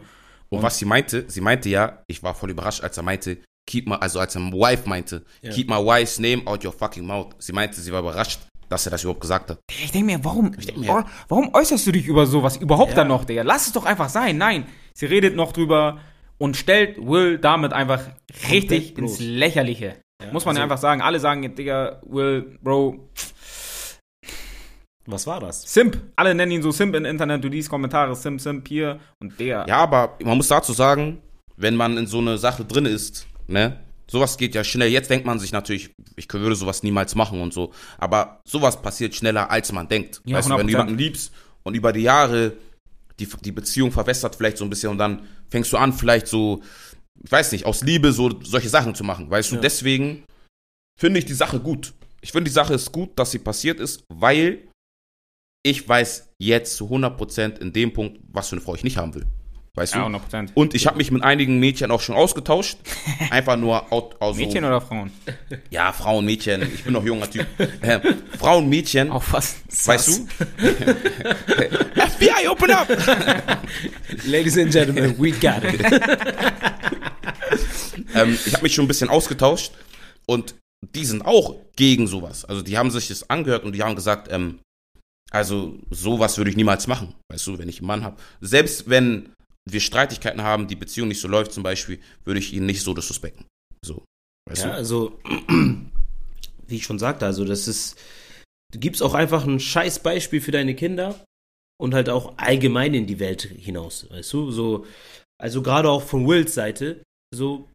[0.49, 3.87] Und was sie meinte, sie meinte ja, ich war voll überrascht, als er meinte, keep
[3.87, 5.51] my, also als er wife meinte, Ja.
[5.51, 7.27] keep my wife's name out your fucking mouth.
[7.39, 9.59] Sie meinte, sie war überrascht, dass er das überhaupt gesagt hat.
[9.69, 12.95] Ich denke mir, warum, denk mir- wa- warum äußerst du dich über sowas überhaupt Ja.
[12.97, 13.43] dann noch, Digga?
[13.43, 14.37] Lass es doch einfach sein.
[14.37, 15.99] Nein, sie redet noch drüber
[16.37, 18.01] und stellt Will damit einfach
[18.49, 19.97] richtig ins Lächerliche.
[20.23, 21.01] Ja, Muss man ja also- einfach sagen.
[21.01, 23.09] Alle sagen, Digga, Will, Bro,
[25.07, 25.63] Was war das?
[25.63, 25.99] Simp.
[26.15, 27.43] Alle nennen ihn so Simp im Internet.
[27.43, 29.65] Du liest Kommentare, Simp, Simp hier und der.
[29.67, 31.21] Ja, aber man muss dazu sagen,
[31.57, 34.89] wenn man in so eine Sache drin ist, ne, sowas geht ja schnell.
[34.89, 37.71] Jetzt denkt man sich natürlich, ich würde sowas niemals machen und so.
[37.97, 40.21] Aber sowas passiert schneller, als man denkt.
[40.25, 40.63] Ja, weißt du, wenn 100%.
[40.63, 41.31] du jemanden liebst
[41.63, 42.53] und über die Jahre
[43.19, 46.61] die, die Beziehung verwässert vielleicht so ein bisschen und dann fängst du an, vielleicht so,
[47.23, 49.29] ich weiß nicht, aus Liebe so solche Sachen zu machen.
[49.29, 49.61] Weißt du, Ja.
[49.61, 50.23] deswegen
[50.99, 51.93] finde ich die Sache gut.
[52.21, 54.67] Ich finde die Sache ist gut, dass sie passiert ist, weil
[55.63, 59.13] ich weiß jetzt zu 100% in dem Punkt, was für eine Frau ich nicht haben
[59.13, 59.25] will.
[59.73, 60.05] Weißt Ja, du?
[60.07, 60.51] 100 Prozent.
[60.55, 62.77] Und ich habe mich mit einigen Mädchen auch schon ausgetauscht.
[63.29, 65.13] Einfach nur out, aus Mädchen so, oder Frauen?
[65.69, 66.63] Ja, Frauen, Mädchen.
[66.73, 67.45] Ich bin noch junger Typ.
[67.81, 68.01] Äh,
[68.37, 69.09] Frauen, Mädchen.
[69.11, 69.55] Auch was.
[69.85, 70.27] weißt du?
[71.95, 72.89] FBI, open up!
[74.25, 75.81] Ladies and Gentlemen, we got it.
[78.13, 79.71] ähm, ich habe mich schon ein bisschen ausgetauscht
[80.25, 80.55] und
[80.95, 82.43] die sind auch gegen sowas.
[82.43, 84.59] Also die haben sich das angehört und die haben gesagt, ähm,
[85.31, 87.15] also sowas würde ich niemals machen.
[87.31, 88.17] Weißt du, wenn ich einen Mann habe.
[88.41, 89.29] Selbst wenn
[89.69, 92.93] wir Streitigkeiten haben, die Beziehung nicht so läuft zum Beispiel, würde ich ihn nicht so
[92.93, 93.45] disrespekten.
[93.83, 94.03] So.
[94.49, 94.75] Weißt Ja, du?
[94.75, 95.19] also,
[96.67, 97.99] wie ich schon sagte, also das ist,
[98.73, 101.23] du gibst auch einfach ein scheiß Beispiel für deine Kinder
[101.79, 104.85] und halt auch allgemein in die Welt hinaus, weißt du, so,
[105.39, 107.03] also gerade auch von Wills Seite,
[107.33, 107.69] so,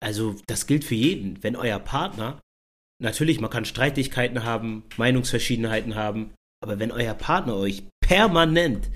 [0.00, 2.40] also das gilt für jeden, wenn euer Partner,
[3.02, 8.90] natürlich, man kann Streitigkeiten haben, Meinungsverschiedenheiten haben, aber wenn euer Partner euch permanent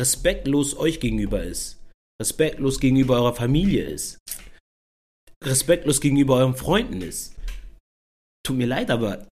[0.00, 1.78] respektlos euch gegenüber ist,
[2.20, 4.18] respektlos gegenüber eurer Familie ist,
[5.44, 7.36] respektlos gegenüber euren Freunden ist.
[8.46, 9.28] Tut mir leid, aber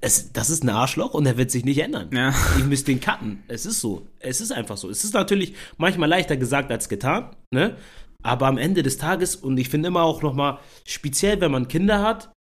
[0.00, 2.10] es, das ist ein Arschloch und er wird sich nicht ändern.
[2.12, 2.32] Ja.
[2.58, 3.42] Ich müsste den cutten.
[3.48, 4.06] Es ist so.
[4.20, 4.88] Es ist einfach so.
[4.88, 7.76] Es ist natürlich manchmal leichter gesagt als getan, ne?
[8.22, 12.02] Aber am Ende des Tages, und ich finde immer auch nochmal, speziell wenn man Kinder
[12.02, 12.32] hat,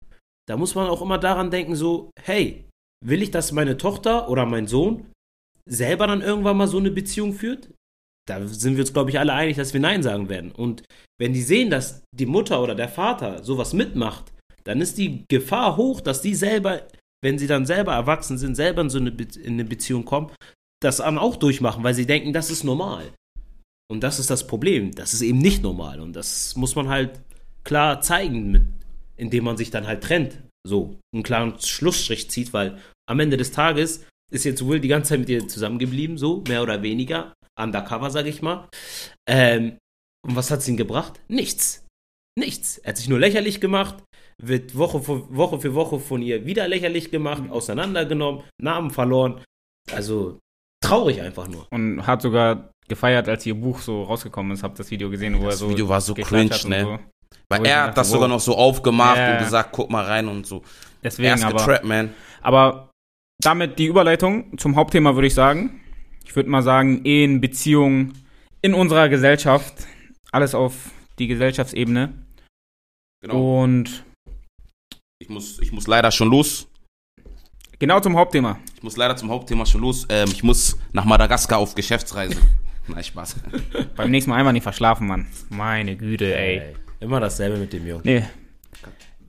[0.48, 2.66] da muss man auch immer daran denken, so, hey,
[3.04, 5.12] will ich, dass meine Tochter oder mein Sohn
[5.70, 7.70] selber dann irgendwann mal so eine Beziehung führt?
[8.28, 10.52] Da sind wir uns, glaube ich, alle einig, dass wir Nein sagen werden.
[10.52, 10.84] Und
[11.20, 14.32] wenn die sehen, dass die Mutter oder der Vater sowas mitmacht,
[14.64, 16.88] dann ist die Gefahr hoch, dass die selber,
[17.22, 20.32] wenn sie dann selber erwachsen sind, selber in so eine, Be in eine Beziehung kommen,
[20.82, 23.14] das dann auch durchmachen, weil sie denken, das ist normal.
[23.92, 24.94] Und das ist das Problem.
[24.96, 26.00] Das ist eben nicht normal.
[26.00, 27.22] Und das muss man halt
[27.64, 28.64] klar zeigen, mit,
[29.18, 30.42] indem man sich dann halt trennt.
[30.66, 35.10] So, einen klaren Schlussstrich zieht, weil am Ende des Tages ist jetzt Will die ganze
[35.10, 37.34] Zeit mit ihr zusammengeblieben, so, mehr oder weniger.
[37.60, 38.68] Undercover, sag ich mal.
[39.30, 39.78] Ähm,
[40.26, 41.20] und was hat es ihm gebracht?
[41.28, 41.86] Nichts.
[42.38, 42.80] Nichts.
[42.80, 44.04] Er hat sich nur lächerlich gemacht,
[44.42, 49.44] wird Woche für Woche, für Woche von ihr wieder lächerlich gemacht, auseinandergenommen, Namen verloren.
[49.92, 50.40] Also
[50.84, 51.68] traurig einfach nur.
[51.72, 54.64] Und hat sogar gefeiert, als ihr Buch so rausgekommen ist.
[54.64, 55.70] Habt das Video gesehen, wo er Das so.
[55.70, 56.82] Video war so cringe, ne?
[56.84, 57.00] So.
[57.50, 58.36] Weil Wo er hat dachte, das sogar wow.
[58.36, 60.58] noch so aufgemacht Ja, und gesagt, guck mal rein und so.
[60.58, 60.64] er
[61.04, 61.58] Deswegen ist aber.
[61.58, 62.14] getrappt, man.
[62.42, 62.90] Aber
[63.44, 65.82] damit die Überleitung zum Hauptthema würde ich sagen.
[66.26, 68.14] Ich würde mal sagen, Ehen, Beziehungen
[68.62, 69.74] in unserer Gesellschaft.
[70.32, 70.74] Alles auf
[71.20, 72.14] die Gesellschaftsebene.
[73.22, 73.64] Genau.
[73.64, 74.04] Und
[75.22, 76.68] Ich muss, ich muss leider schon los.
[77.80, 78.60] genau zum Hauptthema.
[78.76, 80.06] Ich muss leider zum Hauptthema schon los.
[80.10, 82.38] Ähm, ich muss nach Madagaskar auf Geschäftsreise.
[82.88, 83.38] Nein, Spaß.
[83.96, 85.28] Beim nächsten Mal einfach nicht verschlafen, Mann.
[85.50, 86.58] Meine Güte, ey.
[86.58, 88.02] Ey, immer dasselbe mit dem Jungen.
[88.04, 88.24] Nee.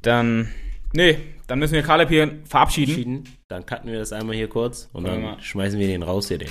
[0.02, 0.48] Dann.
[0.92, 2.90] Nee, dann müssen wir Caleb hier verabschieden.
[2.90, 3.28] Entschieden.
[3.54, 5.40] Dann cutten wir das einmal hier kurz und Warte dann mal.
[5.40, 6.50] schmeißen wir den raus hier, den.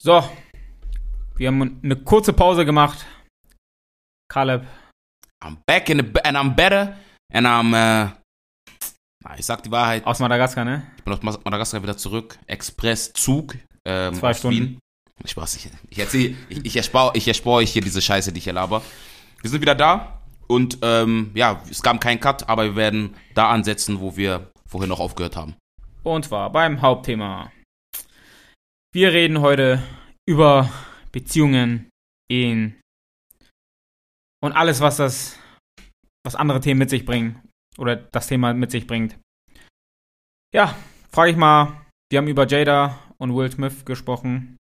[0.00, 0.22] So.
[1.34, 3.04] Wir haben eine kurze Pause gemacht.
[4.32, 4.64] Caleb.
[5.44, 6.96] I'm back in the, and I'm better
[7.32, 8.12] and I'm, äh,
[9.24, 10.06] na, ich sag die Wahrheit.
[10.06, 10.86] Aus Madagaskar, ne?
[10.98, 12.38] Ich bin aus Madagaskar wieder zurück.
[12.46, 13.56] Expresszug.
[13.84, 14.60] Ähm, Zwei Stunden.
[14.60, 14.78] Wien.
[15.24, 18.44] Spaß, ich, ich erzähl, ich, ich erspare ich erspare euch hier diese Scheiße, die ich
[18.44, 18.82] hier laber.
[19.42, 23.50] Wir sind wieder da und ähm, ja, es gab keinen Cut, aber wir werden da
[23.50, 25.56] ansetzen, wo wir vorhin noch aufgehört haben.
[26.04, 27.52] Und zwar beim Hauptthema.
[28.92, 29.82] Wir reden heute
[30.28, 30.70] über
[31.12, 31.90] Beziehungen,
[32.30, 32.80] Ehen
[34.40, 35.38] und alles, was das,
[36.24, 37.42] was andere Themen mit sich bringen
[37.76, 39.18] oder das Thema mit sich bringt.
[40.54, 40.76] Ja,
[41.10, 44.56] frage ich mal, wir haben über Jada und Will Smith gesprochen.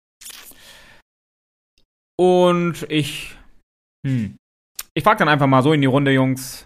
[2.17, 3.35] Und ich,
[4.05, 4.37] hm,
[4.93, 6.64] ich frage dann einfach mal so in die Runde, Jungs.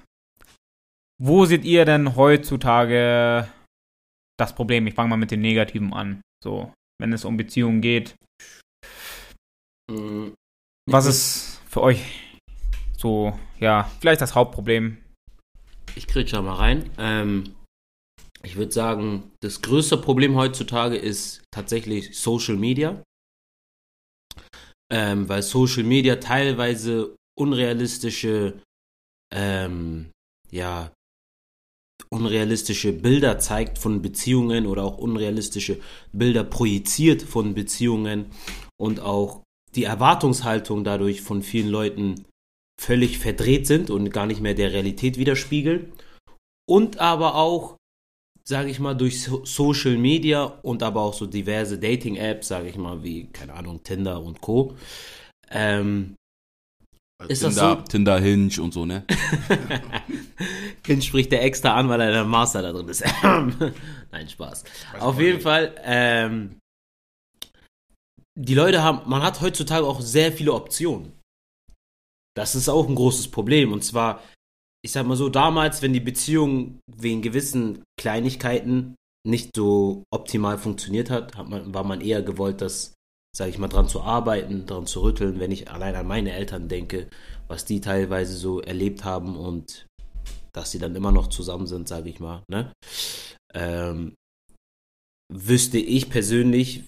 [1.22, 3.50] Wo seht ihr denn heutzutage
[4.40, 4.88] das Problem.
[4.88, 6.22] Ich fange mal mit dem Negativen an.
[6.44, 8.16] So, wenn es um Beziehungen geht.
[9.92, 10.34] Mhm.
[10.90, 12.40] Was ist für euch
[12.98, 14.98] so, ja, vielleicht das Hauptproblem?
[15.96, 16.90] Ich krieg schon mal rein.
[16.98, 17.56] Ähm,
[18.44, 23.04] ich würde sagen, das größte Problem heutzutage ist tatsächlich Social Media.
[24.92, 28.62] Ähm, weil Social Media teilweise unrealistische,
[29.32, 30.10] ähm,
[30.50, 30.92] ja,
[32.10, 35.80] unrealistische Bilder zeigt von Beziehungen oder auch unrealistische
[36.12, 38.28] Bilder projiziert von Beziehungen
[38.80, 39.44] und auch
[39.76, 42.26] die Erwartungshaltung dadurch von vielen Leuten
[42.80, 45.92] völlig verdreht sind und gar nicht mehr der Realität widerspiegeln.
[46.68, 47.76] Und aber auch,
[48.44, 52.78] sage ich mal, durch so Social Media und aber auch so diverse Dating-Apps, sage ich
[52.78, 54.76] mal, wie, keine Ahnung, Tinder und Co.
[55.52, 56.16] Ähm,
[57.28, 57.82] Ist das Tinder, so?
[57.84, 59.06] Tinder, Hinge und so, ne?
[60.88, 63.04] Den spricht der extra an, weil er der Master da drin ist.
[63.24, 64.64] Nein, Spaß.
[65.00, 66.60] Auf jeden Fall, ähm,
[68.38, 71.12] die Leute haben, man hat heutzutage auch sehr viele Optionen.
[72.38, 73.74] Das ist auch ein großes Problem.
[73.74, 74.24] Und zwar,
[74.82, 78.96] ich sag mal so, damals, wenn die Beziehung wegen gewissen Kleinigkeiten
[79.28, 82.94] nicht so optimal funktioniert hat, hat man, war man eher gewollt, das,
[83.40, 86.68] sag ich mal, dran zu arbeiten, dran zu rütteln, wenn ich allein an meine Eltern
[86.68, 87.08] denke,
[87.48, 89.88] was die teilweise so erlebt haben und
[90.52, 92.44] dass sie dann immer noch zusammen sind, sage ich mal.
[92.52, 92.74] Ne?
[93.54, 94.14] Ähm,
[95.34, 96.84] wüsste ich persönlich,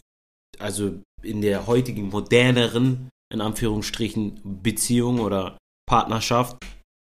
[0.59, 6.57] also in der heutigen moderneren, in Anführungsstrichen, Beziehung oder Partnerschaft,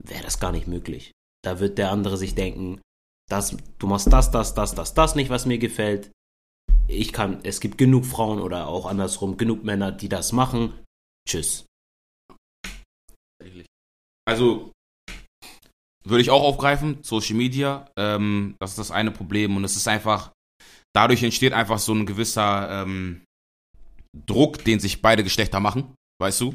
[0.04, 1.12] wäre das gar nicht möglich.
[1.42, 2.82] Da wird der andere sich denken,
[3.30, 6.10] das, du machst das, das, das, das, das nicht, was mir gefällt.
[6.88, 10.74] Ich kann, es gibt genug Frauen oder auch andersrum, genug Männer, die das machen.
[11.28, 11.64] Tschüss.
[14.24, 14.72] Also,
[16.04, 19.88] würde ich auch aufgreifen, Social Media, ähm, das ist das eine Problem und es ist
[19.88, 20.32] einfach,
[20.94, 23.22] dadurch entsteht einfach so ein gewisser ähm,
[24.26, 26.54] Druck, den sich beide Geschlechter machen, weißt du?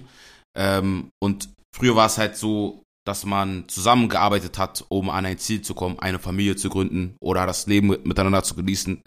[0.57, 5.61] Ähm, und früher war es halt so, dass man zusammengearbeitet hat, um an ein Ziel
[5.61, 9.01] zu kommen, eine Familie zu gründen oder das Leben miteinander zu genießen.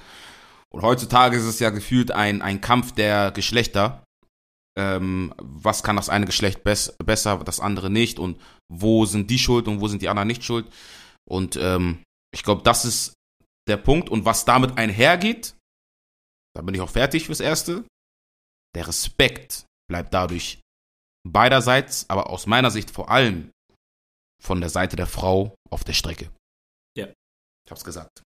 [0.72, 4.04] Und heutzutage ist es ja gefühlt ein, ein Kampf der Geschlechter.
[4.78, 8.18] Ähm, was kann das eine Geschlecht bess besser, das andere nicht?
[8.18, 8.40] Und
[8.72, 10.72] wo sind die schuld und wo sind die anderen nicht schuld?
[11.28, 12.02] Und ähm,
[12.32, 13.14] ich glaube, das ist
[13.68, 14.08] der Punkt.
[14.08, 15.56] Und was damit einhergeht,
[16.54, 17.84] da bin ich auch fertig fürs Erste.
[18.76, 20.60] Der Respekt bleibt dadurch
[21.28, 23.50] beiderseits, aber aus meiner Sicht vor allem
[24.40, 26.30] von der Seite der Frau auf der Strecke.
[26.96, 27.08] Ja.
[27.66, 28.22] Ich hab's gesagt.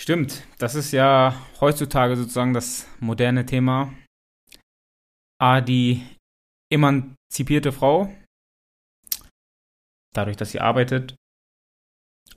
[0.00, 3.92] Stimmt, das ist ja heutzutage sozusagen das moderne Thema.
[5.40, 6.06] A, die
[6.72, 8.12] emanzipierte Frau,
[10.14, 11.14] dadurch, dass sie arbeitet,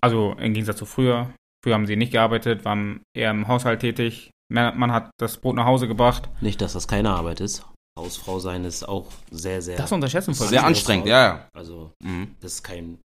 [0.02, 1.34] also im Gegensatz zu früher,
[1.64, 5.66] früher haben sie nicht gearbeitet, waren eher im Haushalt tätig, man hat das Brot nach
[5.66, 6.30] Hause gebracht.
[6.42, 7.66] Nicht, dass das keine Arbeit ist.
[7.98, 9.78] Hausfrau sein ist auch sehr, sehr.
[9.78, 10.48] Das unterschätzen voll.
[10.48, 11.50] Sehr anstrengend, ja, ja.
[11.54, 12.36] Also, mhm.
[12.42, 13.00] das ist kein,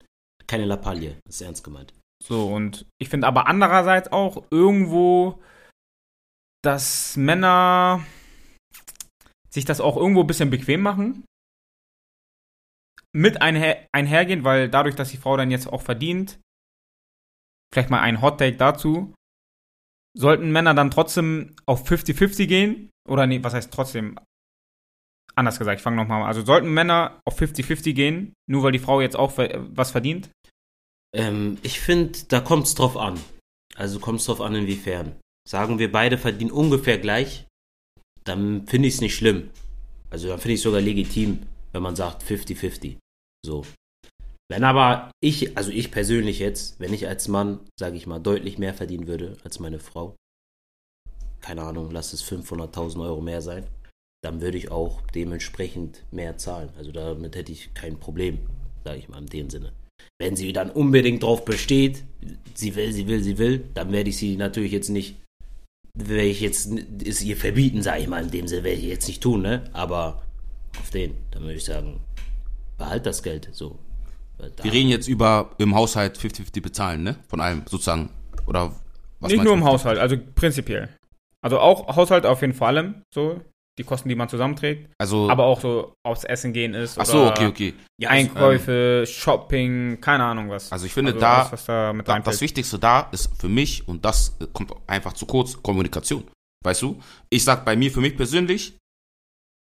[0.46, 1.92] keine Lappalie, das ist ernst gemeint.
[2.22, 5.42] So, und ich finde aber andererseits auch irgendwo,
[6.62, 8.04] dass Männer
[9.50, 11.24] sich das auch irgendwo ein bisschen bequem machen.
[13.12, 16.38] Mit einher, einhergehen, weil dadurch, dass die Frau dann jetzt auch verdient,
[17.72, 19.14] vielleicht mal ein Hot Take dazu,
[20.16, 22.90] sollten Männer dann trotzdem auf 50-50 gehen?
[23.08, 24.18] Oder nee, was heißt trotzdem?
[25.34, 26.28] Anders gesagt, ich fange nochmal an.
[26.28, 30.30] Also sollten Männer auf 50-50 gehen, nur weil die Frau jetzt auch was verdient?
[31.14, 33.18] Ähm, ich finde, da kommt es drauf an.
[33.74, 35.16] Also kommt es drauf an, inwiefern.
[35.48, 37.46] Sagen wir, beide verdienen ungefähr gleich,
[38.24, 39.50] dann finde ich es nicht schlimm.
[40.10, 42.96] Also dann finde ich es sogar legitim, wenn man sagt 50-50.
[43.44, 43.64] So.
[44.48, 48.58] Wenn aber ich, also ich persönlich jetzt, wenn ich als Mann, sage ich mal, deutlich
[48.58, 50.14] mehr verdienen würde als meine Frau,
[51.40, 53.66] keine Ahnung, lass es 500.000 Euro mehr sein,
[54.22, 56.70] dann würde ich auch dementsprechend mehr zahlen.
[56.76, 58.38] Also damit hätte ich kein Problem,
[58.84, 59.72] sage ich mal in dem Sinne.
[60.18, 62.04] Wenn sie dann unbedingt drauf besteht,
[62.54, 65.16] sie will, sie will, sie will, dann werde ich sie natürlich jetzt nicht,
[65.94, 66.70] werde ich jetzt
[67.04, 69.64] es ihr verbieten, sage ich mal, in dem Sinne werde ich jetzt nicht tun, ne?
[69.72, 70.22] Aber
[70.78, 72.00] auf den, dann würde ich sagen,
[72.78, 73.78] behalt das Geld, so.
[74.62, 77.16] Wir reden jetzt über im Haushalt 50-50 bezahlen, ne?
[77.28, 78.10] Von allem sozusagen.
[78.46, 78.74] Oder
[79.20, 80.88] was Nicht nur im Haushalt, also prinzipiell.
[81.40, 83.40] Also auch Haushalt auf jeden Fall, so
[83.78, 84.90] die Kosten, die man zusammenträgt.
[84.98, 86.98] Also, aber auch so aufs Essen gehen ist.
[86.98, 87.74] Ach so, okay, okay.
[88.00, 90.72] Ja, Einkäufe, ähm, Shopping, keine Ahnung was.
[90.72, 94.04] Also ich finde also da, alles, da, da das Wichtigste da ist für mich, und
[94.04, 96.24] das kommt einfach zu kurz, Kommunikation.
[96.64, 97.00] Weißt du?
[97.30, 98.76] Ich sag bei mir, für mich persönlich,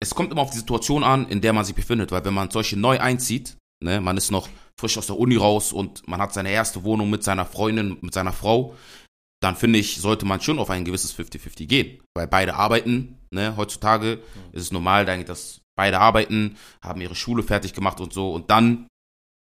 [0.01, 2.51] es kommt immer auf die Situation an, in der man sich befindet, weil wenn man
[2.51, 4.01] solche neu einzieht, Ne?
[4.01, 4.49] Man ist noch
[4.79, 8.13] frisch aus der Uni raus und man hat seine erste Wohnung mit seiner Freundin, mit
[8.13, 8.75] seiner Frau.
[9.41, 12.01] Dann finde ich, sollte man schon auf ein gewisses 50-50 gehen.
[12.15, 13.19] Weil beide arbeiten.
[13.35, 13.55] Ne?
[13.55, 18.33] Heutzutage ist es normal, dass beide arbeiten, haben ihre Schule fertig gemacht und so.
[18.33, 18.87] Und dann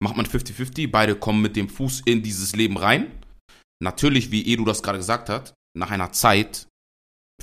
[0.01, 0.89] macht man 50-50.
[0.89, 3.11] Beide kommen mit dem Fuß in dieses Leben rein.
[3.83, 6.67] Natürlich, wie Edu das gerade gesagt hat, nach einer Zeit,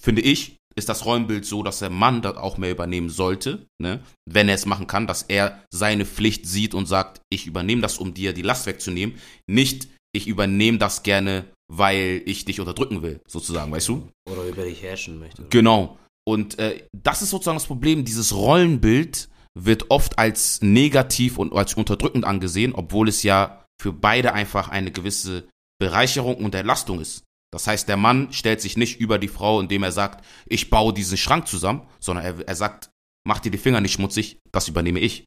[0.00, 4.00] finde ich, ist das Rollenbild so, dass der Mann das auch mehr übernehmen sollte, ne?
[4.30, 7.98] wenn er es machen kann, dass er seine Pflicht sieht und sagt, ich übernehme das,
[7.98, 9.16] um dir die Last wegzunehmen,
[9.48, 14.08] nicht ich übernehme das gerne, weil ich dich unterdrücken will, sozusagen, weißt du?
[14.30, 15.46] Oder über dich herrschen möchte.
[15.50, 15.98] Genau.
[16.28, 21.72] Und äh, das ist sozusagen das Problem, dieses Rollenbild wird oft als negativ und als
[21.72, 25.48] unterdrückend angesehen, obwohl es ja für beide einfach eine gewisse
[25.80, 27.24] Bereicherung und Entlastung ist.
[27.50, 30.92] Das heißt, der Mann stellt sich nicht über die Frau, indem er sagt, ich baue
[30.92, 32.90] diesen Schrank zusammen, sondern er, er sagt,
[33.26, 35.24] mach dir die Finger nicht schmutzig, das übernehme ich.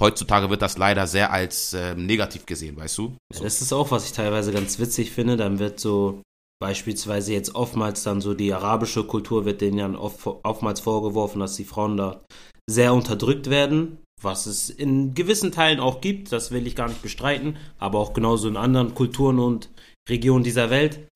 [0.00, 3.16] Heutzutage wird das leider sehr als äh, negativ gesehen, weißt du?
[3.32, 3.44] So.
[3.44, 5.36] Das ist auch, was ich teilweise ganz witzig finde.
[5.36, 6.20] Dann wird so
[6.62, 11.56] beispielsweise jetzt oftmals dann so die arabische Kultur wird denen ja oft, oftmals vorgeworfen, dass
[11.56, 12.22] die Frauen da
[12.70, 17.02] sehr unterdrückt werden, was es in gewissen Teilen auch gibt, das will ich gar nicht
[17.02, 19.70] bestreiten, aber auch genauso in anderen Kulturen und
[20.08, 21.08] Regionen dieser Welt.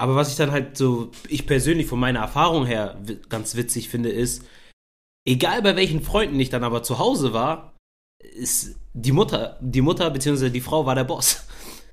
[0.00, 4.10] Aber was ich dann halt so, ich persönlich von meiner Erfahrung her ganz witzig finde,
[4.10, 4.44] ist,
[5.24, 7.72] egal bei welchen Freunden ich dann aber zu Hause war,
[8.34, 10.50] ist die Mutter, die Mutter bzw.
[10.50, 11.46] die Frau war der Boss.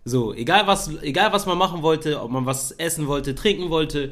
[0.09, 4.11] So, egal was, egal was man machen wollte, ob man was essen wollte, trinken wollte,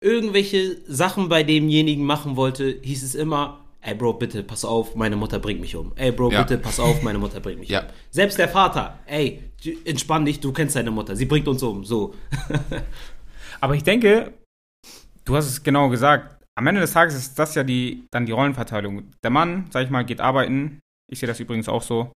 [0.00, 5.16] irgendwelche Sachen bei demjenigen machen wollte, hieß es immer, ey Bro, bitte pass auf, meine
[5.16, 5.92] Mutter bringt mich um.
[5.96, 6.42] Ey Bro, ja.
[6.42, 7.80] bitte pass auf, meine Mutter bringt mich ja.
[7.80, 7.86] um.
[8.10, 9.42] Selbst der Vater, ey,
[9.84, 12.14] entspann dich, du kennst deine Mutter, sie bringt uns um, so.
[13.60, 14.32] Aber ich denke,
[15.24, 18.32] du hast es genau gesagt, am Ende des Tages ist das ja die, dann die
[18.32, 19.10] Rollenverteilung.
[19.22, 20.80] Der Mann, sag ich mal, geht arbeiten.
[21.10, 22.12] Ich sehe das übrigens auch so.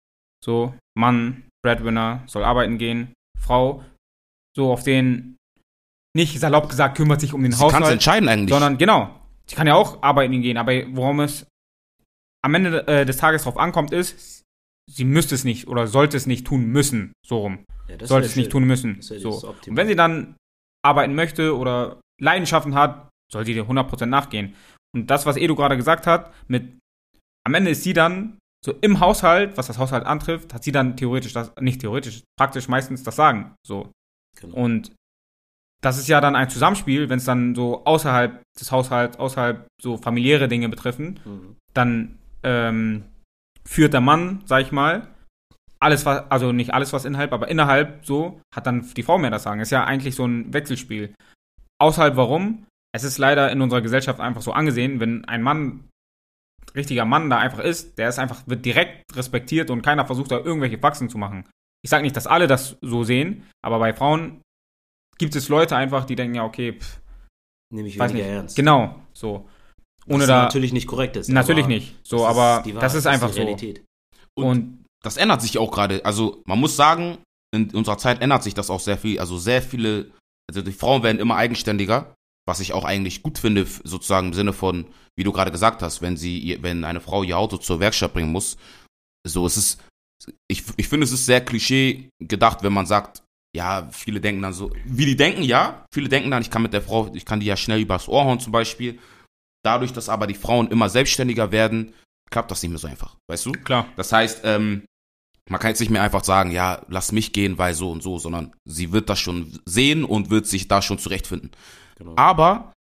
[0.43, 3.13] So, Mann, Breadwinner, soll arbeiten gehen.
[3.39, 3.83] Frau,
[4.55, 5.37] so auf den,
[6.15, 7.73] nicht salopp gesagt, kümmert sich um den Sie Haushalt.
[7.73, 8.51] Kannst entscheiden eigentlich.
[8.51, 9.19] Sondern, genau.
[9.47, 11.45] Sie kann ja auch arbeiten gehen, aber worum es
[12.43, 14.43] am Ende äh, des Tages drauf ankommt, ist,
[14.89, 17.65] sie müsste es nicht oder sollte es nicht tun müssen, so rum.
[17.87, 18.51] Ja, sollte es nicht schön.
[18.51, 19.01] tun müssen.
[19.01, 19.49] So.
[19.49, 20.35] Und wenn sie dann
[20.83, 24.55] arbeiten möchte oder Leidenschaften hat, soll sie dir 100% nachgehen.
[24.95, 26.79] Und das, was Edu gerade gesagt hat, mit
[27.45, 30.97] am Ende ist sie dann so im Haushalt, was das Haushalt antrifft, hat sie dann
[30.97, 33.53] theoretisch das, nicht theoretisch, praktisch meistens das Sagen.
[33.65, 33.91] So.
[34.41, 34.55] Genau.
[34.55, 34.91] Und
[35.83, 39.97] das ist ja dann ein Zusammenspiel, wenn es dann so außerhalb des Haushalts, außerhalb so
[39.97, 41.55] familiäre Dinge betreffen, Mhm.
[41.73, 43.05] dann ähm,
[43.63, 45.07] führt der Mann, sag ich mal,
[45.79, 49.29] alles was, also nicht alles was innerhalb, aber innerhalb so, hat dann die Frau mehr
[49.29, 49.61] das Sagen.
[49.61, 51.13] Ist ja eigentlich so ein Wechselspiel.
[51.79, 52.65] Außerhalb warum?
[52.95, 55.83] Es ist leider in unserer Gesellschaft einfach so angesehen, wenn ein Mann,
[56.75, 60.39] richtiger Mann da einfach ist, der ist einfach, wird direkt respektiert und keiner versucht da
[60.39, 61.47] irgendwelche Faxen zu machen.
[61.83, 64.41] Ich sage nicht, dass alle das so sehen, aber bei Frauen
[65.17, 66.99] gibt es Leute einfach, die denken, ja, okay, pff,
[67.73, 68.35] Nehme ich weiß weniger nicht.
[68.35, 68.55] ernst.
[68.55, 69.49] Genau, so.
[70.07, 70.43] Ohne Was da.
[70.43, 71.29] natürlich nicht korrekt ist.
[71.29, 71.95] natürlich nicht.
[72.03, 73.41] So, aber die das ist einfach die so.
[73.41, 73.83] Realität.
[74.37, 76.05] Und das ändert sich auch gerade.
[76.05, 77.17] Also man muss sagen,
[77.53, 79.19] in unserer Zeit ändert sich das auch sehr viel.
[79.19, 80.11] Also sehr viele,
[80.49, 82.13] also die Frauen werden immer eigenständiger,
[82.47, 84.85] was ich auch eigentlich gut finde, sozusagen im Sinne von,
[85.15, 88.31] wie du gerade gesagt hast, wenn sie, wenn eine Frau ihr Auto zur Werkstatt bringen
[88.31, 88.57] muss.
[89.27, 89.81] So, es ist,
[90.47, 93.23] ich, ich finde, es ist sehr klischee gedacht, wenn man sagt,
[93.55, 96.73] ja, viele denken dann so, wie die denken, ja, viele denken dann, ich kann mit
[96.73, 98.99] der Frau, ich kann die ja schnell übers Ohr hauen zum Beispiel.
[99.63, 101.93] Dadurch, dass aber die Frauen immer selbstständiger werden,
[102.29, 103.51] klappt das nicht mehr so einfach, weißt du?
[103.53, 104.83] klar, Das heißt, ähm,
[105.49, 108.17] man kann jetzt nicht mehr einfach sagen, ja, lass mich gehen, weil so und so,
[108.17, 111.51] sondern sie wird das schon sehen und wird sich da schon zurechtfinden.
[111.95, 112.13] Genau.
[112.17, 112.73] Aber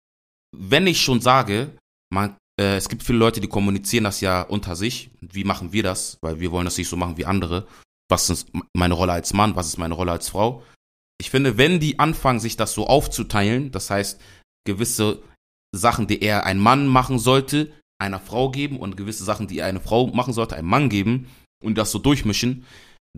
[0.55, 1.77] wenn ich schon sage,
[2.13, 5.11] man, äh, es gibt viele Leute, die kommunizieren das ja unter sich.
[5.21, 6.17] Wie machen wir das?
[6.21, 7.67] Weil wir wollen das nicht so machen wie andere.
[8.09, 9.55] Was ist meine Rolle als Mann?
[9.55, 10.63] Was ist meine Rolle als Frau?
[11.19, 14.19] Ich finde, wenn die anfangen, sich das so aufzuteilen, das heißt,
[14.65, 15.23] gewisse
[15.73, 19.79] Sachen, die eher ein Mann machen sollte, einer Frau geben und gewisse Sachen, die eine
[19.79, 21.27] Frau machen sollte, einem Mann geben
[21.63, 22.65] und das so durchmischen,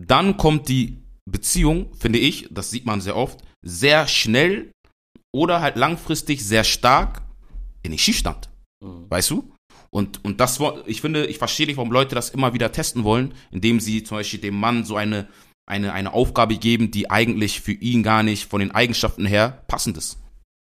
[0.00, 4.70] dann kommt die Beziehung, finde ich, das sieht man sehr oft, sehr schnell
[5.34, 7.22] oder halt langfristig sehr stark
[7.82, 8.50] in den Schiefstand.
[8.84, 9.10] Mhm.
[9.10, 9.52] Weißt du?
[9.90, 13.34] Und, und das, ich finde, ich verstehe nicht, warum Leute das immer wieder testen wollen,
[13.50, 15.28] indem sie zum Beispiel dem Mann so eine,
[15.66, 19.96] eine, eine Aufgabe geben, die eigentlich für ihn gar nicht von den Eigenschaften her passend
[19.96, 20.18] ist.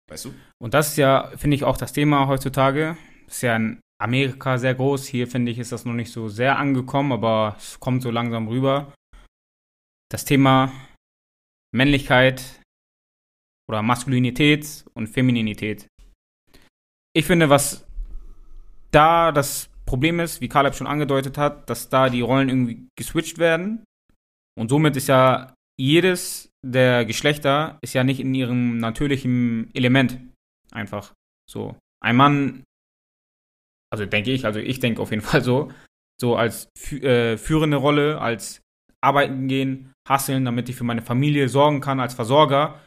[0.09, 0.33] Weißt du?
[0.59, 2.97] Und das ist ja, finde ich, auch das Thema heutzutage.
[3.27, 5.07] Ist ja in Amerika sehr groß.
[5.07, 8.47] Hier, finde ich, ist das noch nicht so sehr angekommen, aber es kommt so langsam
[8.47, 8.93] rüber.
[10.09, 10.71] Das Thema
[11.71, 12.61] Männlichkeit
[13.69, 15.87] oder Maskulinität und Femininität.
[17.13, 17.87] Ich finde, was
[18.91, 23.37] da das Problem ist, wie Caleb schon angedeutet hat, dass da die Rollen irgendwie geswitcht
[23.37, 23.83] werden.
[24.57, 30.19] Und somit ist ja jedes der Geschlechter ist ja nicht in ihrem natürlichen Element.
[30.71, 31.13] Einfach
[31.49, 31.75] so.
[32.03, 32.63] Ein Mann,
[33.91, 35.71] also denke ich, also ich denke auf jeden Fall so,
[36.19, 38.61] so als fü äh, führende Rolle, als
[39.01, 42.81] arbeiten gehen, hasseln, damit ich für meine Familie sorgen kann, als Versorger.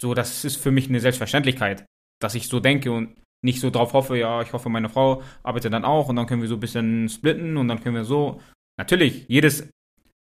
[0.00, 1.86] So, das ist für mich eine Selbstverständlichkeit,
[2.20, 5.72] dass ich so denke und nicht so drauf hoffe, ja, ich hoffe, meine Frau arbeitet
[5.72, 8.40] dann auch und dann können wir so ein bisschen splitten und dann können wir so.
[8.78, 9.68] Natürlich, jedes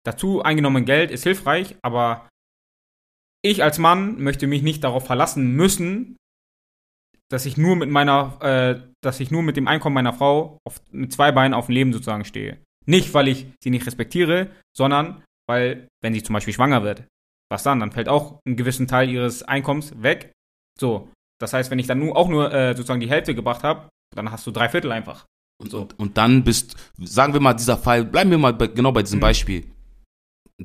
[0.06, 2.28] dazu eingenommene Geld ist hilfreich, aber
[3.42, 6.18] ich als Mann möchte mich nicht darauf verlassen müssen,
[7.30, 10.82] dass ich nur mit meiner, äh, dass ich nur mit dem Einkommen meiner Frau auf,
[10.92, 12.62] mit zwei Beinen auf dem Leben sozusagen stehe.
[12.86, 17.04] Nicht, weil ich sie nicht respektiere, sondern weil, wenn sie zum Beispiel schwanger wird,
[17.54, 17.80] was dann?
[17.80, 20.32] Dann fällt auch ein gewissen Teil ihres Einkommens weg.
[20.80, 23.90] So, das heißt, wenn ich dann nur, auch nur äh, sozusagen die Hälfte gebracht habe,
[24.16, 25.26] dann hast du drei Viertel einfach.
[25.62, 25.82] Und, So.
[25.82, 29.04] und, und dann bist, sagen wir mal, dieser Fall, bleiben wir mal bei, genau bei
[29.04, 29.22] diesem Mhm.
[29.22, 29.72] Beispiel.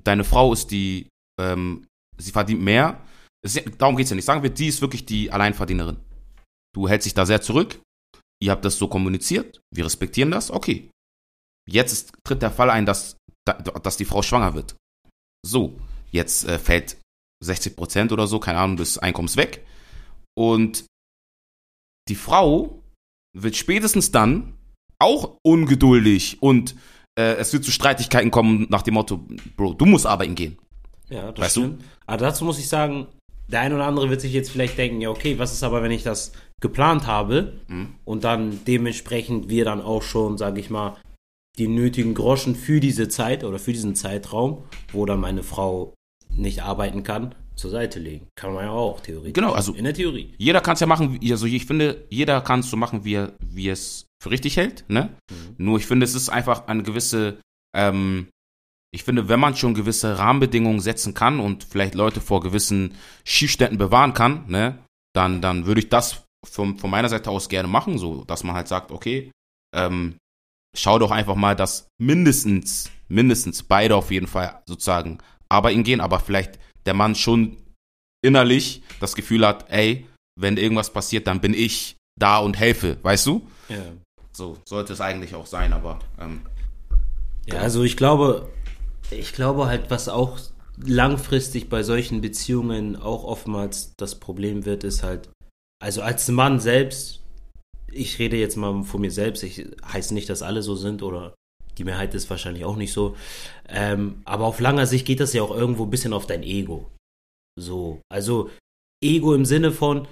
[0.05, 1.09] Deine Frau ist die,
[1.41, 1.87] ähm,
[2.17, 3.01] sie verdient mehr.
[3.45, 4.25] Es darum geht's ja nicht.
[4.25, 5.99] Sagen wir, die ist wirklich die Alleinverdienerin.
[6.75, 7.81] Du hältst dich da sehr zurück.
[8.43, 9.61] Ihr habt das so kommuniziert.
[9.75, 10.51] Wir respektieren das.
[10.51, 10.91] Okay.
[11.69, 13.17] Jetzt ist, tritt der Fall ein, dass,
[13.47, 14.75] da- dass die Frau schwanger wird.
[15.45, 15.79] So.
[16.11, 16.97] Jetzt äh, fällt
[17.45, 19.65] 60 Prozent oder so, keine Ahnung, des Einkommens weg.
[20.37, 20.85] Und
[22.09, 22.83] die Frau
[23.37, 24.55] wird spätestens dann
[24.99, 26.75] auch ungeduldig und
[27.19, 29.21] äh, es wird zu Streitigkeiten kommen nach dem Motto,
[29.57, 30.59] Bro, du musst arbeiten gehen.
[31.09, 31.61] Ja, das Weißt du?
[31.61, 31.85] stimmt.
[32.07, 33.07] Aber dazu muss ich sagen,
[33.49, 35.91] der ein oder andere wird sich jetzt vielleicht denken, ja, okay, was ist aber, wenn
[35.91, 37.95] ich das geplant habe Mhm.
[38.05, 40.97] und dann dementsprechend wir dann auch schon, sage ich mal,
[41.59, 45.95] die nötigen Groschen für diese Zeit oder für diesen Zeitraum, wo dann meine Frau
[46.35, 48.29] nicht arbeiten kann, zur Seite legen.
[48.37, 49.35] Kann man ja auch theoretisch.
[49.35, 50.33] Genau, also- in der Theorie.
[50.39, 53.33] Jeder kann es ja machen, also ich finde, jeder kann es so machen, wie er,
[53.41, 55.11] wie es für richtig hält, ne?
[55.59, 57.39] Nur ich finde, es ist einfach eine gewisse,
[57.77, 58.29] ähm,
[58.93, 63.79] ich finde, wenn man schon gewisse Rahmenbedingungen setzen kann und vielleicht Leute vor gewissen Schiefständen
[63.79, 64.79] bewahren kann, ne,
[65.15, 68.55] dann, dann würde ich das von, von meiner Seite aus gerne machen, so, dass man
[68.57, 69.31] halt sagt, okay,
[69.75, 70.17] ähm,
[70.77, 75.19] schau doch einfach mal, dass mindestens mindestens beide auf jeden Fall sozusagen
[75.49, 77.57] arbeiten gehen, aber vielleicht der Mann schon
[78.23, 80.07] innerlich das Gefühl hat, ey,
[80.39, 83.47] wenn irgendwas passiert, dann bin ich da und helfe, weißt du?
[83.69, 83.83] Ja.
[84.33, 86.43] So sollte es eigentlich auch sein, aber ähm,
[87.47, 88.49] Ja, also ich glaube,
[89.11, 90.39] ich glaube halt, was auch
[90.81, 95.29] langfristig bei solchen Beziehungen auch oftmals das Problem wird, ist halt,
[95.81, 97.21] also als Mann selbst,
[97.91, 101.35] ich rede jetzt mal von mir selbst, ich heiße nicht, dass alle so sind oder
[101.79, 103.17] die Mehrheit ist wahrscheinlich auch nicht so,
[103.69, 106.91] ähm, aber auf langer Sicht geht das ja auch irgendwo ein bisschen auf dein Ego.
[107.59, 108.51] So, also
[109.03, 110.07] Ego im Sinne von,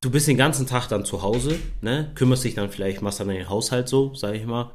[0.00, 3.28] du bist den ganzen Tag dann zu Hause, ne, kümmerst dich dann vielleicht, machst dann
[3.28, 4.72] den Haushalt so, sag ich mal,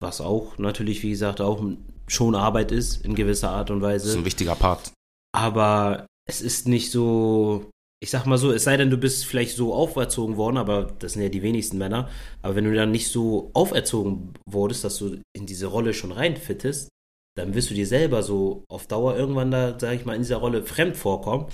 [0.00, 1.62] was auch natürlich, wie gesagt, auch
[2.06, 4.18] schon Arbeit ist in gewisser Art und das ist Weise.
[4.18, 4.92] ein wichtiger Part.
[5.32, 7.70] Aber es ist nicht so,
[8.02, 11.12] ich sag mal so, es sei denn, du bist vielleicht so auferzogen worden, aber das
[11.12, 12.08] sind ja die wenigsten Männer.
[12.40, 16.88] Aber wenn du dann nicht so auferzogen wurdest, dass du in diese Rolle schon reinfittest,
[17.36, 20.38] dann wirst du dir selber so auf Dauer irgendwann da, sag ich mal, in dieser
[20.38, 21.46] Rolle fremd vorkommen.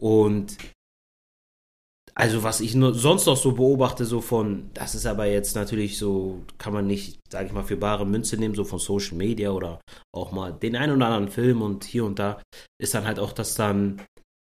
[0.00, 0.56] Und
[2.14, 6.42] also was ich sonst noch so beobachte, so von, das ist aber jetzt natürlich so,
[6.58, 9.80] kann man nicht, sage ich mal, für bare Münze nehmen, so von Social Media oder
[10.14, 12.40] auch mal den einen oder anderen Film und hier und da,
[12.80, 14.00] ist dann halt auch, dass dann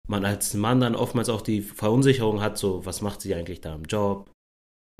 [0.08, 3.74] man als Mann dann oftmals auch die Verunsicherung hat, so, was macht sie eigentlich da
[3.74, 4.30] im Job?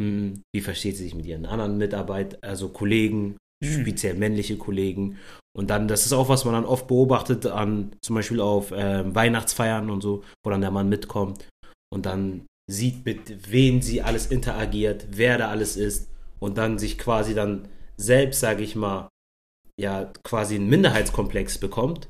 [0.01, 5.19] Hm, wie versteht sie sich mit ihren anderen Mitarbeitern, also Kollegen, speziell männliche Kollegen?
[5.57, 9.15] Und dann, das ist auch, was man dann oft beobachtet an, zum Beispiel auf ähm,
[9.15, 11.49] Weihnachtsfeiern und so, wo dann der Mann mitkommt
[11.93, 16.99] und dann sieht, mit wem sie alles interagiert, wer da alles ist und dann sich
[16.99, 19.09] quasi dann selbst, sage ich mal,
[19.81, 22.09] ja, quasi einen Minderheitskomplex bekommt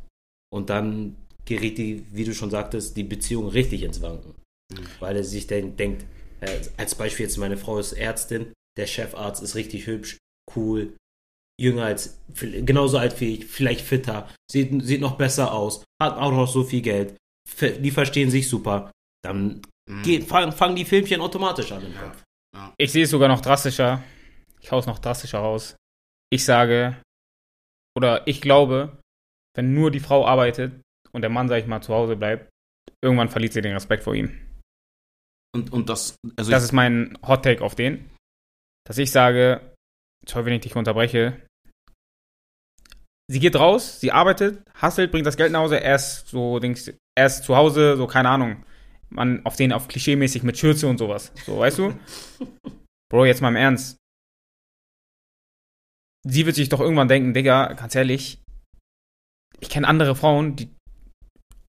[0.52, 1.16] und dann
[1.48, 4.34] gerät die, wie du schon sagtest, die Beziehung richtig ins Wanken.
[5.00, 6.04] Weil er sich denk, denkt,
[6.40, 10.18] äh, als Beispiel jetzt meine Frau ist Ärztin, der Chefarzt ist richtig hübsch,
[10.54, 10.94] cool,
[11.60, 16.30] jünger als, genauso alt wie ich, vielleicht fitter, sieht, sieht noch besser aus, hat auch
[16.30, 17.16] noch so viel Geld,
[17.60, 18.92] die verstehen sich super,
[19.24, 20.02] dann Mhm.
[20.02, 22.22] Geh, fang, fangen die Filmchen automatisch an im Kopf.
[22.76, 24.02] Ich sehe es sogar noch drastischer.
[24.60, 25.76] Ich hau's noch drastischer raus.
[26.30, 27.00] Ich sage,
[27.96, 28.98] oder ich glaube,
[29.56, 30.80] wenn nur die Frau arbeitet
[31.18, 32.48] und der Mann, sag ich mal, zu Hause bleibt,
[33.02, 34.38] irgendwann verliert sie den Respekt vor ihm.
[35.52, 38.08] Und, und das, also Das ist mein Hot Take auf den.
[38.86, 39.74] Dass ich sage,
[40.24, 41.42] sorry, wenn ich dich unterbreche.
[43.30, 46.92] Sie geht raus, sie arbeitet, hustelt, bringt das Geld nach Hause, er ist so, Dings,
[47.16, 48.64] er ist zu Hause, so, keine Ahnung.
[49.10, 51.32] Man auf den auf klischeemäßig mit Schürze und sowas.
[51.44, 51.98] So, weißt du?
[53.10, 53.96] Bro, jetzt mal im Ernst.
[56.24, 58.40] Sie wird sich doch irgendwann denken, Digga, ganz ehrlich,
[59.60, 60.68] ich kenne andere Frauen, die.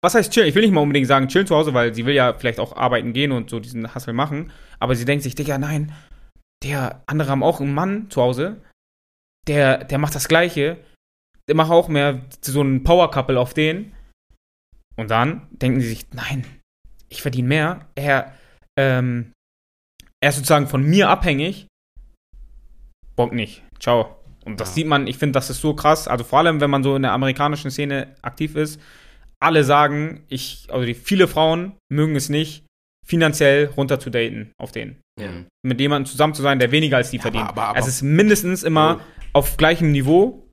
[0.03, 0.49] Was heißt chillen?
[0.49, 2.77] Ich will nicht mal unbedingt sagen, chillen zu Hause, weil sie will ja vielleicht auch
[2.77, 4.53] arbeiten gehen und so diesen Hustle machen.
[4.79, 5.93] Aber sie denkt sich, Digga, nein,
[6.63, 8.61] der andere haben auch einen Mann zu Hause,
[9.49, 10.79] der, der macht das Gleiche,
[11.49, 13.93] der macht auch mehr so ein Power-Couple auf den.
[14.97, 16.45] Und dann denken sie sich, nein,
[17.09, 17.87] ich verdiene mehr.
[17.95, 18.35] Er,
[18.79, 19.33] ähm,
[20.21, 21.67] er ist sozusagen von mir abhängig.
[23.17, 23.63] Bock nicht.
[23.81, 24.17] Ciao.
[24.45, 24.75] Und das Ja.
[24.75, 26.07] sieht man, ich finde, das ist so krass.
[26.09, 28.81] Also vor allem, wenn man so in der amerikanischen Szene aktiv ist,
[29.41, 32.65] alle sagen, ich, also die, viele Frauen mögen es nicht,
[33.07, 35.01] finanziell runter zu daten auf den.
[35.21, 35.29] Ja.
[35.31, 35.47] Mhm.
[35.65, 37.49] Mit jemandem zusammen zu sein, der weniger als die Ja, verdient.
[37.49, 39.01] aber- aber- es ist mindestens immer
[39.33, 40.45] auf gleichem Niveau.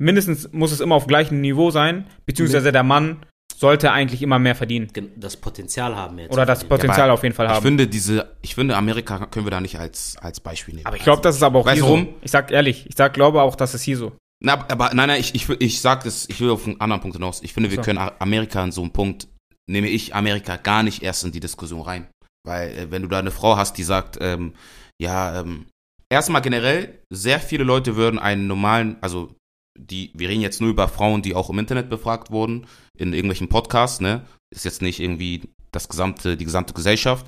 [0.00, 3.24] Mindestens muss es immer auf gleichem Niveau sein, beziehungsweise der Mann
[3.56, 4.90] sollte eigentlich immer mehr verdienen.
[5.16, 6.32] Das Potenzial haben jetzt.
[6.32, 7.62] Oder das Potenzial auf jeden Fall ich haben.
[7.62, 10.86] finde diese, ich finde Amerika können wir da nicht als, als Beispiel nehmen.
[10.86, 12.04] aber ich glaube, das ist aber auch Weißt hier warum?
[12.06, 12.14] so.
[12.22, 14.12] Ich sag ehrlich, ich sag, glaube auch, das ist hier so.
[14.44, 17.16] Na, aber- nein, nein, ich, ich, ich sag das, ich will auf einen anderen Punkt
[17.16, 17.42] hinaus.
[17.42, 17.82] Ich finde, wir So.
[17.82, 19.26] können Amerika in so einem Punkt,
[19.70, 22.08] nehme ich Amerika gar nicht erst in die Diskussion rein.
[22.46, 24.52] Weil, äh, wenn du da eine Frau hast, die sagt, ähm,
[25.00, 25.66] ja, ähm,
[26.12, 29.34] erstmal generell, sehr viele Leute würden einen normalen, also
[29.78, 32.66] die, wir reden jetzt nur über Frauen, die auch im Internet befragt wurden,
[32.98, 34.26] in irgendwelchen Podcasts, ne?
[34.54, 37.26] Ist jetzt nicht irgendwie das gesamte, die gesamte Gesellschaft.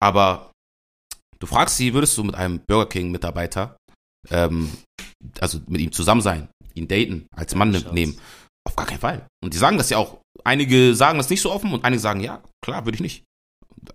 [0.00, 0.52] Aber
[1.40, 3.76] du fragst sie, würdest du mit einem Burger King-Mitarbeiter,
[4.30, 4.70] ähm,
[5.40, 7.94] also mit ihm zusammen sein, ihn daten, als Mann Chance.
[7.94, 8.18] nehmen?
[8.64, 9.26] Auf gar keinen Fall.
[9.42, 10.20] Und die sagen das ja auch.
[10.44, 13.24] Einige sagen das nicht so offen und einige sagen, ja, klar, würde ich nicht.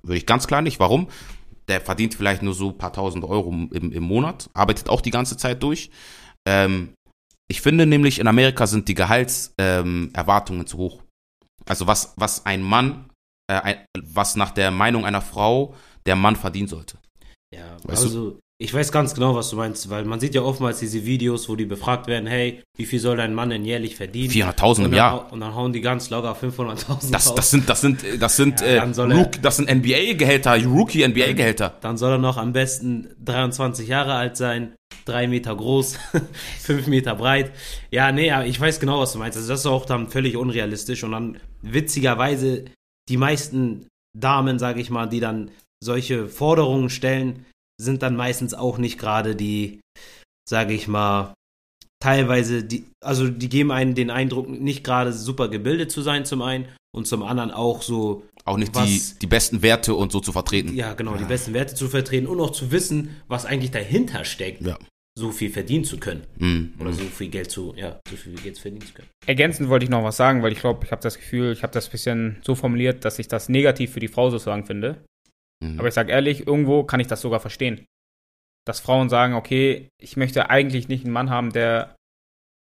[0.03, 0.79] Würde ich ganz klar nicht.
[0.79, 1.07] Warum?
[1.67, 5.11] Der verdient vielleicht nur so ein paar tausend Euro im, im Monat, arbeitet auch die
[5.11, 5.89] ganze Zeit durch.
[6.47, 6.93] Ähm,
[7.49, 11.03] ich finde nämlich, in Amerika sind die Gehaltserwartungen ähm, Erwartungen zu hoch.
[11.65, 13.09] Also was, was ein Mann,
[13.49, 15.75] äh, ein, was nach der Meinung einer Frau
[16.05, 16.97] der Mann verdienen sollte.
[17.53, 18.39] Ja, Weißt du?
[18.59, 21.55] Ich weiß ganz genau, was du meinst, weil man sieht ja oftmals diese Videos, wo
[21.55, 24.31] die befragt werden, hey, wie viel soll dein Mann denn jährlich verdienen?
[24.31, 25.31] 400.000 im Jahr.
[25.31, 28.65] Und dann hauen die ganz locker 500.000 Das, das sind, das sind, das sind, Ja,
[28.67, 31.75] äh, er- Rook, das sind NBA-Gehälter, Rookie-NBA-Gehälter.
[31.81, 34.73] Dann soll er noch am besten 23 Jahre alt sein,
[35.05, 35.99] drei Meter groß,
[36.59, 37.51] fünf Meter breit.
[37.91, 39.37] Ja, nee, aber ich weiß genau, was du meinst.
[39.37, 42.65] Also das ist auch dann völlig unrealistisch und dann witzigerweise
[43.07, 43.87] die meisten
[44.17, 47.45] Damen, sage ich mal, die dann solche Forderungen stellen,
[47.79, 49.79] sind dann meistens auch nicht gerade die,
[50.49, 51.33] sage ich mal,
[52.01, 56.41] teilweise die, also die geben einen den Eindruck, nicht gerade super gebildet zu sein zum
[56.41, 60.19] einen und zum anderen auch so Auch nicht Was- die, die besten Werte und so
[60.19, 60.73] zu vertreten.
[60.75, 64.61] ja, genau, die besten Werte zu vertreten und auch zu wissen, was eigentlich dahinter steckt,
[64.61, 64.77] Ja.
[65.17, 66.23] so viel verdienen zu können.
[66.37, 66.73] Mhm.
[66.79, 69.09] Oder so viel Geld zu, ja, so viel Geld verdienen zu können.
[69.25, 71.73] Ergänzend wollte ich noch was sagen, weil ich glaube, ich habe das Gefühl, ich habe
[71.73, 75.03] das ein bisschen so formuliert, dass ich das negativ für die Frau sozusagen finde.
[75.63, 75.79] Mhm.
[75.79, 77.85] Aber ich sage ehrlich, irgendwo kann ich das sogar verstehen.
[78.65, 81.95] Dass Frauen sagen, okay, ich möchte eigentlich nicht einen Mann haben, der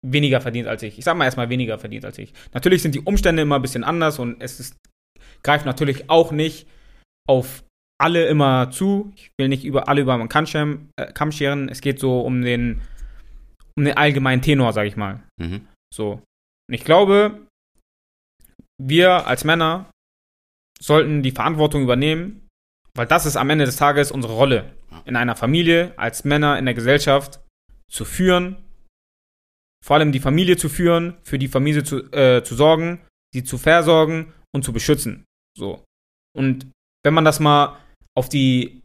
[0.05, 0.99] weniger verdient als ich.
[0.99, 2.33] Ich sag mal erstmal weniger verdient als ich.
[2.53, 4.77] Natürlich sind die Umstände immer ein bisschen anders und es ist,
[5.43, 6.67] greift natürlich auch nicht
[7.29, 7.65] auf
[8.01, 9.13] alle immer zu.
[9.15, 11.69] Ich will nicht über alle über einen Kamm scheren, äh, Kamm scheren.
[11.69, 12.81] Es geht so um den,
[13.77, 15.23] um den allgemeinen Tenor, sag ich mal.
[15.39, 15.69] Mhm.
[15.93, 16.13] So.
[16.13, 17.47] Und ich glaube,
[18.81, 19.91] wir als Männer
[20.81, 22.49] sollten die Verantwortung übernehmen,
[23.01, 24.77] weil das ist am Ende des Tages unsere Rolle
[25.07, 27.41] in einer Familie, als Männer in der Gesellschaft
[27.91, 28.59] zu führen,
[29.83, 33.01] vor allem die Familie zu führen, für die Familie zu, äh, zu sorgen,
[33.33, 35.25] sie zu versorgen und zu beschützen.
[35.57, 35.83] So.
[36.37, 36.71] Und
[37.03, 37.79] wenn man das mal
[38.15, 38.83] auf die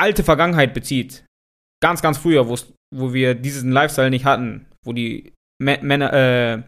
[0.00, 1.26] alte Vergangenheit bezieht,
[1.82, 6.62] ganz, ganz früher, wo wir diesen Lifestyle nicht hatten, wo die Mä- Männer, äh,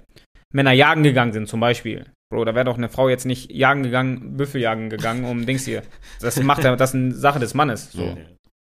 [0.52, 2.12] Männer jagen gegangen sind, zum Beispiel.
[2.34, 5.64] Bro, da wäre doch eine Frau jetzt nicht jagen gegangen, Büffel jagen gegangen, um Dings
[5.64, 5.84] hier.
[6.20, 7.92] Das macht ja, das ist eine Sache des Mannes.
[7.92, 8.02] So.
[8.02, 8.16] Ja.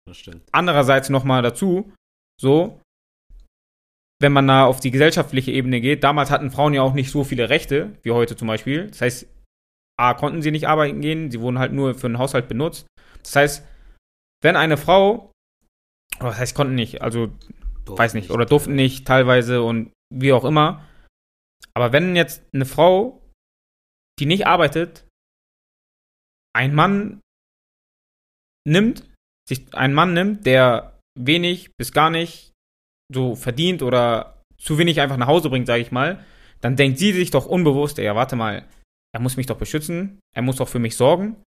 [0.06, 0.44] das stimmt.
[0.52, 1.92] Andererseits nochmal dazu,
[2.40, 2.80] so,
[4.22, 7.24] wenn man da auf die gesellschaftliche Ebene geht, damals hatten Frauen ja auch nicht so
[7.24, 8.88] viele Rechte, wie heute zum Beispiel.
[8.90, 9.28] Das heißt,
[10.00, 12.86] A, konnten sie nicht arbeiten gehen, sie wurden halt nur für den Haushalt benutzt.
[13.24, 13.68] Das heißt,
[14.44, 15.32] wenn eine Frau,
[16.20, 17.32] oder was heißt, konnten nicht, also
[17.86, 20.86] Durften weiß nicht, oder durften nicht teilweise und wie auch immer.
[21.74, 23.23] Aber wenn jetzt eine Frau,
[24.20, 25.08] die nicht arbeitet,
[26.56, 27.22] ein Mann
[28.68, 29.10] nimmt,
[29.48, 32.54] sich einen Mann nimmt, der wenig bis gar nicht
[33.14, 36.24] so verdient oder zu wenig einfach nach Hause bringt, sage ich mal,
[36.62, 38.68] dann denkt sie sich doch unbewusst, ja, warte mal,
[39.14, 41.44] er muss mich doch beschützen, er muss doch für mich sorgen.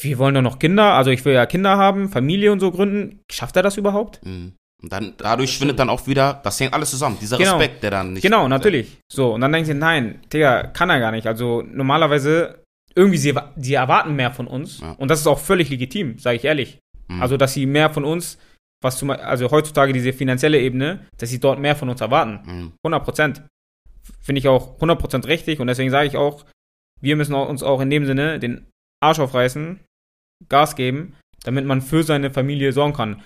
[0.00, 3.20] Wir wollen doch noch Kinder, also ich will ja Kinder haben, Familie und so gründen.
[3.30, 4.24] Schafft er das überhaupt?
[4.24, 4.56] Mhm.
[4.82, 7.18] Und dann, dadurch schwindet dann auch wieder, das hängt alles zusammen.
[7.20, 7.56] Dieser Genau.
[7.56, 8.22] Respekt, der dann nicht.
[8.22, 8.98] Genau, natürlich.
[9.10, 11.26] So, und dann denken sie, nein, Digga, kann er gar nicht.
[11.26, 12.62] Also normalerweise,
[12.94, 14.80] irgendwie, sie, sie erwarten mehr von uns.
[14.80, 14.92] Ja.
[14.92, 16.78] Und das ist auch völlig legitim, sage ich ehrlich.
[17.08, 17.22] Mhm.
[17.22, 18.38] Also, dass sie mehr von uns,
[18.80, 22.40] was zum also heutzutage diese finanzielle Ebene, dass sie dort mehr von uns erwarten.
[22.44, 22.72] Mhm.
[22.84, 23.42] 100 Prozent.
[24.20, 25.58] Finde ich auch 100 Prozent richtig.
[25.58, 26.44] Und deswegen sage ich auch,
[27.00, 28.66] wir müssen uns auch in dem Sinne den
[29.02, 29.80] Arsch aufreißen,
[30.48, 33.22] Gas geben, damit man für seine Familie sorgen kann.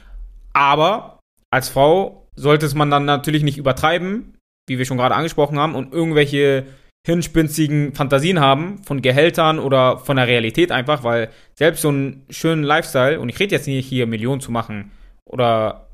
[0.54, 1.18] Aber
[1.52, 4.36] als Frau sollte es man dann natürlich nicht übertreiben,
[4.68, 6.64] wie wir schon gerade angesprochen haben, und irgendwelche
[7.06, 12.62] hinspinzigen Fantasien haben von Gehältern oder von der Realität einfach, weil selbst so einen schönen
[12.62, 14.92] Lifestyle, und ich rede jetzt nicht hier Millionen zu machen
[15.28, 15.88] oder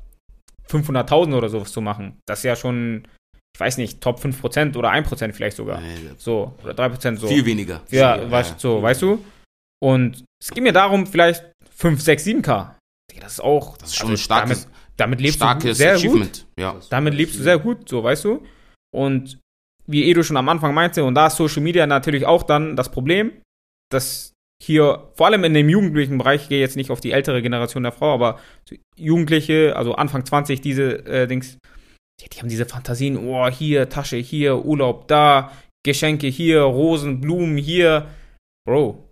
[0.69, 3.07] 500.000 oder sowas zu machen, das ist ja schon,
[3.55, 5.81] ich weiß nicht, Top 5% oder 1% vielleicht sogar.
[5.81, 7.27] Nee, So, oder 3% so.
[7.27, 7.81] Viel weniger.
[7.89, 9.25] Ja, Viel- weißt, so, weißt du?
[9.81, 11.43] Und es geht mir darum, vielleicht
[11.75, 12.75] 5, 6, 7K.
[13.11, 13.77] Digga, Das ist auch.
[13.77, 15.99] Das ist schon ein starkes, Damit, damit lebst du starkes sehr gut.
[15.99, 16.47] Achievement.
[16.59, 16.79] Ja.
[16.89, 18.43] Damit lebst du sehr gut, so, weißt du?
[18.93, 19.39] Und
[19.87, 22.91] wie Edu schon am Anfang meinte, und da ist Social Media natürlich auch dann das
[22.91, 23.31] Problem,
[23.91, 27.41] dass hier, vor allem in dem jugendlichen Bereich, ich gehe jetzt nicht auf die ältere
[27.41, 28.39] Generation der Frau, aber
[28.97, 31.57] Jugendliche, also Anfang 20, diese äh, Dings,
[32.21, 35.53] die, die haben diese Fantasien, oh, hier, Tasche hier, Urlaub da,
[35.85, 38.09] Geschenke hier, Rosen, Blumen hier.
[38.67, 39.07] Bro,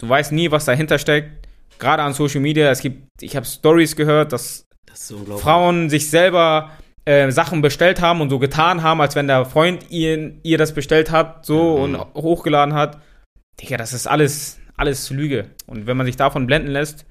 [0.00, 1.46] du weißt nie, was dahinter steckt.
[1.78, 4.66] Gerade an Social Media, es gibt, ich habe Stories gehört, dass
[5.10, 5.42] Unglaublich.
[5.42, 6.70] Frauen sich selber
[7.04, 10.72] äh, Sachen bestellt haben und so getan haben, als wenn der Freund ihr, ihr das
[10.74, 11.82] bestellt hat, so Mhm.
[11.94, 13.00] und hochgeladen hat.
[13.60, 15.50] Digga, das ist alles, alles Lüge.
[15.66, 17.06] Und wenn man sich davon blenden lässt,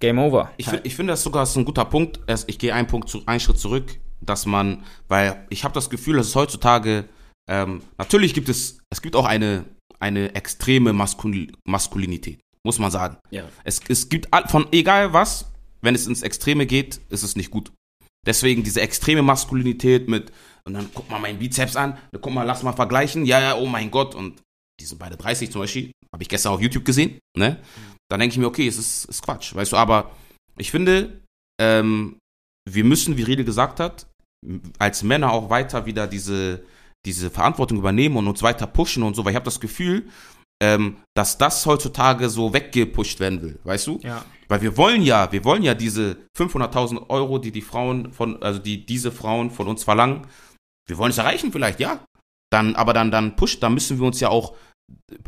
[0.00, 0.50] Game over.
[0.58, 2.20] Ich, ich finde das sogar ist ein guter Punkt.
[2.46, 6.16] Ich gehe einen Punkt zu, einen Schritt zurück, dass man, weil ich habe das Gefühl,
[6.18, 7.04] dass es heutzutage
[7.48, 9.64] ähm, natürlich gibt es, es gibt auch eine
[9.98, 13.16] eine extreme Maskul Maskulinität, muss man sagen.
[13.30, 13.44] Ja.
[13.64, 15.50] Es, es gibt von egal was,
[15.80, 17.72] wenn es ins Extreme geht, ist es nicht gut.
[18.26, 20.32] Deswegen diese extreme Maskulinität mit
[20.64, 23.24] und dann guck mal meinen Bizeps an, dann guck mal, lass mal vergleichen.
[23.24, 24.42] Ja, ja, oh mein Gott und
[24.80, 27.60] die sind beide 30 zum Beispiel, habe ich gestern auf YouTube gesehen, ne?
[28.10, 30.12] Dann denke ich mir, okay, es ist, ist Quatsch, weißt du, aber
[30.58, 31.20] ich finde,
[31.60, 32.18] ähm,
[32.68, 34.06] wir müssen, wie Rede gesagt hat,
[34.78, 36.64] als Männer auch weiter wieder diese,
[37.04, 40.08] diese Verantwortung übernehmen und uns weiter pushen und so, weil ich habe das Gefühl,
[40.62, 44.00] ähm, dass das heutzutage so weggepusht werden will, weißt du?
[44.02, 44.24] Ja.
[44.48, 48.58] Weil wir wollen ja, wir wollen ja diese 500.000 Euro, die die Frauen von, also
[48.58, 50.26] die diese Frauen von uns verlangen,
[50.86, 52.04] wir wollen es erreichen vielleicht, ja.
[52.50, 54.54] Dann, aber dann, dann pusht, dann müssen wir uns ja auch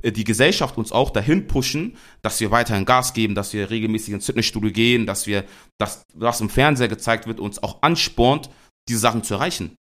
[0.03, 4.15] äh, die Gesellschaft uns auch dahin pushen, dass wir weiterhin Gas geben, dass wir regelmäßig
[4.15, 5.45] ins Fitnessstudio gehen, dass wir
[5.79, 8.51] das, was im Fernseher gezeigt wird, uns auch anspornt,
[8.89, 9.75] diese Sachen zu erreichen.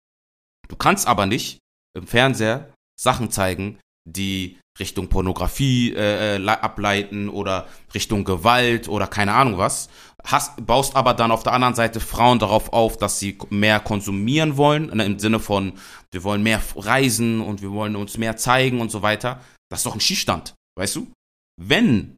[0.68, 1.58] Du kannst aber nicht
[1.94, 3.78] im Fernseher Sachen zeigen,
[4.08, 9.88] die Richtung Pornografie äh, äh, ableiten oder Richtung Gewalt oder keine Ahnung was.
[10.24, 14.56] Hast, baust aber dann auf der anderen Seite Frauen darauf auf, dass sie mehr konsumieren
[14.56, 15.74] wollen, ne, im Sinne von,
[16.10, 19.40] wir wollen mehr reisen und wir wollen uns mehr zeigen und so weiter.
[19.70, 21.12] Das ist doch ein Schießstand, weißt du?
[21.60, 22.16] Wenn,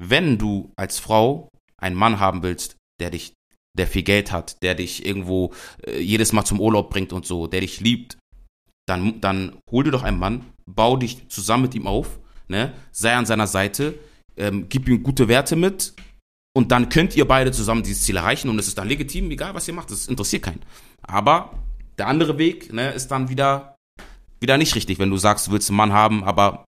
[0.00, 3.34] wenn du als Frau einen Mann haben willst, der dich,
[3.76, 5.52] der viel Geld hat, der dich irgendwo
[5.84, 8.16] äh, jedes Mal zum Urlaub bringt und so, der dich liebt,
[8.86, 12.72] dann, dann hol dir doch einen Mann, bau dich zusammen mit ihm auf, ne?
[12.92, 13.98] sei an seiner Seite,
[14.36, 15.94] ähm, gib ihm gute Werte mit
[16.56, 19.54] und dann könnt ihr beide zusammen dieses Ziel erreichen und es ist dann legitim, egal
[19.54, 20.62] was ihr macht, das interessiert keinen.
[21.02, 21.50] Aber
[21.98, 23.76] der andere Weg ne, ist dann wieder,
[24.40, 26.64] wieder nicht richtig, wenn du sagst, du willst einen Mann haben, aber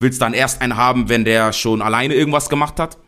[0.00, 2.98] willst dann erst einen haben, wenn der schon alleine irgendwas gemacht hat.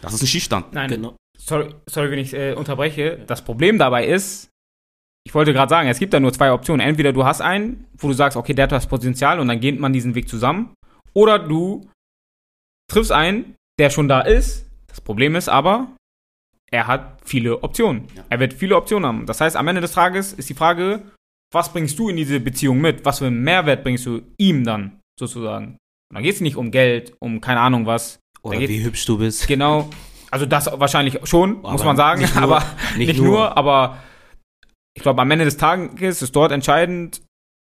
[0.00, 0.72] Das ist ein Schießstand.
[0.72, 1.16] Nein, genau.
[1.38, 3.18] sorry, sorry, wenn ich äh, unterbreche.
[3.26, 4.48] Das Problem dabei ist,
[5.26, 6.86] ich wollte gerade sagen, es gibt da nur zwei Optionen.
[6.86, 9.80] Entweder du hast einen, wo du sagst, okay, der hat das Potenzial und dann geht
[9.80, 10.72] man diesen Weg zusammen.
[11.14, 11.90] Oder du
[12.88, 14.70] triffst einen, der schon da ist.
[14.86, 15.88] Das Problem ist aber,
[16.70, 18.04] er hat viele Optionen.
[18.14, 18.24] Ja.
[18.30, 19.26] Er wird viele Optionen haben.
[19.26, 21.02] Das heißt, am Ende des Tages ist die Frage,
[21.52, 23.04] was bringst du in diese Beziehung mit?
[23.04, 25.76] Was für einen Mehrwert bringst du ihm dann sozusagen?
[26.08, 28.20] Und da geht es nicht um Geld, um keine Ahnung was.
[28.42, 29.48] Oder wie hübsch du bist.
[29.48, 29.90] Genau.
[30.30, 32.20] Also das wahrscheinlich schon, aber muss man sagen.
[32.20, 32.64] Nicht nur, aber
[32.96, 33.26] nicht, nicht nur.
[33.26, 33.98] nur, aber
[34.96, 37.22] ich glaube, am Ende des Tages ist dort entscheidend,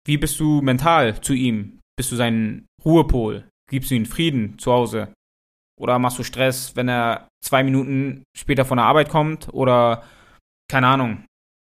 [0.05, 1.79] wie bist du mental zu ihm?
[1.97, 3.49] Bist du sein Ruhepol?
[3.69, 5.11] Gibst du ihm Frieden zu Hause?
[5.79, 9.51] Oder machst du Stress, wenn er zwei Minuten später von der Arbeit kommt?
[9.53, 10.03] Oder
[10.69, 11.25] keine Ahnung.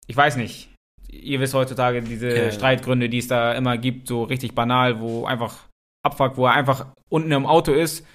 [0.08, 0.74] Ich weiß nicht.
[1.08, 2.52] Ihr wisst heutzutage diese okay.
[2.52, 5.68] Streitgründe, die es da immer gibt, so richtig banal, wo einfach
[6.06, 8.06] abfuckt, wo er einfach unten im Auto ist,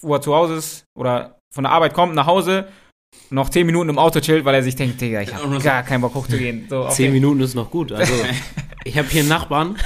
[0.00, 2.68] wo er zu Hause ist oder von der Arbeit kommt nach Hause
[3.30, 6.00] noch zehn Minuten im Auto chillt, weil er sich denkt, Digga, ich habe gar keinen
[6.00, 6.66] Bock hochzugehen.
[6.68, 6.94] So, okay.
[6.94, 7.92] Zehn Minuten ist noch gut.
[7.92, 8.12] Also
[8.84, 9.76] ich habe hier einen Nachbarn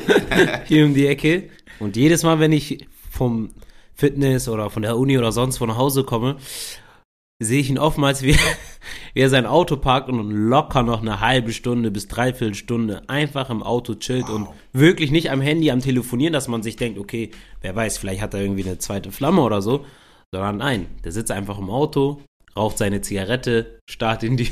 [0.66, 3.50] hier um die Ecke und jedes Mal, wenn ich vom
[3.94, 6.36] Fitness oder von der Uni oder sonst wo nach Hause komme,
[7.40, 8.36] sehe ich ihn oftmals, wie,
[9.14, 13.50] wie er sein Auto parkt und locker noch eine halbe Stunde bis dreiviertel Stunde einfach
[13.50, 14.34] im Auto chillt wow.
[14.34, 17.30] und wirklich nicht am Handy am Telefonieren, dass man sich denkt, okay,
[17.60, 19.84] wer weiß, vielleicht hat er irgendwie eine zweite Flamme oder so,
[20.32, 22.22] sondern nein, der sitzt einfach im Auto,
[22.58, 24.50] raucht seine Zigarette, starrt in die,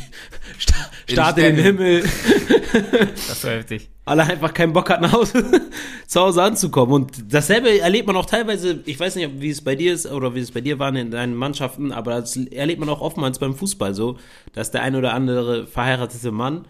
[1.08, 2.04] starrt in den Himmel.
[3.28, 3.88] Das war heftig.
[4.04, 5.62] Alle einfach keinen Bock hatten, nach Hause,
[6.06, 6.94] zu Hause anzukommen.
[6.94, 10.34] Und dasselbe erlebt man auch teilweise, ich weiß nicht, wie es bei dir ist oder
[10.34, 13.54] wie es bei dir war in deinen Mannschaften, aber das erlebt man auch oftmals beim
[13.54, 14.18] Fußball so,
[14.52, 16.66] dass der ein oder andere verheiratete Mann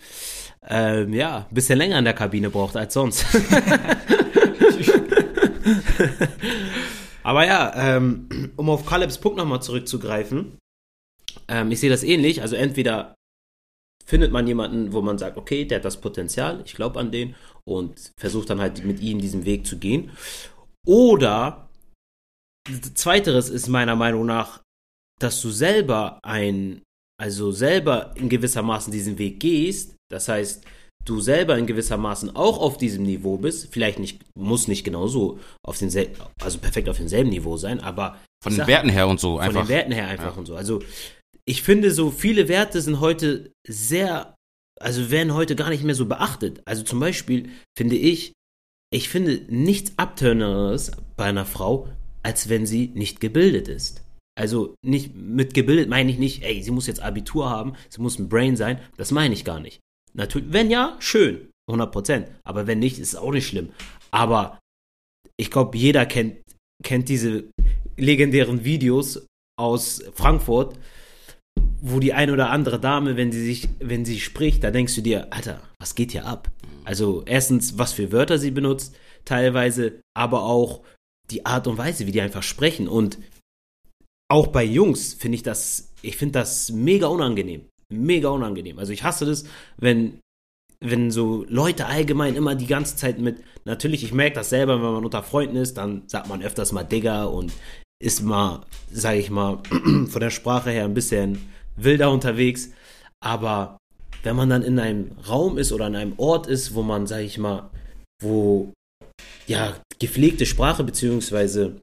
[0.69, 3.27] ähm, ja, ein bisschen länger in der Kabine braucht als sonst.
[7.23, 10.59] Aber ja, ähm, um auf Calebs Punkt nochmal zurückzugreifen,
[11.49, 12.43] ähm, ich sehe das ähnlich.
[12.43, 13.15] Also entweder
[14.05, 17.35] findet man jemanden, wo man sagt, okay, der hat das Potenzial, ich glaube an den
[17.65, 20.11] und versucht dann halt mit ihm diesen Weg zu gehen.
[20.87, 21.69] Oder
[22.95, 24.63] zweiteres ist meiner Meinung nach,
[25.21, 26.83] dass du selber ein,
[27.21, 29.97] also selber in gewissermaßen diesen Weg gehst.
[30.11, 30.65] Das heißt,
[31.05, 35.79] du selber in gewissermaßen auch auf diesem Niveau bist, vielleicht nicht, muss nicht genauso auf
[35.79, 35.91] den,
[36.41, 39.61] also perfekt auf demselben Niveau sein, aber von den Werten her und so einfach.
[39.61, 40.39] Von den Werten her einfach ja.
[40.39, 40.57] und so.
[40.57, 40.83] Also
[41.49, 44.35] ich finde, so viele Werte sind heute sehr,
[44.81, 46.61] also werden heute gar nicht mehr so beachtet.
[46.65, 48.33] Also zum Beispiel finde ich,
[48.93, 51.89] ich finde nichts Abturneres bei einer Frau,
[52.23, 54.03] als wenn sie nicht gebildet ist.
[54.39, 58.19] Also nicht mit gebildet meine ich nicht, ey, sie muss jetzt Abitur haben, sie muss
[58.19, 58.81] ein Brain sein.
[58.97, 59.81] Das meine ich gar nicht.
[60.13, 62.29] Natürlich, wenn ja, schön, 100 Prozent.
[62.45, 63.71] Aber wenn nicht, ist es auch nicht schlimm.
[64.11, 64.59] Aber
[65.37, 66.39] ich glaube, jeder kennt,
[66.83, 67.51] kennt diese
[67.97, 69.27] legendären Videos
[69.59, 70.79] aus Frankfurt,
[71.81, 75.03] wo die eine oder andere Dame, wenn sie sich, wenn sie spricht, da denkst du
[75.03, 76.51] dir, Alter, was geht hier ab?
[76.85, 80.83] Also erstens, was für Wörter sie benutzt, teilweise, aber auch
[81.31, 82.89] die Art und Weise, wie die einfach sprechen.
[82.89, 83.19] Und
[84.29, 87.67] auch bei Jungs finde ich das, ich finde das mega unangenehm.
[87.89, 88.79] Mega unangenehm.
[88.79, 89.45] Also ich hasse das,
[89.77, 90.19] wenn,
[90.81, 94.93] wenn so Leute allgemein immer die ganze Zeit mit, natürlich, ich merke das selber, wenn
[94.93, 97.53] man unter Freunden ist, dann sagt man öfters mal Digger und
[97.99, 99.59] ist mal, sage ich mal,
[100.09, 101.39] von der Sprache her ein bisschen
[101.77, 102.71] wilder unterwegs.
[103.21, 103.79] Aber
[104.23, 107.21] wenn man dann in einem Raum ist oder an einem Ort ist, wo man, sag
[107.21, 107.71] ich mal,
[108.21, 108.73] wo
[109.47, 111.77] ja gepflegte Sprache, beziehungsweise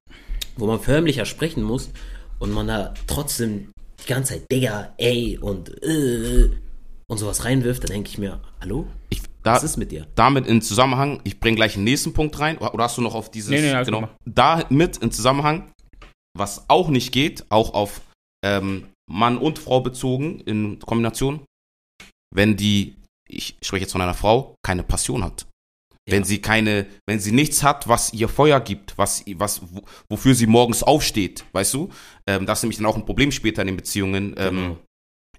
[0.58, 1.92] wo man förmlicher sprechen muss
[2.40, 3.72] und man da trotzdem
[4.04, 6.52] die ganze Zeit Digga, ey und äh,
[7.08, 8.88] und sowas reinwirft, dann denke ich mir, hallo?
[9.10, 10.08] Ich, da, Was ist mit dir?
[10.16, 12.58] Damit in Zusammenhang, ich bringe gleich den nächsten Punkt rein.
[12.58, 13.50] Oder hast du noch auf dieses.
[13.50, 14.10] Nee, nee, genau.
[14.26, 15.73] Damit in Zusammenhang,
[16.38, 18.02] was auch nicht geht, auch auf
[18.46, 21.46] ähm, Mann und Frau bezogen in Kombination,
[22.34, 22.96] wenn die,
[23.30, 25.46] ich spreche jetzt von einer Frau, keine Passion hat.
[26.08, 26.16] Ja.
[26.16, 30.36] Wenn sie keine, wenn sie nichts hat, was ihr Feuer gibt, was, was, wo- wofür
[30.36, 31.90] sie morgens aufsteht, weißt du?
[32.28, 34.78] Ähm, das ist nämlich dann auch ein Problem später in den Beziehungen, ähm, Genau.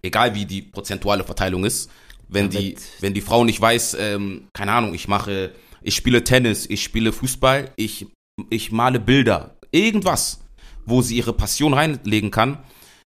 [0.03, 1.91] egal wie die prozentuale Verteilung ist.
[2.29, 6.25] Wenn Ja, die, wenn die Frau nicht weiß, ähm, keine Ahnung, ich mache, ich spiele
[6.25, 8.07] Tennis, ich spiele Fußball, ich,
[8.49, 10.41] ich male Bilder, irgendwas,
[10.87, 12.59] wo sie ihre Passion reinlegen kann,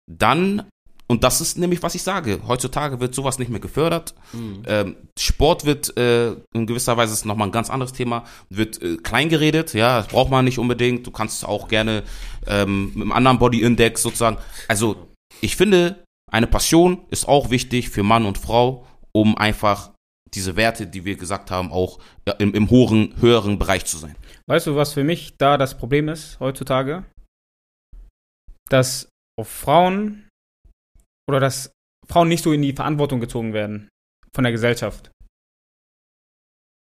[0.09, 0.64] dann,
[1.09, 4.14] und das ist nämlich, was ich sage, heutzutage wird sowas nicht mehr gefördert.
[4.66, 8.97] Ähm, Sport wird äh, in gewisser Weise ist nochmal ein ganz anderes Thema, wird äh,
[8.97, 11.07] klein geredet, ja, das braucht man nicht unbedingt.
[11.07, 12.03] Du kannst auch gerne
[12.47, 14.39] ähm, mit einem anderen Body Index sozusagen.
[14.68, 15.09] Also
[15.41, 19.91] ich finde, eine Passion ist auch wichtig für Mann und Frau, um einfach
[20.35, 21.99] diese Werte, die wir gesagt haben, auch
[22.39, 24.16] im, im hohen, höheren Bereich zu sein.
[24.47, 27.05] Weißt du, was für mich da das Problem ist heutzutage?
[28.69, 29.09] Dass
[29.39, 30.29] auf Frauen
[31.29, 31.73] oder dass
[32.09, 33.89] Frauen nicht so in die Verantwortung gezogen werden
[34.35, 35.11] von der Gesellschaft.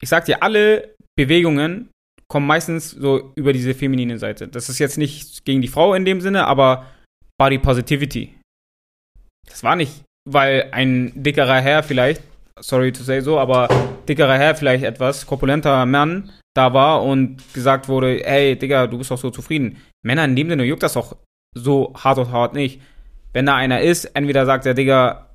[0.02, 1.90] Ich sag dir, alle Bewegungen
[2.30, 4.48] kommen meistens so über diese feminine Seite.
[4.48, 6.86] Das ist jetzt nicht gegen die Frau in dem Sinne, aber
[7.40, 8.36] Body Positivity.
[9.48, 12.22] Das war nicht, weil ein dickerer Herr vielleicht,
[12.60, 13.68] sorry to say so, aber
[14.08, 19.12] dickerer Herr vielleicht etwas, korpulenter Mann da war und gesagt wurde, hey, Digga, du bist
[19.12, 19.82] doch so zufrieden.
[20.06, 21.16] Männer in dem Sinne juckt das doch
[21.56, 22.82] so hart und hart nicht.
[23.34, 25.28] Wenn da einer ist, entweder sagt der Digga,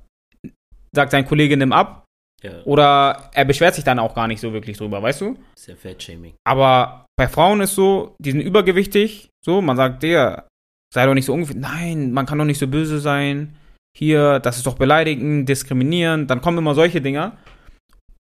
[0.93, 2.05] sagt sein Kollege, nimm ab,
[2.41, 5.37] Ja, oder er beschwert sich dann auch gar nicht so wirklich drüber, weißt du?
[5.55, 6.33] ist ja Fat-Shaming.
[6.45, 10.47] Aber bei Frauen ist so, die sind übergewichtig, so, man sagt, der,
[10.93, 13.55] sei doch nicht so ungefähr, nein, man kann doch nicht so böse sein,
[13.95, 17.37] hier, das ist doch beleidigend, diskriminieren, dann kommen immer solche Dinger.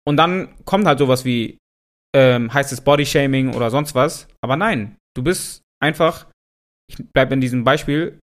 [0.06, 1.58] Und dann kommt halt sowas wie,
[2.16, 4.26] ähm, heißt es Bodyshaming oder sonst was.
[4.42, 6.26] Aber nein, du bist einfach,
[6.90, 8.18] ich bleib in diesem Beispiel,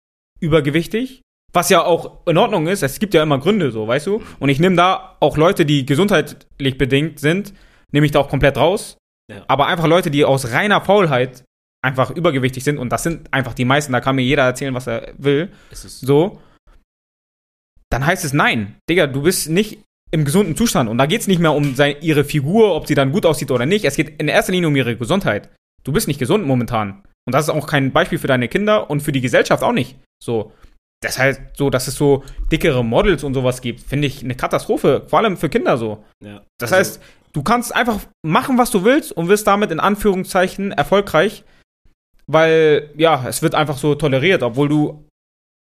[0.40, 1.22] übergewichtig.
[1.52, 4.22] Was ja auch in Ordnung ist, es gibt ja immer Gründe so, weißt du?
[4.40, 7.52] Und ich nehme da auch Leute, die gesundheitlich bedingt sind,
[7.90, 8.96] nehme ich da auch komplett raus.
[9.30, 9.44] Ja.
[9.48, 11.44] Aber einfach Leute, die aus reiner Faulheit
[11.84, 14.86] einfach übergewichtig sind, und das sind einfach die meisten, da kann mir jeder erzählen, was
[14.86, 16.40] er will, so,
[17.90, 18.76] dann heißt es nein.
[18.88, 20.88] Digga, du bist nicht im gesunden Zustand.
[20.88, 23.50] Und da geht es nicht mehr um sein, ihre Figur, ob sie dann gut aussieht
[23.50, 23.84] oder nicht.
[23.84, 25.50] Es geht in erster Linie um ihre Gesundheit.
[25.84, 27.02] Du bist nicht gesund momentan.
[27.26, 29.96] Und das ist auch kein Beispiel für deine Kinder und für die Gesellschaft auch nicht.
[30.22, 30.52] So.
[31.04, 35.04] Deshalb so, dass es so dickere Models und sowas gibt, finde ich eine Katastrophe.
[35.08, 36.04] Vor allem für Kinder so.
[36.24, 36.42] ja.
[36.58, 37.02] Das Also, heißt,
[37.32, 41.42] du kannst einfach machen, was du willst und wirst damit in Anführungszeichen erfolgreich,
[42.28, 45.04] weil, ja, es wird einfach so toleriert, obwohl du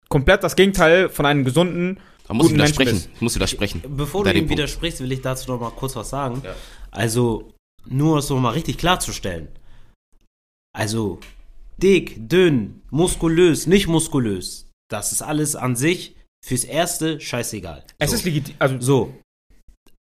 [0.10, 2.96] komplett das Gegenteil von einem gesunden, Da muss ich Guten Menschen widersprechen.
[3.08, 3.10] bist.
[3.16, 3.82] Ich muss widersprechen.
[3.98, 4.52] Bevor Da du ihm Punkt.
[4.60, 6.42] widersprichst, will ich dazu noch mal kurz was sagen.
[6.44, 6.54] Ja.
[6.92, 7.52] Also,
[7.88, 9.48] nur es noch mal richtig klarzustellen.
[10.74, 11.20] Also,
[11.82, 14.70] dick, dünn, muskulös, nicht muskulös.
[14.90, 16.16] Das ist alles an sich
[16.46, 17.84] fürs Erste scheißegal.
[17.98, 18.16] es so.
[18.16, 19.16] ist legitim, also, So.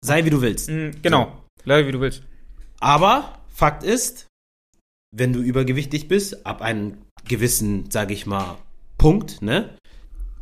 [0.04, 0.68] Sei wie du willst.
[0.68, 2.22] mh, genau, leider wie du willst.
[2.80, 4.26] Aber Fakt ist,
[5.14, 8.58] wenn du übergewichtig bist, ab einem gewissen, sage ich mal,
[8.98, 9.76] Punkt, ne,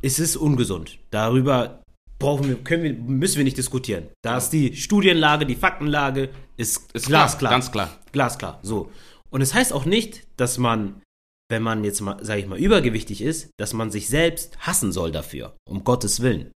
[0.01, 0.99] ist es ungesund.
[1.11, 1.83] Darüber
[2.19, 4.09] brauchen wir, können wir, müssen wir nicht diskutieren.
[4.23, 7.39] Da ist die Studienlage, die Faktenlage, ist, Ist glasklar.
[7.39, 7.99] klar, ganz klar.
[8.13, 8.91] Glasklar, so.
[9.29, 11.03] Und es heißt auch nicht, dass man,
[11.51, 15.13] wenn man jetzt mal, sage ich mal, übergewichtig ist, dass man sich selbst hassen soll
[15.13, 15.57] dafür.
[15.69, 16.53] Um Gottes Willen.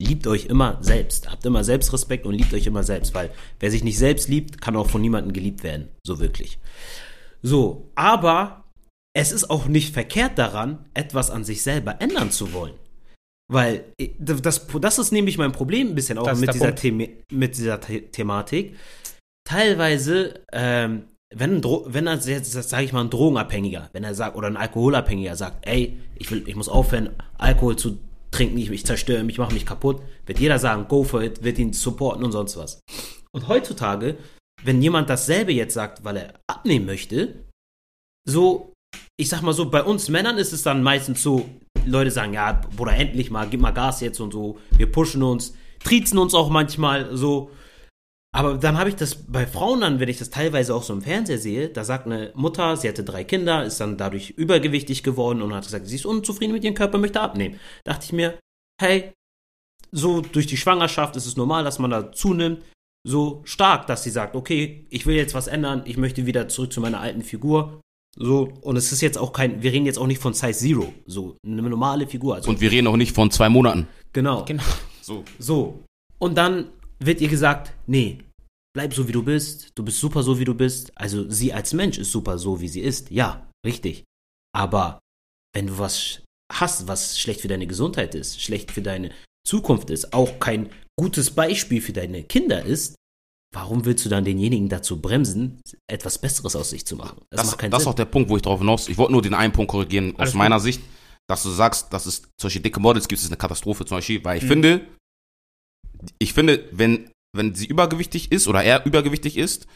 [0.00, 1.30] Liebt euch immer selbst.
[1.30, 3.30] Habt immer Selbstrespekt und liebt euch immer selbst, weil
[3.60, 5.88] wer sich nicht selbst liebt, kann auch von niemandem geliebt werden.
[6.04, 6.58] So wirklich.
[7.42, 8.64] So, aber
[9.16, 12.74] es ist auch nicht verkehrt daran, etwas an sich selber ändern zu wollen.
[13.50, 16.74] Weil äh, das, das ist nämlich mein Problem ein bisschen auch mit dieser.
[16.74, 18.76] Thema, mit dieser The Thematik.
[19.46, 21.04] Teilweise, ähm,
[21.36, 24.48] wenn, ein Dro wenn er jetzt, sage ich mal, ein Drogenabhängiger, wenn er sagt, oder
[24.48, 27.98] ein Alkoholabhängiger sagt, ey, ich, will, ich muss aufhören, Alkohol zu
[28.30, 31.42] trinken, ich, ich zerstöre mich, ich mache mich kaputt, wird jeder sagen, go for it,
[31.42, 32.80] wird ihn supporten und sonst was.
[33.32, 34.16] Und heutzutage,
[34.62, 37.44] wenn jemand dasselbe jetzt sagt, weil er abnehmen möchte,
[38.26, 38.72] so,
[39.16, 41.48] ich sag mal so, bei uns Männern ist es dann meistens so,
[41.86, 45.54] Leute sagen, ja, Bruder, endlich mal, gib mal Gas jetzt und so, wir pushen uns,
[45.82, 47.50] triezen uns auch manchmal so.
[48.34, 51.02] Aber dann habe ich das bei Frauen dann, wenn ich das teilweise auch so im
[51.02, 55.40] Fernseher sehe, da sagt eine Mutter, sie hatte drei Kinder, ist dann dadurch übergewichtig geworden
[55.40, 57.60] und hat gesagt, sie ist unzufrieden mit ihrem Körper, möchte abnehmen.
[57.84, 58.36] Dachte ich mir,
[58.80, 59.12] hey,
[59.92, 62.62] so durch die Schwangerschaft ist es normal, dass man da zunimmt.
[63.06, 66.72] so stark, dass sie sagt, okay, ich will jetzt was ändern, ich möchte wieder zurück
[66.72, 67.80] zu meiner alten Figur.
[68.16, 70.92] So, und es ist jetzt auch kein, wir reden jetzt auch nicht von Size Zero,
[71.06, 72.36] so eine normale Figur.
[72.36, 73.86] Also, Und wir reden auch nicht von zwei Monaten.
[74.12, 74.44] genau.
[74.44, 74.62] Genau.
[75.02, 75.22] So.
[75.38, 75.84] So.
[76.18, 78.18] Und dann wird ihr gesagt, nee,
[78.76, 80.92] bleib so wie du bist, du bist super so wie du bist.
[80.96, 83.10] Also sie als Mensch ist super so wie sie ist.
[83.10, 84.04] Ja, richtig.
[84.54, 84.98] Aber
[85.54, 86.22] wenn du was
[86.52, 89.10] hast, was schlecht für deine Gesundheit ist, schlecht für deine
[89.46, 92.94] Zukunft ist, auch kein gutes Beispiel für deine Kinder ist,
[93.54, 97.20] warum willst du dann denjenigen dazu bremsen, etwas Besseres aus sich zu machen?
[97.30, 97.90] Das, macht keinen das ist Sinn.
[97.92, 98.88] auch der Punkt, wo ich drauf hinaus.
[98.88, 100.80] Ich wollte nur den einen Punkt korrigieren aus Alles meiner Sicht,
[101.28, 104.24] dass du sagst, dass es solche dicke Models gibt, es ist eine Katastrophe zum Beispiel,
[104.24, 104.48] weil ich Mhm.
[104.48, 104.86] finde,
[106.18, 109.66] ich finde, wenn, wenn sie übergewichtig ist oder er übergewichtig ist,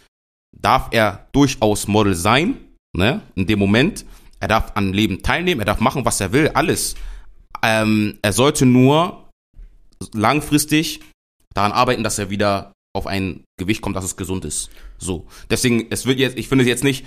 [0.56, 2.56] darf er durchaus Model sein,
[2.96, 4.04] ne, in dem Moment.
[4.40, 6.94] Er darf an Leben teilnehmen, er darf machen, was er will, alles.
[7.62, 9.28] Ähm, er sollte nur
[10.14, 11.00] langfristig
[11.54, 14.70] daran arbeiten, dass er wieder auf ein Gewicht kommt, dass es gesund ist.
[14.96, 15.26] So.
[15.50, 17.04] Deswegen, es wird jetzt, ich finde es jetzt nicht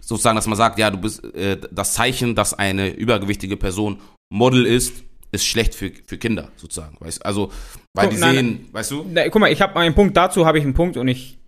[0.00, 4.66] sozusagen, dass man sagt, ja, du bist, äh, das Zeichen, dass eine übergewichtige Person Model
[4.66, 6.96] ist, ist schlecht für, für Kinder, sozusagen.
[7.00, 7.52] Weißt, also,
[7.94, 9.06] weil Guck, die nein, sehen, weißt du?
[9.12, 11.38] Na, guck mal, ich habe einen Punkt, dazu habe ich einen Punkt und ich,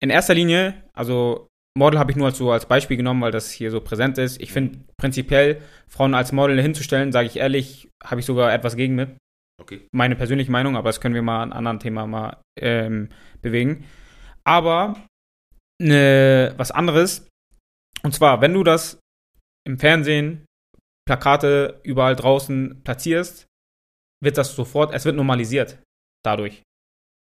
[0.00, 3.50] in erster Linie, also Model habe ich nur als, so als Beispiel genommen, weil das
[3.50, 4.40] hier so präsent ist.
[4.40, 8.94] Ich finde prinzipiell, Frauen als Model hinzustellen, sage ich ehrlich, habe ich sogar etwas gegen
[8.94, 9.16] mit.
[9.60, 9.86] Okay.
[9.92, 13.08] Meine persönliche Meinung, aber das können wir mal an einem anderen Thema mal ähm,
[13.40, 13.84] bewegen.
[14.44, 14.96] Aber
[15.80, 17.28] ne, was anderes,
[18.02, 18.98] und zwar, wenn du das
[19.66, 20.44] im Fernsehen,
[21.06, 23.46] Plakate überall draußen platzierst,
[24.22, 25.78] wird das sofort, es wird normalisiert
[26.24, 26.62] dadurch.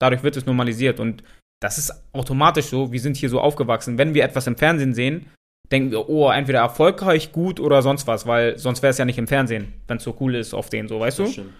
[0.00, 1.22] Dadurch wird es normalisiert und
[1.60, 2.92] das ist automatisch so.
[2.92, 3.98] Wir sind hier so aufgewachsen.
[3.98, 5.30] Wenn wir etwas im Fernsehen sehen,
[5.72, 9.18] denken wir, oh, entweder erfolgreich, gut oder sonst was, weil sonst wäre es ja nicht
[9.18, 11.24] im Fernsehen, wenn es so cool ist auf den, so, weißt du?
[11.24, 11.55] Das stimmt.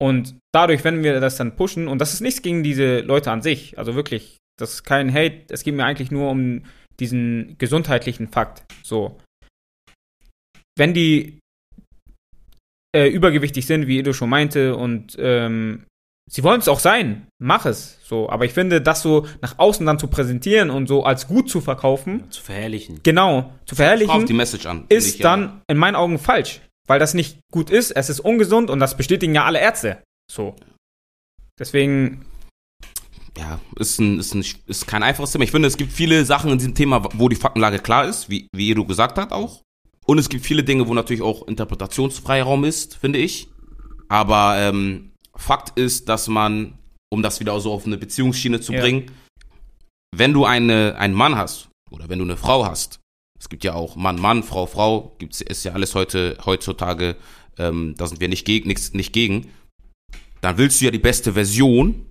[0.00, 3.42] Und dadurch, wenn wir das dann pushen, und das ist nichts gegen diese Leute an
[3.42, 6.64] sich, also wirklich, das ist kein Hate, es geht mir eigentlich nur um
[7.00, 8.64] diesen gesundheitlichen Fakt.
[8.82, 9.18] So.
[10.76, 11.38] Wenn die
[12.94, 15.84] äh, übergewichtig sind, wie Edo schon meinte, und ähm,
[16.30, 17.98] sie wollen es auch sein, mach es.
[18.04, 21.50] So, aber ich finde, das so nach außen dann zu präsentieren und so als gut
[21.50, 23.00] zu verkaufen, Zu verherrlichen.
[23.02, 24.84] genau, zu verherrlichen, die Message an.
[24.88, 25.36] ist ich, ja.
[25.36, 28.96] dann in meinen Augen falsch, weil das nicht gut ist, es ist ungesund und das
[28.96, 29.98] bestätigen ja alle Ärzte.
[30.30, 30.54] So.
[31.58, 32.24] Deswegen,
[33.36, 35.44] ja, ist, ein, ist, ein, ist kein einfaches Thema.
[35.44, 38.48] Ich finde, es gibt viele Sachen in diesem Thema, wo die Faktenlage klar ist, wie,
[38.54, 39.62] wie Edu gesagt hat auch.
[40.06, 43.48] Und es gibt viele Dinge, wo natürlich auch Interpretationsfreiraum ist, finde ich.
[44.08, 46.78] Aber ähm, Fakt ist, dass man,
[47.10, 48.80] um das wieder so auf eine Beziehungsschiene zu Ja.
[48.80, 49.10] bringen,
[50.14, 53.00] wenn du eine, einen Mann hast oder wenn du eine Frau hast,
[53.40, 57.16] es gibt ja auch Mann, Mann, Frau, Frau, gibt's, ist ja alles heute, heutzutage,
[57.58, 59.48] ähm, da sind wir nicht gegen, nichts, nicht gegen,
[60.40, 62.06] dann willst du ja die beste Version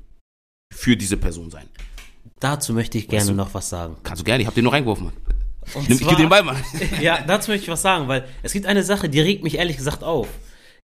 [0.74, 1.68] für diese Person sein.
[2.40, 3.96] Dazu möchte ich gerne noch was sagen.
[4.04, 5.14] Kannst du gerne, ich hab den nur reingeworfen, Mann.
[5.74, 6.64] Und Nimm, ich geb den Ball, Mann.
[7.02, 9.78] ja, dazu möchte ich was sagen, weil es gibt eine Sache, die regt mich ehrlich
[9.78, 10.28] gesagt auf.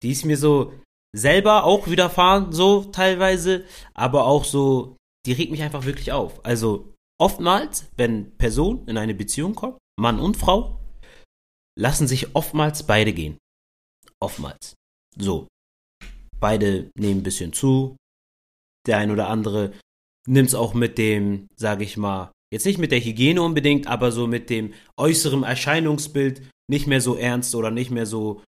[0.03, 0.73] Die ist mir so
[1.15, 6.43] selber auch widerfahren, so teilweise, aber auch so, die regt mich einfach wirklich auf.
[6.45, 10.79] Also oftmals, wenn Personen in eine Beziehung kommen, Mann und Frau,
[11.77, 13.37] lassen sich oftmals beide gehen.
[14.21, 14.75] Oftmals.
[15.17, 15.47] So.
[16.39, 17.95] Beide nehmen ein bisschen zu.
[18.87, 19.73] Der ein oder andere
[20.27, 24.11] nimmt es auch mit dem, sage ich mal, jetzt nicht mit der Hygiene unbedingt, aber
[24.11, 28.43] so mit dem äußeren Erscheinungsbild nicht mehr so ernst oder nicht mehr so,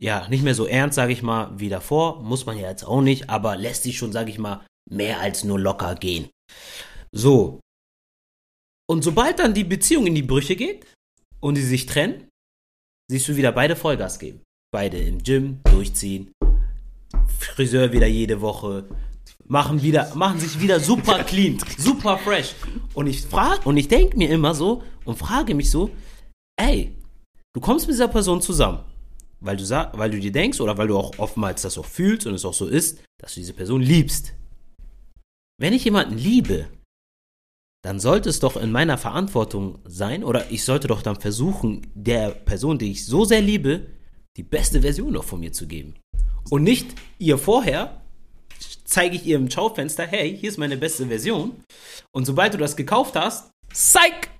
[0.00, 2.22] ja, nicht mehr so ernst, sage ich mal, wie davor.
[2.22, 5.44] Muss man ja jetzt auch nicht, aber lässt sich schon, sage ich mal, mehr als
[5.44, 6.28] nur locker gehen.
[7.12, 7.60] So.
[8.88, 10.86] Und sobald dann die Beziehung in die Brüche geht
[11.40, 12.28] und sie sich trennen,
[13.10, 14.42] siehst du wieder beide Vollgas geben.
[14.72, 16.32] Beide im Gym durchziehen,
[17.38, 18.88] Friseur wieder jede Woche,
[19.48, 22.54] machen wieder, machen sich wieder super clean, super fresh.
[22.94, 25.90] Und ich frage, und ich denke mir immer so und frage mich so,
[26.56, 26.96] ey,
[27.54, 28.80] du kommst mit dieser Person zusammen,
[29.40, 32.34] weil du weil du dir denkst oder weil du auch oftmals das auch fühlst und
[32.34, 34.34] es auch so ist, dass du diese Person liebst.
[35.58, 36.68] Wenn ich jemanden liebe,
[37.82, 42.30] dann sollte es doch in meiner Verantwortung sein oder ich sollte doch dann versuchen, der
[42.30, 43.86] Person, die ich so sehr liebe,
[44.36, 45.94] die beste Version noch von mir zu geben.
[46.50, 48.02] Und nicht ihr vorher
[48.86, 51.62] zeige ich ihr im Schaufenster, hey, hier ist meine beste Version.
[52.12, 54.30] Und sobald du das gekauft hast, psych!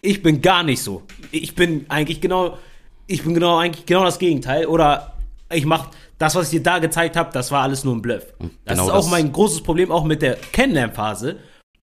[0.00, 1.02] Ich bin gar nicht so.
[1.32, 2.58] Ich bin eigentlich genau,
[3.06, 4.66] ich bin genau eigentlich genau das Gegenteil.
[4.66, 5.14] Oder
[5.52, 8.26] ich mach das, was ich dir da gezeigt habe, das war alles nur ein Bluff.
[8.64, 11.38] Das Genau ist auch das- mein großes Problem, auch mit der Kennenlernphase,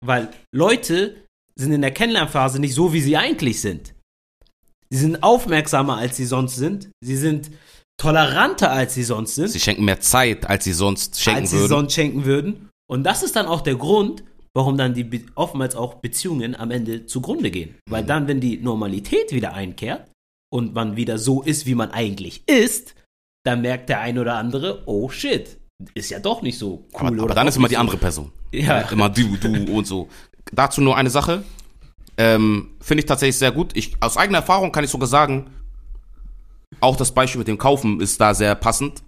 [0.05, 1.15] weil Leute
[1.55, 3.93] sind in der Kennenlernphase nicht so, wie sie eigentlich sind.
[4.89, 6.89] Sie sind aufmerksamer, als sie sonst sind.
[7.03, 7.49] Sie sind
[7.97, 11.57] toleranter, als sie sonst sind Sie schenken mehr Zeit, als sie sonst schenken als sie
[11.57, 11.69] würden.
[11.69, 12.69] sonst schenken würden.
[12.87, 14.23] Und das ist dann auch der Grund,
[14.53, 17.75] warum dann die oftmals auch Beziehungen am Ende zugrunde gehen.
[17.89, 18.07] Weil Mhm.
[18.07, 20.09] dann, wenn die Normalität wieder einkehrt
[20.53, 22.95] und man wieder so ist, wie man eigentlich ist,
[23.45, 25.57] dann merkt der ein oder andere, oh shit,
[25.93, 26.99] ist ja doch nicht so cool.
[26.99, 27.79] aber, oder aber dann ist immer die so.
[27.81, 28.31] andere Person.
[28.51, 28.81] Ja.
[28.81, 30.07] Immer du, du und so.
[30.51, 31.43] Dazu nur eine Sache.
[32.17, 33.71] Ähm, Finde ich tatsächlich sehr gut.
[33.75, 35.47] Ich, aus eigener Erfahrung kann ich sogar sagen,
[36.81, 39.03] auch das Beispiel mit dem Kaufen ist da sehr passend.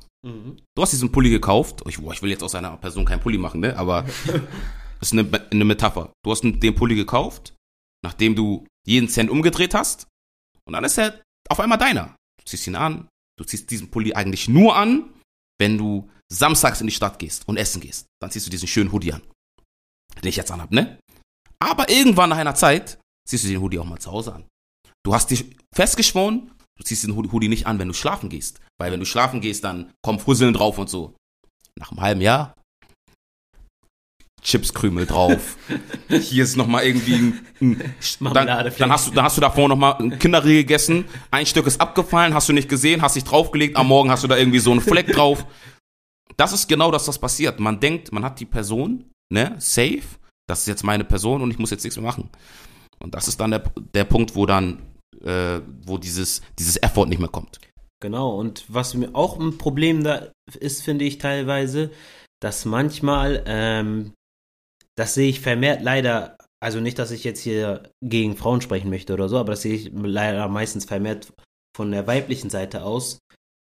[0.75, 1.83] Du hast diesen Pulli gekauft.
[1.87, 3.77] Ich, boah, ich will jetzt aus einer Person keinen Pulli machen, ne?
[3.77, 4.41] Aber das
[5.01, 6.11] ist eine, eine Metapher.
[6.23, 7.53] Du hast den Pulli gekauft,
[8.03, 10.07] nachdem du jeden Cent umgedreht hast.
[10.65, 12.15] Und dann ist er auf einmal deiner.
[12.39, 13.07] Du ziehst ihn an.
[13.37, 15.13] Du ziehst diesen Pulli eigentlich nur an,
[15.59, 18.07] wenn du samstags in die Stadt gehst und essen gehst.
[18.21, 19.21] Dann ziehst du diesen schönen Hoodie an.
[20.21, 20.99] Den ich jetzt anhab, ne?
[21.59, 24.45] Aber irgendwann nach einer Zeit ziehst du den Hoodie auch mal zu Hause an.
[25.03, 28.59] Du hast dich festgeschworen, du ziehst den Hoodie- nicht an, wenn du schlafen gehst.
[28.79, 31.15] Weil wenn du schlafen gehst, dann kommen Fusseln drauf und so.
[31.77, 32.53] Nach einem halben Jahr
[34.41, 35.57] Chipskrümel drauf.
[36.09, 37.93] Hier ist noch mal irgendwie ein, ein
[38.33, 38.47] dann,
[38.77, 41.81] dann hast du dann hast du davor noch mal ein Kinderriegel gegessen, ein Stück ist
[41.81, 44.71] abgefallen, hast du nicht gesehen, hast dich draufgelegt, am Morgen hast du da irgendwie so
[44.71, 45.45] einen Fleck drauf.
[46.37, 47.59] Das ist genau das, was passiert.
[47.59, 50.03] Man denkt, man hat die Person, ne, safe,
[50.47, 52.29] das ist jetzt meine Person und ich muss jetzt nichts mehr machen.
[52.99, 53.63] Und das ist dann der,
[53.93, 54.79] der Punkt, wo dann,
[55.23, 57.59] äh, wo dieses, dieses Effort nicht mehr kommt.
[57.99, 61.91] Genau, und was mir auch ein Problem da ist, finde ich teilweise,
[62.39, 64.13] dass manchmal, ähm,
[64.95, 69.13] das sehe ich vermehrt leider, also nicht, dass ich jetzt hier gegen Frauen sprechen möchte
[69.13, 71.33] oder so, aber das sehe ich leider meistens vermehrt
[71.75, 73.19] von der weiblichen Seite aus,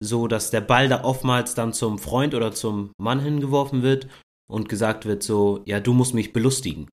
[0.01, 4.07] so dass der Ball da oftmals dann zum Freund oder zum Mann hingeworfen wird
[4.49, 6.89] und gesagt wird so, ja, du musst mich belustigen.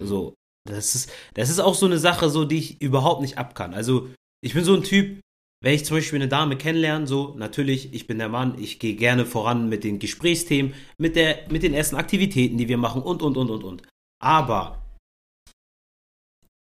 [0.00, 0.34] So,
[0.68, 3.74] das ist, das ist auch so eine Sache, so, die ich überhaupt nicht abkann.
[3.74, 4.08] Also,
[4.42, 5.20] ich bin so ein Typ,
[5.62, 8.94] wenn ich zum Beispiel eine Dame kennenlerne, so, natürlich, ich bin der Mann, ich gehe
[8.94, 13.22] gerne voran mit den Gesprächsthemen, mit, der, mit den ersten Aktivitäten, die wir machen und,
[13.22, 13.82] und, und, und, und.
[14.22, 14.82] Aber,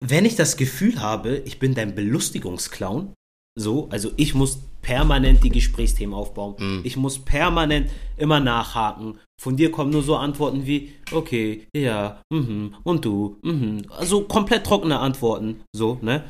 [0.05, 3.13] wenn ich das Gefühl habe, ich bin dein Belustigungsclown,
[3.59, 6.81] so, also ich muss permanent die Gesprächsthemen aufbauen, Mhm.
[6.85, 9.19] ich muss permanent immer nachhaken.
[9.39, 14.65] Von dir kommen nur so Antworten wie, okay, ja, mhm, und du, mhm, also komplett
[14.65, 16.23] trockene Antworten, so, ne?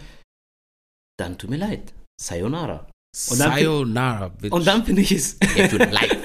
[1.18, 1.94] Dann tut mir leid.
[2.22, 2.90] Sayonara.
[3.32, 4.52] Und dann- Sayonara, bitch.
[4.54, 5.38] Und dann finde ich es.
[5.58, 6.18] If you like.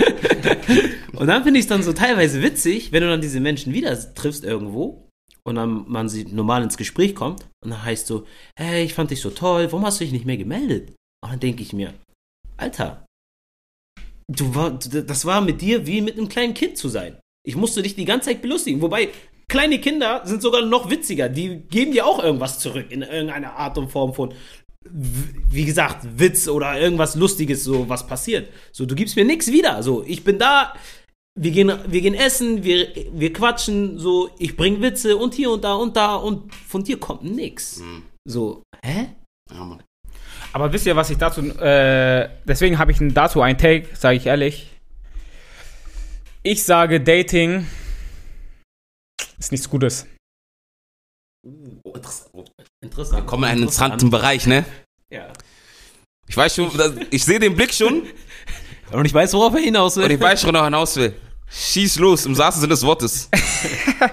[1.14, 3.96] Und dann finde ich es dann so teilweise witzig, wenn du dann diese Menschen wieder
[4.14, 5.08] triffst irgendwo
[5.44, 8.26] und dann man sie normal ins Gespräch kommt und dann heißt so,
[8.58, 10.90] hey, ich fand dich so toll, warum hast du dich nicht mehr gemeldet?
[11.22, 11.94] Und dann denke ich mir,
[12.56, 13.06] Alter,
[14.28, 17.18] du war, das war mit dir wie mit einem kleinen Kind zu sein.
[17.44, 18.80] Ich musste dich die ganze Zeit belustigen.
[18.80, 19.08] Wobei,
[19.48, 21.28] kleine Kinder sind sogar noch witziger.
[21.28, 24.32] Die geben dir auch irgendwas zurück in irgendeiner Art und Form von,
[24.84, 28.48] wie gesagt, Witz oder irgendwas Lustiges, so was passiert.
[28.72, 29.82] So, du gibst mir nichts wieder.
[29.82, 30.74] So, ich bin da,
[31.38, 35.64] wir gehen, wir gehen essen, wir, wir quatschen, so, ich bring Witze und hier und
[35.64, 37.80] da und da und von dir kommt nix.
[38.24, 39.08] So, hä?
[39.50, 39.82] Ja, Mann.
[40.52, 44.26] Aber wisst ihr, was ich dazu, äh, deswegen habe ich dazu einen Take, sage ich
[44.26, 44.68] ehrlich.
[46.42, 47.66] Ich sage, Dating
[49.38, 50.06] ist nichts Gutes.
[51.84, 52.52] Oh, interessant.
[52.80, 53.26] Interessant.
[53.26, 54.64] Kommen in einen interessanten Bereich, ne?
[55.10, 55.32] Ja.
[56.26, 56.70] Ich weiß schon,
[57.10, 58.06] ich sehe den Blick schon
[58.92, 61.14] Und ich weiß, worauf er hinaus und ich weiß schon, wo er hinaus will.
[61.54, 63.28] Schieß los, im wahrsten Sinne des Wortes.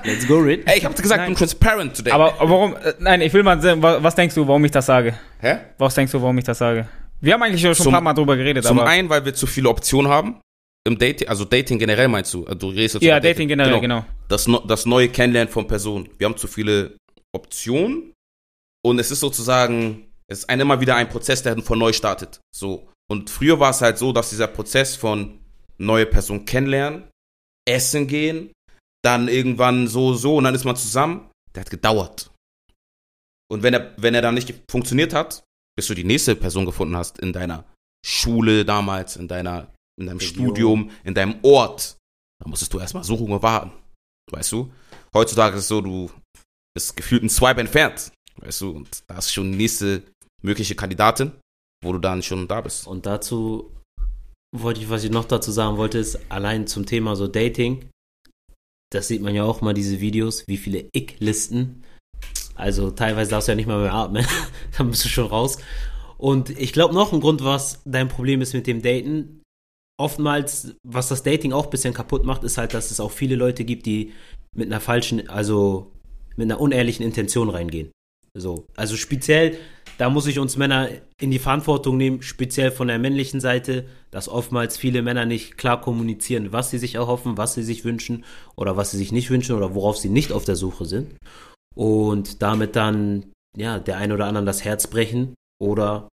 [0.04, 0.68] Let's go, Rid.
[0.68, 1.32] Ey, ich hab dir gesagt, Nein.
[1.32, 2.12] ich bin transparent today.
[2.12, 4.86] Aber warum, äh, nein, ich will mal sehen, wa- was denkst du, warum ich das
[4.86, 5.18] sage?
[5.40, 5.58] Hä?
[5.78, 6.88] Was denkst du, warum ich das sage?
[7.22, 8.90] Wir haben eigentlich schon Zum- ein paar Mal drüber geredet, Zum aber.
[8.90, 10.42] einen, weil wir zu viele Optionen haben.
[10.86, 12.44] Im Dating, also Dating generell meinst du?
[12.44, 14.04] Du redest jetzt ja, über Dating generell, genau.
[14.28, 16.10] Das, no- das neue Kennenlernen von Personen.
[16.18, 16.98] Wir haben zu viele
[17.34, 18.14] Optionen
[18.84, 22.40] und es ist sozusagen, es ist ein, immer wieder ein Prozess, der von neu startet.
[22.54, 22.90] So.
[23.10, 25.40] Und früher war es halt so, dass dieser Prozess von
[25.78, 27.04] neue Person kennenlernen,
[27.68, 28.52] essen gehen,
[29.04, 32.32] dann irgendwann so, so und dann ist man zusammen, der hat gedauert.
[33.52, 35.44] Und wenn er, wenn er dann nicht funktioniert hat,
[35.76, 37.66] bis du die nächste Person gefunden hast in deiner
[38.06, 40.46] Schule damals, in deiner, in deinem Region.
[40.46, 41.98] Studium, in deinem Ort,
[42.42, 43.72] dann musstest du erstmal suchen und warten.
[44.32, 44.72] Weißt du?
[45.14, 46.12] Heutzutage ist es so, du
[46.76, 48.12] bist gefühlt ein Swipe entfernt.
[48.38, 48.72] Weißt du?
[48.72, 50.04] Und da ist schon die nächste
[50.42, 51.32] mögliche Kandidatin,
[51.84, 52.88] wo du dann schon da bist.
[52.88, 53.72] Und dazu
[54.56, 57.90] wollte ich, was ich noch dazu sagen wollte, ist allein zum Thema so Dating.
[58.92, 61.84] Das sieht man ja auch mal, diese Videos, wie viele Ich-Listen.
[62.56, 64.26] Also teilweise darfst du ja nicht mal mehr atmen.
[64.78, 65.60] Dann bist du schon raus.
[66.18, 69.42] Und ich glaube noch ein Grund, was dein Problem ist mit dem Daten.
[69.98, 73.36] Oftmals, was das Dating auch ein bisschen kaputt macht, ist halt, dass es auch viele
[73.36, 74.14] Leute gibt, die
[74.56, 75.92] mit einer falschen, also
[76.36, 77.92] mit einer unehrlichen Intention reingehen.
[78.34, 78.66] So.
[78.76, 79.58] Also speziell,
[80.00, 80.88] da muss ich uns Männer
[81.20, 85.82] in die Verantwortung nehmen, speziell von der männlichen Seite, dass oftmals viele Männer nicht klar
[85.82, 88.24] kommunizieren, was sie sich erhoffen, was sie sich wünschen
[88.56, 91.18] oder was sie sich nicht wünschen oder worauf sie nicht auf der Suche sind.
[91.76, 93.26] Und damit dann,
[93.58, 96.08] ja, der ein oder anderen das Herz brechen oder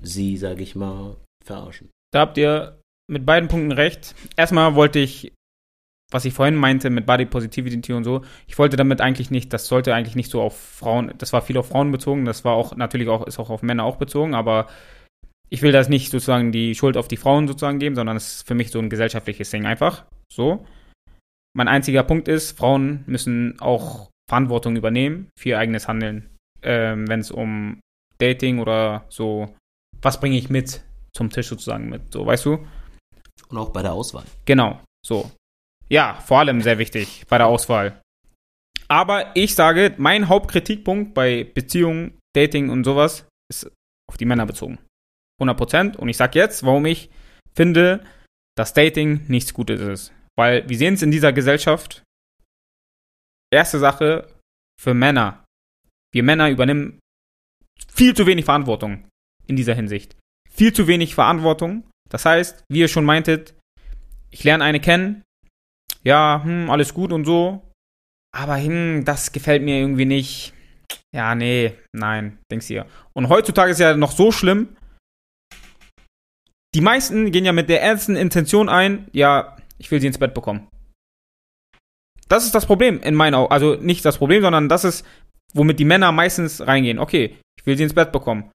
[0.00, 1.90] sie, sage ich mal, verarschen.
[2.12, 2.78] Da habt ihr
[3.10, 4.14] mit beiden Punkten recht.
[4.36, 5.32] Erstmal wollte ich,
[6.14, 9.66] was ich vorhin meinte mit Body Positivity und so, ich wollte damit eigentlich nicht, das
[9.66, 12.76] sollte eigentlich nicht so auf Frauen, das war viel auf Frauen bezogen, das war auch
[12.76, 14.68] natürlich auch, ist auch auf Männer auch bezogen, aber
[15.50, 18.46] ich will das nicht sozusagen die Schuld auf die Frauen sozusagen geben, sondern es ist
[18.46, 20.04] für mich so ein gesellschaftliches Ding einfach.
[20.32, 20.64] So.
[21.52, 26.30] Mein einziger Punkt ist, Frauen müssen auch Verantwortung übernehmen für ihr eigenes Handeln,
[26.62, 27.80] ähm, wenn es um
[28.18, 29.52] Dating oder so,
[30.00, 32.64] was bringe ich mit zum Tisch sozusagen mit, so, weißt du?
[33.48, 34.24] Und auch bei der Auswahl.
[34.44, 35.28] Genau, so.
[35.88, 38.00] Ja, vor allem sehr wichtig bei der Auswahl.
[38.88, 43.70] Aber ich sage, mein Hauptkritikpunkt bei Beziehungen, Dating und sowas ist
[44.08, 44.78] auf die Männer bezogen.
[45.40, 45.96] 100%.
[45.96, 47.10] Und ich sage jetzt, warum ich
[47.54, 48.04] finde,
[48.56, 50.12] dass Dating nichts Gutes ist.
[50.36, 52.02] Weil wir sehen es in dieser Gesellschaft.
[53.52, 54.28] Erste Sache
[54.80, 55.44] für Männer.
[56.12, 56.98] Wir Männer übernehmen
[57.92, 59.08] viel zu wenig Verantwortung
[59.46, 60.16] in dieser Hinsicht.
[60.50, 61.88] Viel zu wenig Verantwortung.
[62.08, 63.54] Das heißt, wie ihr schon meintet,
[64.30, 65.23] ich lerne eine kennen.
[66.04, 67.62] Ja, hm, alles gut und so.
[68.34, 70.52] Aber hm, das gefällt mir irgendwie nicht.
[71.14, 72.84] Ja, nee, nein, denkst du.
[73.12, 74.76] Und heutzutage ist ja noch so schlimm.
[76.74, 80.34] Die meisten gehen ja mit der ernsten Intention ein, ja, ich will sie ins Bett
[80.34, 80.68] bekommen.
[82.28, 83.52] Das ist das Problem in meinen Augen.
[83.52, 85.06] Also nicht das Problem, sondern das ist,
[85.52, 86.98] womit die Männer meistens reingehen.
[86.98, 88.50] Okay, ich will sie ins Bett bekommen.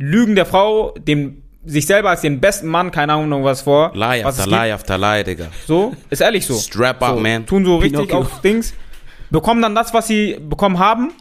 [0.00, 3.92] Lügen der Frau, dem sich selber als den besten Mann, keine Ahnung was vor.
[3.94, 5.48] Lie was after lie after lie, Digga.
[5.66, 6.54] So, ist ehrlich so.
[6.54, 7.46] Strap up, so, man.
[7.46, 8.18] Tun so richtig Pinocchio.
[8.18, 8.74] auf Dings.
[9.30, 11.12] Bekommen dann das, was sie bekommen haben,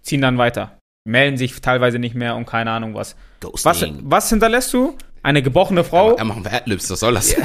[0.00, 0.78] ziehen dann weiter.
[1.04, 3.16] Melden sich teilweise nicht mehr und keine Ahnung was.
[3.42, 3.98] Was, Ghosting.
[4.04, 4.96] was hinterlässt du?
[5.22, 6.16] Eine gebrochene Frau.
[6.16, 7.36] Er machen wir Adlibs, was soll das?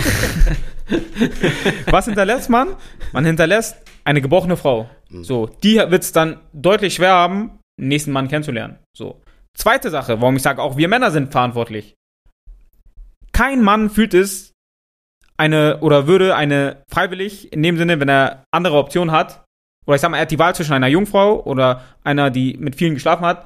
[1.91, 2.69] Was hinterlässt man?
[3.11, 3.75] Man hinterlässt
[4.05, 4.89] eine gebrochene Frau.
[5.09, 8.79] So, die wird es dann deutlich schwer haben, den nächsten Mann kennenzulernen.
[8.95, 9.21] So.
[9.53, 11.95] Zweite Sache, warum ich sage, auch wir Männer sind verantwortlich.
[13.37, 14.55] Kein Mann fühlt es,
[15.37, 19.45] eine oder würde eine freiwillig, in dem Sinne, wenn er andere Optionen hat,
[19.85, 22.75] oder ich sag mal, er hat die Wahl zwischen einer Jungfrau oder einer, die mit
[22.75, 23.45] vielen geschlafen hat,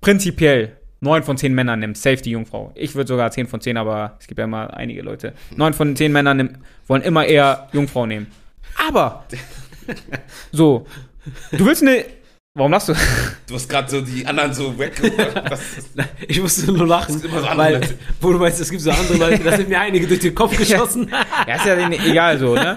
[0.00, 2.70] prinzipiell neun von zehn Männern nimmt safe die Jungfrau.
[2.76, 5.32] Ich würde sogar zehn von zehn, aber es gibt ja immer einige Leute.
[5.56, 8.28] Neun von zehn Männern nimm, wollen immer eher Jungfrau nehmen.
[8.88, 9.26] Aber
[10.52, 10.86] so,
[11.50, 12.04] du willst eine.
[12.56, 12.94] Warum lachst du?
[13.46, 14.94] Du hast gerade so die anderen so weg.
[16.26, 17.94] Ich musste nur lachen, Es gibt immer so andere weil, Leute.
[18.20, 20.56] wo du meinst, es gibt so andere Leute, da sind mir einige durch den Kopf
[20.58, 21.10] geschossen.
[21.46, 22.74] Ja, ist ja denen egal so, ne?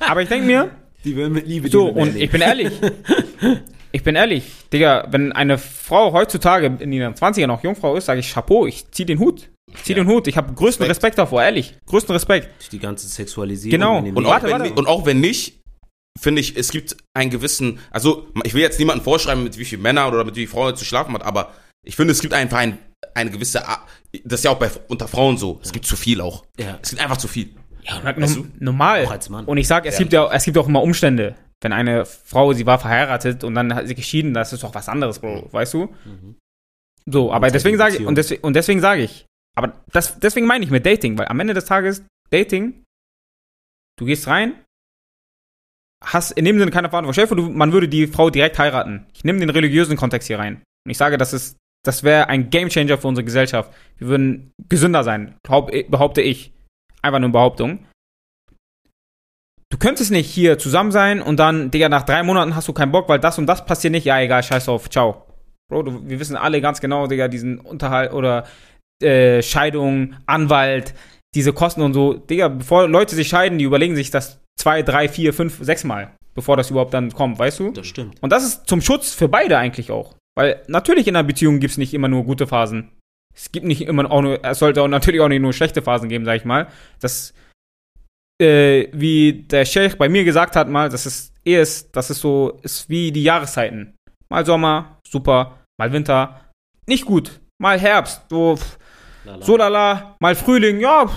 [0.00, 0.70] Aber ich denke mir,
[1.04, 2.72] Die werden mit Liebe so, und ich bin ehrlich.
[3.92, 8.20] Ich bin ehrlich, Digga, wenn eine Frau heutzutage in ihren 20ern noch Jungfrau ist, sage
[8.20, 9.48] ich Chapeau, ich zieh den Hut.
[9.72, 10.02] Ich zieh Ja.
[10.02, 10.26] den Hut.
[10.26, 10.90] Ich habe größten Respekt.
[11.16, 11.76] Respekt davor, ehrlich.
[11.86, 12.48] Größten Respekt.
[12.72, 13.70] die ganze Sexualisierung.
[13.70, 13.98] Genau.
[13.98, 14.72] Und, auch Warte, wenn, warte.
[14.74, 15.59] und auch wenn nicht,
[16.18, 19.78] finde ich, es gibt einen gewissen, also ich will jetzt niemanden vorschreiben, mit wie viel
[19.78, 21.52] Männer oder mit wie viel Frauen er zu schlafen hat, aber
[21.86, 22.78] ich finde, es gibt einfach ein,
[23.14, 23.86] eine gewisse, Art-
[24.24, 26.44] das ist ja auch bei, unter Frauen so, es gibt zu viel auch.
[26.58, 26.78] Ja.
[26.82, 27.54] Es gibt einfach zu viel.
[27.82, 28.46] Ja, Weißt du?
[28.58, 29.06] normal.
[29.06, 29.46] Auch als Mann.
[29.46, 31.34] Und ich sag, es gibt ja, es gibt auch immer Umstände.
[31.62, 34.88] Wenn eine Frau, sie war verheiratet und dann hat sie geschieden, das ist doch was
[34.88, 35.94] anderes, Bro, weißt du?
[36.04, 36.36] Mhm.
[37.06, 39.26] So, aber Und deswegen sage ich, und deswegen, und deswegen sage ich,
[39.56, 42.84] aber das, deswegen meine ich mit Dating, weil am Ende des Tages, Dating,
[43.98, 44.54] du gehst rein,
[46.04, 47.12] hast in dem Sinne keine Verantwortung.
[47.12, 49.06] Stell dir vor, man würde die Frau direkt heiraten.
[49.14, 50.62] Ich nehme den religiösen Kontext hier rein.
[50.84, 53.72] Und ich sage, das ist, das wäre ein Gamechanger für unsere Gesellschaft.
[53.98, 56.52] Wir würden gesünder sein, glaub, behaupte ich.
[57.02, 57.86] Einfach nur eine Behauptung.
[59.72, 62.92] Du könntest nicht hier zusammen sein und dann, Digga, nach drei Monaten hast du keinen
[62.92, 64.04] Bock, weil das und das passiert nicht.
[64.04, 65.26] Ja, egal, scheiß drauf, ciao.
[65.70, 68.46] Bro, du, wir wissen alle ganz genau, Digga, diesen Unterhalt oder
[69.00, 70.92] äh, Scheidung, Anwalt,
[71.34, 72.14] diese Kosten und so.
[72.14, 76.12] Digga, bevor Leute sich scheiden, die überlegen sich das zwei, drei, vier, fünn, sechs Mal,
[76.34, 77.72] bevor das überhaupt dann kommt, weißt du?
[77.72, 78.22] Das stimmt.
[78.22, 80.14] Und das ist zum Schutz für beide eigentlich auch.
[80.36, 82.92] Weil natürlich in einer Beziehung gibt es nicht immer nur gute Phasen.
[83.34, 86.08] Es gibt nicht immer auch nur, es sollte auch natürlich auch nicht nur schlechte Phasen
[86.08, 86.68] geben, sag ich mal.
[87.00, 87.32] Das,
[88.40, 92.20] äh, wie der Sheikh bei mir gesagt hat mal, das ist eher ist, das ist
[92.20, 93.94] so, ist wie die Jahreszeiten.
[94.28, 96.52] Mal Sommer, super, mal Winter,
[96.86, 97.40] nicht gut.
[97.58, 98.58] Mal Herbst, so,
[99.24, 99.44] Lala.
[99.44, 101.10] so lala, mal Frühling, ja,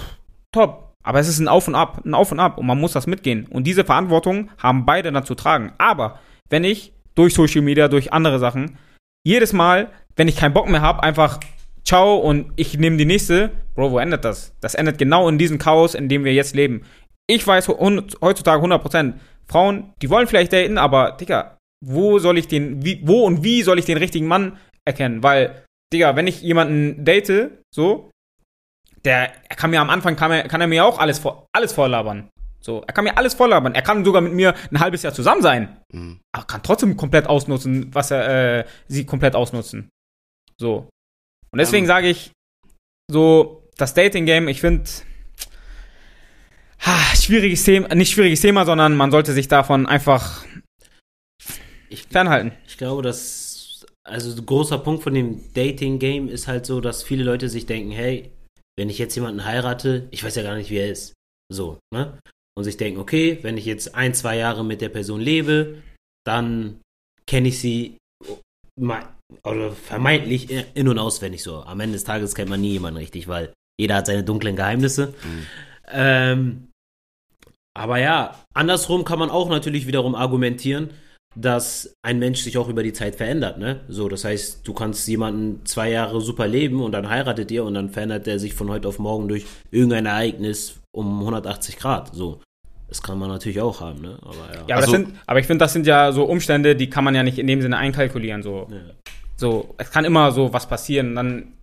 [0.52, 0.83] top.
[1.04, 3.08] Aber es ist ein Auf und Ab, ein Auf und Ab und man muss das
[3.08, 3.46] mitgehen.
[3.50, 5.74] Und diese Verantwortung haben beide dann zu tragen.
[5.78, 6.20] Aber
[6.50, 8.78] wenn ich durch Social Media, durch andere Sachen,
[9.26, 11.40] jedes Mal, wenn ich keinen Bock mehr habe, einfach
[11.84, 14.54] ciao und ich nehme die nächste, Bro, wo endet das?
[14.62, 16.84] Das endet genau in diesem Chaos, in dem wir jetzt leben.
[17.28, 19.14] Ich weiß heutzutage 100%,
[19.48, 23.62] Frauen, die wollen vielleicht daten, aber, Digga, wo soll ich den, wie, wo und wie
[23.62, 25.24] soll ich den richtigen Mann erkennen?
[25.24, 28.10] Weil Digga, wenn ich jemanden date, so,
[29.06, 31.74] der, er kann mir am Anfang, kann er, kann er mir auch alles, vor, alles
[31.74, 32.30] vorlabern.
[32.62, 33.76] So, er kann mir alles vorlabern.
[33.76, 35.78] Er kann sogar mit mir ein halbes Jahr zusammen sein.
[35.92, 36.22] Mhm.
[36.32, 39.90] Aber kann trotzdem komplett ausnutzen, was er, äh, sie komplett ausnutzen.
[40.58, 40.88] So.
[41.52, 41.88] Und deswegen Ähm.
[41.88, 42.32] sage ich,
[43.12, 44.90] so, das Dating-Game, ich finde,
[47.24, 50.44] schwieriges Thema, nicht schwieriges Thema, sondern man sollte sich davon einfach
[51.90, 52.52] Ich, fernhalten.
[52.68, 57.24] ich glaube, dass, also ein großer Punkt von dem Dating-Game ist halt so, dass viele
[57.24, 58.32] Leute sich denken, hey,
[58.78, 61.14] wenn ich jetzt jemanden heirate, ich weiß ja gar nicht, wie er ist.
[61.52, 62.18] So, ne?
[62.56, 65.82] Und sich denken, okay, wenn ich jetzt ein, zwei Jahre mit der Person lebe,
[66.26, 66.82] dann
[67.26, 67.98] kenne ich sie
[68.80, 69.08] me-
[69.44, 71.64] oder vermeintlich in- und auswendig so.
[71.64, 75.14] Am Ende des Tages kennt man nie jemanden richtig, weil jeder hat seine dunklen Geheimnisse.
[75.24, 75.48] Mhm.
[75.92, 76.70] Ähm,
[77.76, 80.92] aber ja, andersrum kann man auch natürlich wiederum argumentieren,
[81.36, 83.82] dass ein Mensch sich auch über die Zeit verändert, ne?
[83.88, 87.74] So, das heißt, du kannst jemanden zwei Jahre super leben und dann heiratet ihr und
[87.74, 92.14] dann verändert er sich von heute auf morgen durch irgendein Ereignis um 180 Grad.
[92.14, 92.40] So.
[92.88, 94.20] Das kann man natürlich auch haben, ne?
[94.22, 94.54] Aber ja.
[94.54, 97.04] Ja, aber, Also- das sind, aber ich finde, das sind ja so Umstände, die kann
[97.04, 98.44] man ja nicht in dem Sinne einkalkulieren.
[98.44, 98.78] So, Ja.
[99.36, 101.16] so es kann immer so was passieren.
[101.16, 101.54] Dann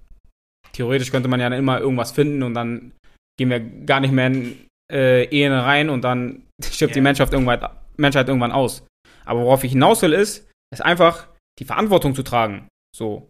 [0.73, 2.93] theoretisch könnte man ja dann immer irgendwas finden und dann
[3.39, 4.57] gehen wir gar nicht mehr in
[4.93, 7.03] äh, Ehen rein und dann stirbt die Ja.
[7.05, 8.83] Menschheit irgendwann, Menschheit irgendwann aus.
[9.31, 11.29] Aber worauf ich hinaus will, ist, ist einfach
[11.61, 12.69] die Verantwortung zu tragen.
[12.97, 13.29] So,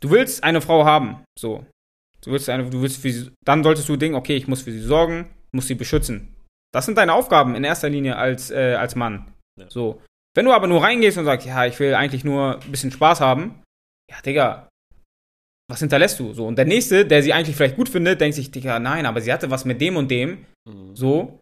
[0.00, 1.24] du willst eine Frau haben.
[1.36, 1.66] So,
[2.22, 4.72] du willst eine, du willst für sie, dann solltest du denken, okay, ich muss für
[4.72, 6.36] sie sorgen, muss sie beschützen.
[6.72, 9.32] Das sind deine Aufgaben in erster Linie als, äh, als Mann.
[9.58, 9.68] Ja.
[9.68, 10.02] So.
[10.36, 13.20] Wenn du aber nur reingehst und sagst, ja, ich will eigentlich nur ein bisschen Spaß
[13.20, 13.62] haben,
[14.10, 14.68] ja, Digga,
[15.68, 16.34] was hinterlässt du?
[16.34, 16.46] So.
[16.46, 19.32] Und der Nächste, der sie eigentlich vielleicht gut findet, denkt sich, Digga, nein, aber sie
[19.32, 20.44] hatte was mit dem und dem.
[20.68, 20.94] Mhm.
[20.94, 21.40] So.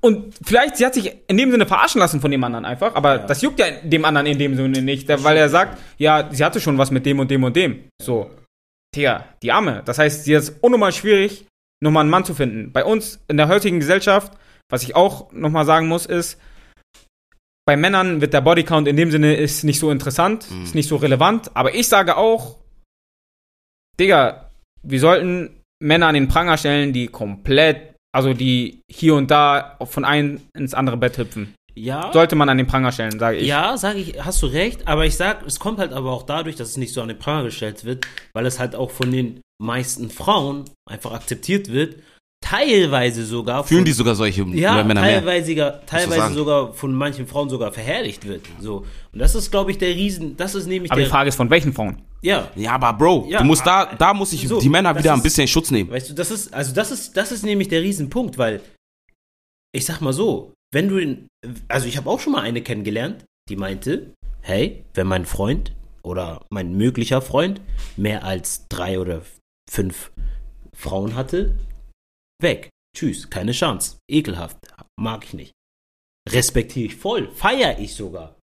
[0.00, 3.16] Und vielleicht, sie hat sich in dem Sinne verarschen lassen von dem anderen einfach, aber
[3.20, 3.26] Ja.
[3.26, 6.60] das juckt ja dem anderen in dem Sinne nicht, weil er sagt, ja, sie hatte
[6.60, 7.84] schon was mit dem und dem und dem.
[8.00, 8.30] So.
[8.94, 9.82] Digga, die Arme.
[9.84, 11.46] Das heißt, sie ist unnormal schwierig,
[11.82, 12.72] nochmal einen Mann zu finden.
[12.72, 14.32] Bei uns in der heutigen Gesellschaft,
[14.70, 16.38] was ich auch nochmal sagen muss, ist,
[17.66, 20.62] bei Männern wird der Bodycount in dem Sinne ist nicht so interessant, Mhm.
[20.64, 22.58] ist nicht so relevant, aber ich sage auch,
[23.98, 24.50] Digga,
[24.82, 30.06] wir sollten Männer an den Pranger stellen, die komplett, also die hier und da von
[30.06, 31.54] einem ins andere Bett hüpfen.
[31.74, 32.10] Ja.
[32.14, 33.46] Sollte man an den Pranger stellen, sage ich.
[33.46, 36.56] Ja, sage ich, hast du recht, aber ich sag, es kommt halt aber auch dadurch,
[36.56, 39.42] dass es nicht so an den Pranger gestellt wird, weil es halt auch von den
[39.58, 41.96] meisten Frauen einfach akzeptiert wird,
[42.40, 45.18] teilweise sogar Fühlen von, die sogar solche ja, Männer mehr?
[45.20, 46.34] teilweise, teilweise sagen.
[46.34, 48.42] sogar von manchen Frauen sogar verherrlicht wird.
[48.60, 48.84] So.
[49.12, 51.50] Und das ist, glaube ich, der Riesen, das ist nämlich Aber die Frage ist, von
[51.50, 52.02] welchen Frauen?
[52.22, 55.12] ja, Ja, aber Bro, Ja, du musst da, da muss ich so, die Männer wieder
[55.12, 55.90] ein ist- bisschen in Schutz nehmen.
[55.90, 58.60] Weißt du, das ist, also das ist, das ist nämlich der Riesenpunkt, weil
[59.72, 61.26] ich sag mal so, wenn du in,
[61.68, 65.72] also ich habe auch schon mal eine kennengelernt, die meinte, hey, wenn mein Freund
[66.02, 67.60] oder mein möglicher Freund
[67.96, 69.22] mehr als drei oder
[69.68, 70.12] fünf
[70.76, 71.56] Frauen hatte,
[72.40, 72.70] weg.
[72.96, 73.98] Tschüss, keine Chance.
[74.10, 74.56] Ekelhaft.
[74.98, 75.52] Mag ich nicht.
[76.28, 77.30] Respektiere ich voll.
[77.30, 78.36] Feier ich sogar.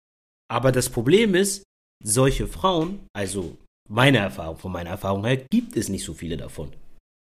[0.51, 1.63] Aber das Problem ist,
[2.03, 3.57] solche Frauen, also
[3.89, 6.71] meine Erfahrung, von meiner Erfahrung her, gibt es nicht so viele davon.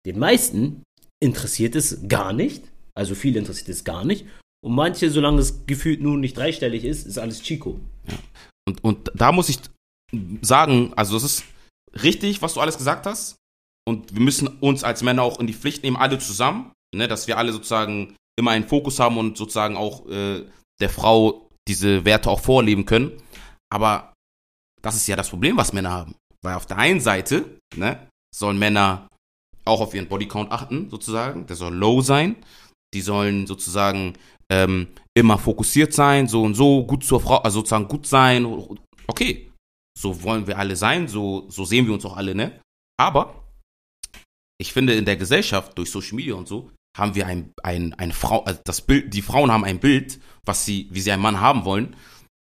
[0.05, 0.83] Den meisten
[1.21, 2.63] interessiert es gar nicht.
[2.95, 4.25] Also viele interessiert es gar nicht.
[4.63, 7.79] Und manche, solange es gefühlt nur nicht dreistellig ist, ist alles Chico.
[8.67, 9.59] Und, und da muss ich
[10.41, 11.45] sagen, also es ist
[12.03, 13.37] richtig, was du alles gesagt hast.
[13.87, 17.27] Und wir müssen uns als Männer auch in die Pflicht nehmen, alle zusammen, ne, dass
[17.27, 20.45] wir alle sozusagen immer einen Fokus haben und sozusagen auch äh,
[20.79, 23.11] der Frau diese Werte auch vorleben können.
[23.71, 24.13] Aber
[24.81, 26.15] das ist ja das Problem, was Männer haben.
[26.43, 29.07] Weil auf der einen Seite, ne, sollen Männer
[29.65, 31.45] auch auf ihren Bodycount achten, sozusagen.
[31.47, 32.35] Der soll low sein.
[32.93, 34.17] Die sollen sozusagen
[34.51, 38.45] ähm, immer fokussiert sein, so und so, gut zur Frau, also sozusagen gut sein.
[39.07, 39.49] Okay,
[39.97, 42.59] so wollen wir alle sein, so, so sehen wir uns auch alle, ne?
[42.99, 43.40] Aber
[44.61, 48.13] ich finde, in der Gesellschaft, durch Social Media und so, haben wir ein, ein, eine
[48.13, 51.41] Frau, also das Bild, die Frauen haben ein Bild, was sie, wie sie einen Mann
[51.41, 51.95] haben wollen,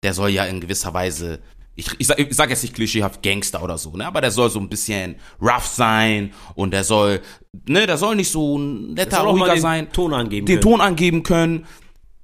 [0.05, 1.41] der soll ja in gewisser Weise,
[1.75, 4.51] ich, ich, sag, ich sag jetzt nicht klischeehaft Gangster oder so, ne, aber der soll
[4.51, 7.23] so ein bisschen rough sein und der soll,
[7.67, 10.73] ne, der soll nicht so ein netter, ruhiger den sein Ton angeben den können.
[10.73, 11.67] Ton angeben können.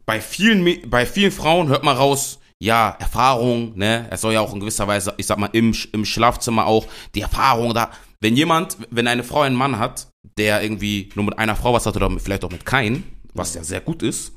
[0.04, 4.06] Bei vielen, bei vielen Frauen hört man raus, ja, Erfahrung, ne?
[4.10, 7.20] Er soll ja auch in gewisser Weise, ich sag mal, im, im Schlafzimmer auch die
[7.20, 7.90] Erfahrung da.
[8.20, 10.08] Wenn jemand, wenn eine Frau einen Mann hat,
[10.38, 13.04] der irgendwie nur mit einer Frau was hat oder vielleicht auch mit keinen,
[13.34, 14.32] was ja sehr gut ist,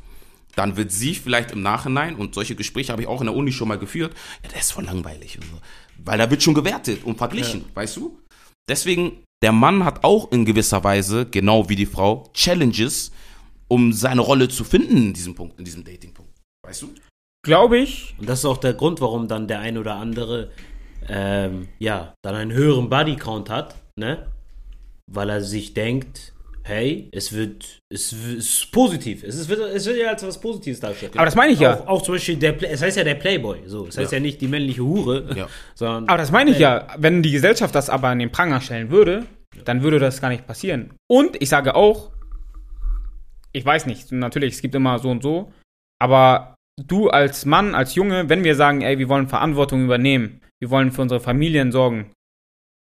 [0.55, 3.51] dann wird sie vielleicht im Nachhinein, und solche Gespräche habe ich auch in der Uni
[3.51, 4.13] schon mal geführt,
[4.43, 5.57] ja, der ist voll langweilig und so.
[6.03, 8.19] Weil da wird schon gewertet und verglichen, weißt du?
[8.67, 13.11] Deswegen, der Mann hat auch in gewisser Weise, genau wie die Frau, Challenges,
[13.67, 16.31] um seine Rolle zu finden in diesem Punkt, in diesem Dating-Punkt.
[16.63, 16.93] Weißt du?
[17.43, 20.51] Glaube ich, Und das ist auch der Grund, warum dann der ein oder andere
[21.07, 24.27] ähm, ja, dann einen höheren Bodycount hat, ne?
[25.07, 26.33] Weil er sich denkt,
[26.63, 29.23] hey, es wird, es, ist positiv.
[29.23, 31.13] Es, ist, wird, es wird ja als was Positives dargestellt.
[31.15, 31.79] Aber das meine ich ja.
[31.79, 33.87] Auch, auch zum Beispiel, der, es heißt ja der Playboy, so.
[33.87, 35.47] Es heißt ja, nicht die männliche Hure, Ja.
[35.75, 36.07] sondern.
[36.07, 36.87] Aber das meine ich ja.
[36.97, 39.25] Wenn die Gesellschaft das aber an den Pranger stellen würde,
[39.65, 40.93] dann würde das gar nicht passieren.
[41.07, 42.11] Und ich sage auch,
[43.53, 45.51] ich weiß nicht, natürlich, es gibt immer so und so,
[45.99, 46.55] aber
[46.87, 50.91] du als Mann, als Junge, wenn wir sagen, ey, wir wollen Verantwortung übernehmen, wir wollen
[50.91, 52.11] für unsere Familien sorgen,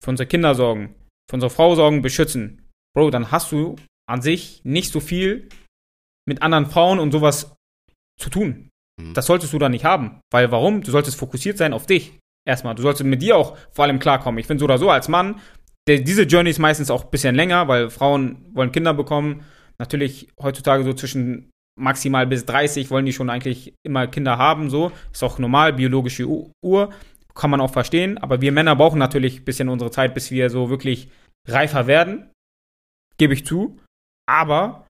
[0.02, 0.94] für unsere Kinder sorgen,
[1.28, 3.76] für unsere Frau sorgen, beschützen, Bro, dann hast du
[4.08, 5.48] an sich nicht so viel
[6.26, 7.54] mit anderen Frauen und sowas
[8.18, 8.70] zu tun.
[9.00, 9.14] Mhm.
[9.14, 10.20] Das solltest du da nicht haben.
[10.32, 10.82] Weil warum?
[10.82, 12.18] Du solltest fokussiert sein auf dich.
[12.46, 12.74] Erstmal.
[12.74, 14.38] Du solltest mit dir auch vor allem klarkommen.
[14.38, 15.40] Ich finde so oder so als Mann,
[15.86, 19.44] der, diese Journey ist meistens auch ein bisschen länger, weil Frauen wollen Kinder bekommen.
[19.78, 24.92] Natürlich heutzutage so zwischen maximal bis 30 wollen die schon eigentlich immer Kinder haben, so.
[25.12, 26.92] Ist auch normal, biologische Uhr.
[27.34, 28.18] Kann man auch verstehen.
[28.18, 31.08] Aber wir Männer brauchen natürlich ein bisschen unsere Zeit, bis wir so wirklich
[31.46, 32.30] reifer werden.
[33.16, 33.78] Gebe ich zu.
[34.28, 34.86] Aber,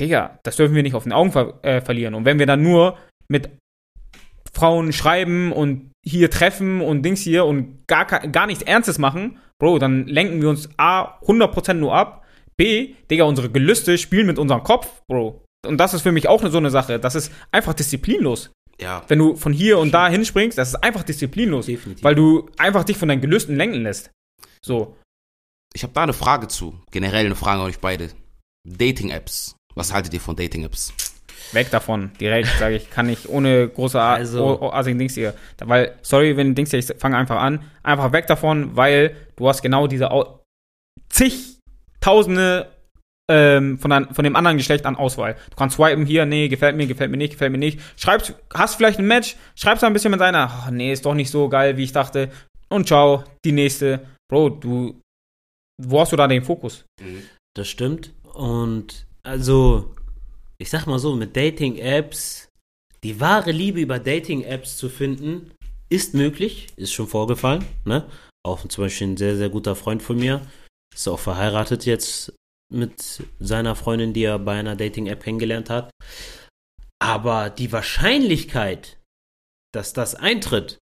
[0.00, 2.14] Digga, das dürfen wir nicht auf den Augen ver äh, verlieren.
[2.14, 2.98] Und wenn wir dann nur
[3.28, 3.50] mit
[4.52, 9.78] Frauen schreiben und hier treffen und Dings hier und gar, gar nichts Ernstes machen, Bro,
[9.78, 12.24] dann lenken wir uns A, 100% nur ab.
[12.56, 15.43] B, Digga, unsere Gelüste spielen mit unserem Kopf, Bro.
[15.66, 16.98] Und das ist für mich auch so eine Sache.
[16.98, 18.50] Das ist einfach disziplinlos.
[18.80, 19.02] Ja.
[19.08, 21.66] Wenn du von hier und da hinspringst, das ist einfach disziplinlos.
[21.66, 22.02] Definitiv.
[22.02, 24.10] Weil du einfach dich von deinen Gelüsten lenken lässt.
[24.62, 24.96] So.
[25.74, 26.74] Ich habe da eine Frage zu.
[26.90, 28.10] Generell eine Frage an euch beide.
[28.66, 29.56] Dating-Apps.
[29.74, 30.92] Was haltet ihr von Dating-Apps?
[31.52, 35.34] Weg davon, direkt, sage ich, kann ich ohne große Also- assigen Dings hier.
[35.58, 39.62] Weil, sorry, wenn Dings hier, ich fange einfach an, einfach weg davon, weil du hast
[39.62, 40.40] genau diese Au
[41.10, 42.72] zigtausende
[43.30, 45.36] ähm, von, an, von dem anderen Geschlecht an Auswahl.
[45.50, 47.80] Du kannst swipen hier, nee, gefällt mir, gefällt mir nicht, gefällt mir nicht.
[47.96, 51.14] Schreibst, hast vielleicht ein Match, schreibst da ein bisschen mit seiner, ach, nee, ist doch
[51.14, 52.30] nicht so geil, wie ich dachte.
[52.68, 54.06] Und ciao, die nächste.
[54.28, 55.00] Bro, du,
[55.82, 56.84] wo hast du da den Fokus?
[57.54, 58.12] Das stimmt.
[58.34, 59.94] Und also,
[60.58, 62.48] ich sag mal so, mit Dating-Apps,
[63.02, 65.52] die wahre Liebe über Dating-Apps zu finden,
[65.88, 67.64] ist möglich, ist schon vorgefallen.
[67.84, 68.06] Ne?
[68.42, 70.42] Auch zum Beispiel ein sehr, sehr guter Freund von mir,
[70.94, 72.34] ist auch verheiratet jetzt
[72.74, 75.90] mit seiner Freundin, die er bei einer Dating-App kennengelernt hat.
[77.00, 78.98] Aber die Wahrscheinlichkeit,
[79.72, 80.78] dass das eintritt,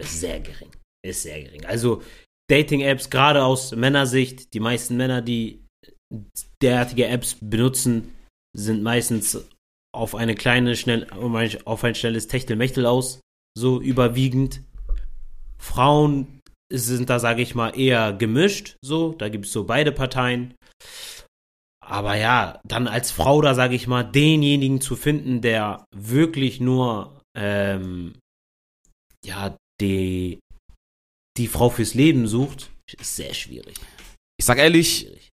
[0.00, 0.70] ist sehr gering.
[1.04, 1.64] Ist sehr gering.
[1.66, 2.02] Also
[2.50, 5.64] Dating-Apps, gerade aus Männersicht, die meisten Männer, die
[6.62, 8.14] derartige Apps benutzen,
[8.56, 9.48] sind meistens
[9.94, 11.06] auf eine kleine, schnell,
[11.64, 13.20] auf ein schnelles Techtelmechtel aus,
[13.56, 14.60] so überwiegend.
[15.58, 16.40] Frauen
[16.72, 20.54] sind da, sage ich mal, eher gemischt, so, da gibt es so beide Parteien.
[21.86, 27.20] Aber ja, dann als Frau da, sage ich mal, denjenigen zu finden, der wirklich nur,
[27.36, 28.14] ähm,
[29.24, 30.40] ja, die,
[31.36, 33.76] die Frau fürs Leben sucht, ist sehr schwierig.
[34.38, 35.30] Ich sag ehrlich, schwierig.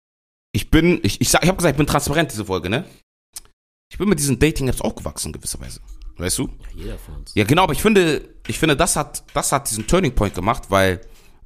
[0.52, 2.84] ich bin, ich, ich, sag, ich habe gesagt, ich bin transparent diese Folge, ne?
[3.92, 5.80] Ich bin mit diesen Dating-Apps aufgewachsen, gewisserweise.
[6.16, 6.48] Weißt du?
[6.74, 7.32] Jeder von uns.
[7.34, 10.70] Ja, genau, aber ich finde, ich finde, das hat, das hat diesen Turning Point gemacht,
[10.70, 11.00] weil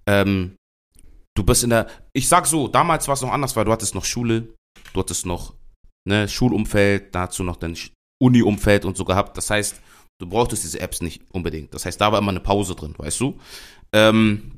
[0.06, 0.56] ähm,
[1.36, 3.94] du bist in der, ich sag so, damals war es noch anders, weil du hattest
[3.94, 4.54] noch Schule,
[4.92, 5.54] du hattest noch
[6.08, 7.76] ne, Schulumfeld, dazu noch dein
[8.22, 9.36] Uni-Umfeld und so gehabt.
[9.36, 9.80] Das heißt,
[10.20, 11.74] du brauchtest diese Apps nicht unbedingt.
[11.74, 13.38] Das heißt, da war immer eine Pause drin, weißt du?
[13.92, 14.52] Ähm,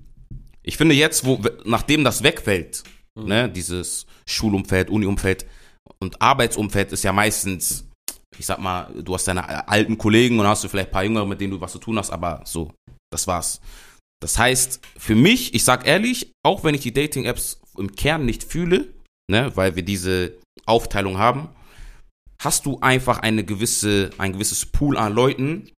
[0.63, 2.83] ich finde jetzt, wo, nachdem das wegfällt,
[3.17, 3.29] Mhm.
[3.29, 5.47] ne, dieses Schulumfeld, Uni-Umfeld
[6.01, 7.89] und Arbeitsumfeld ist ja meistens,
[8.39, 11.27] ich sag mal, du hast deine alten Kollegen und hast du vielleicht ein paar Jüngere,
[11.27, 12.73] mit denen du was zu tun hast, aber so,
[13.11, 13.61] das war's.
[14.21, 18.45] Das heißt, für mich, ich sag ehrlich, auch wenn ich die Dating-Apps im Kern nicht
[18.45, 18.93] fühle,
[19.31, 21.49] ne, weil wir diese Aufteilung haben,
[22.41, 25.71] hast du einfach eine gewisse, ein gewisses Pool an Leuten,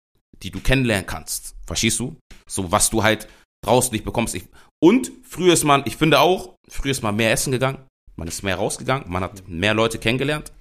[0.43, 1.55] die du kennenlernen kannst.
[1.65, 2.15] Verstehst du?
[2.49, 3.27] So, was du halt
[3.63, 4.35] draußen nicht bekommst.
[4.35, 4.47] Ich,
[4.83, 8.43] und früher ist man, ich finde auch, früher ist man mehr essen gegangen, man ist
[8.43, 10.51] mehr rausgegangen, man hat mehr Leute kennengelernt.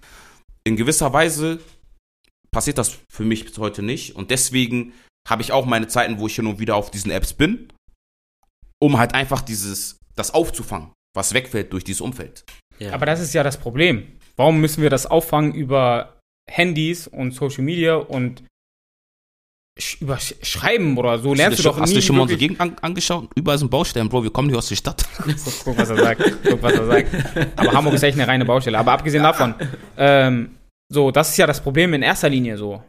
[0.64, 1.60] In gewisser Weise
[2.50, 4.92] passiert das für mich bis heute nicht und deswegen
[5.28, 7.72] habe ich auch meine Zeiten, wo ich hin und wieder auf diesen Apps bin,
[8.80, 12.44] um halt einfach dieses, das aufzufangen, was wegfällt durch dieses Umfeld.
[12.78, 12.92] Ja.
[12.92, 14.06] Aber das ist ja das Problem.
[14.36, 16.20] Warum müssen wir das auffangen über
[16.50, 18.42] Handys und Social Media und
[19.78, 21.34] sch über sch Schreiben oder so?
[21.34, 23.30] Lernst du doch hast du schon mal unsere Gegend an, angeschaut?
[23.34, 25.06] Überall sind Baustellen, Bro, wir kommen nicht aus der Stadt.
[25.64, 26.22] Guck, was er sagt.
[26.44, 27.14] Guck, was er sagt.
[27.56, 28.78] Aber Hamburg ist echt eine reine Baustelle.
[28.78, 29.54] Aber abgesehen davon,
[29.96, 30.56] ähm,
[30.88, 32.82] so, das ist ja das Problem in erster Linie so.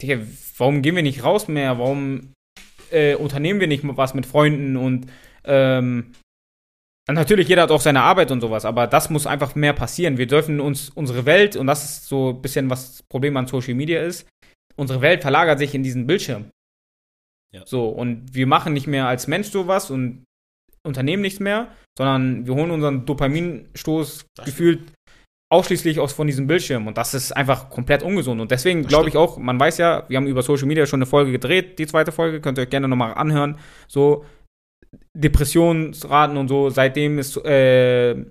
[0.00, 0.18] Digga,
[0.58, 1.78] warum gehen wir nicht raus mehr?
[1.78, 2.32] Warum
[2.90, 5.06] äh, unternehmen wir nicht was mit Freunden und
[5.44, 6.19] ähm, und
[7.14, 10.18] natürlich, jeder hat auch seine Arbeit und sowas, aber das muss einfach mehr passieren.
[10.18, 13.46] Wir dürfen uns unsere Welt, und das ist so ein bisschen was das Problem an
[13.46, 14.28] Social Media ist,
[14.76, 16.50] unsere Welt verlagert sich in diesen Bildschirm.
[17.52, 17.62] Ja.
[17.66, 20.24] So, und wir machen nicht mehr als Mensch sowas und
[20.82, 24.92] unternehmen nichts mehr, sondern wir holen unseren Dopaminstoß gefühlt
[25.52, 29.16] ausschließlich aus von diesem Bildschirm und das ist einfach komplett ungesund und deswegen glaube ich
[29.16, 32.12] auch, man weiß ja, wir haben über Social Media schon eine Folge gedreht, die zweite
[32.12, 33.58] Folge, könnt ihr euch gerne nochmal anhören,
[33.88, 34.24] so
[35.16, 38.24] Depressionsraten und so, seitdem es äh,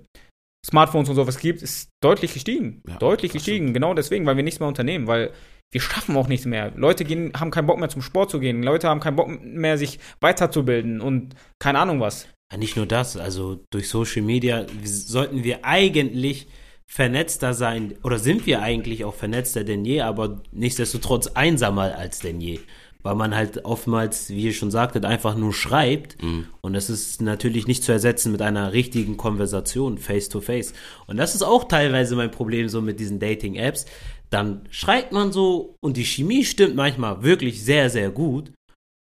[0.64, 2.82] Smartphones und sowas gibt, ist deutlich gestiegen.
[2.88, 3.72] Ja, deutlich gestiegen.
[3.72, 5.32] Genau deswegen, weil wir nichts mehr unternehmen, weil
[5.72, 6.72] wir schaffen auch nichts mehr.
[6.76, 8.62] Leute gehen, haben keinen Bock mehr zum Sport zu gehen.
[8.62, 12.28] Leute haben keinen Bock mehr, sich weiterzubilden und keine Ahnung was.
[12.52, 16.48] Ja, nicht nur das, also durch Social Media sollten wir eigentlich
[16.90, 22.40] vernetzter sein, oder sind wir eigentlich auch vernetzter denn je, aber nichtsdestotrotz einsamer als denn
[22.40, 22.58] je.
[23.02, 26.22] Weil man halt oftmals, wie ihr schon sagtet, einfach nur schreibt.
[26.22, 26.46] Mhm.
[26.60, 30.74] Und das ist natürlich nicht zu ersetzen mit einer richtigen Konversation, face to face.
[31.06, 33.86] Und das ist auch teilweise mein Problem so mit diesen Dating-Apps.
[34.28, 38.52] Dann schreibt man so und die Chemie stimmt manchmal wirklich sehr, sehr gut.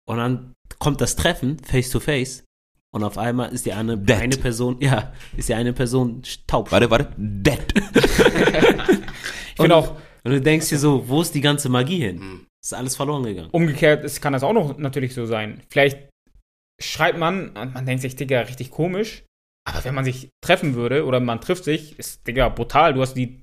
[0.07, 2.43] Und dann kommt das Treffen, face to face.
[2.93, 6.71] Und auf einmal ist die eine, eine Person, ja, ist die eine Person taub.
[6.71, 7.09] Warte, warte.
[7.17, 7.59] Dead.
[9.57, 9.95] Ich finde auch,
[10.27, 12.45] Und du denkst dir so, wo ist die ganze Magie hin?
[12.61, 13.47] Ist alles verloren gegangen.
[13.53, 15.61] umgekehrt ist, kann das auch noch natürlich so sein.
[15.69, 16.09] Vielleicht
[16.81, 19.23] schreibt man und man denkt sich, Digga, richtig komisch.
[19.65, 22.93] Aber wenn man sich treffen würde oder man trifft sich, ist, Digga, brutal.
[22.93, 23.41] Du hast die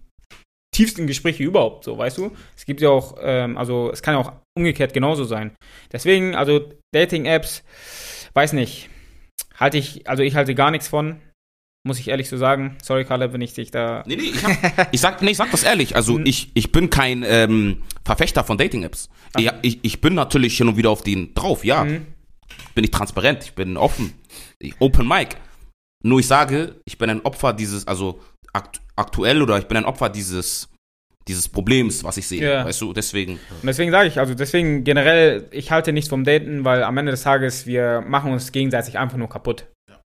[0.74, 2.32] tiefsten Gespräche überhaupt, so, weißt du?
[2.54, 5.56] Es gibt ja auch, ähm, also es kann ja auch umgekehrt genauso sein.
[5.90, 7.62] Deswegen, also Dating-Apps,
[8.34, 8.90] weiß nicht,
[9.54, 11.22] halte ich, also ich halte gar nichts von,
[11.84, 12.76] muss ich ehrlich so sagen.
[12.82, 14.02] Sorry, Kalle, wenn ich dich da.
[14.06, 15.94] Nee, nee, ich, hab, ich, sag, nee, ich sag das ehrlich.
[15.94, 19.10] Also ich, ich bin kein ähm, Verfechter von Dating-Apps.
[19.36, 21.84] Ich, ich, ich bin natürlich hin und wieder auf den drauf, ja.
[21.84, 22.06] Mhm.
[22.74, 24.14] Bin ich transparent, ich bin offen.
[24.58, 25.36] Ich, open Mic.
[26.02, 28.20] Nur ich sage, ich bin ein Opfer dieses, also
[28.52, 30.68] akt, aktuell oder ich bin ein Opfer dieses,
[31.28, 32.42] dieses Problems, was ich sehe.
[32.42, 32.64] Ja.
[32.64, 33.32] Weißt du, deswegen.
[33.32, 37.12] Und deswegen sage ich, also deswegen generell, ich halte nichts vom Daten, weil am Ende
[37.12, 39.66] des Tages, wir machen uns gegenseitig einfach nur kaputt.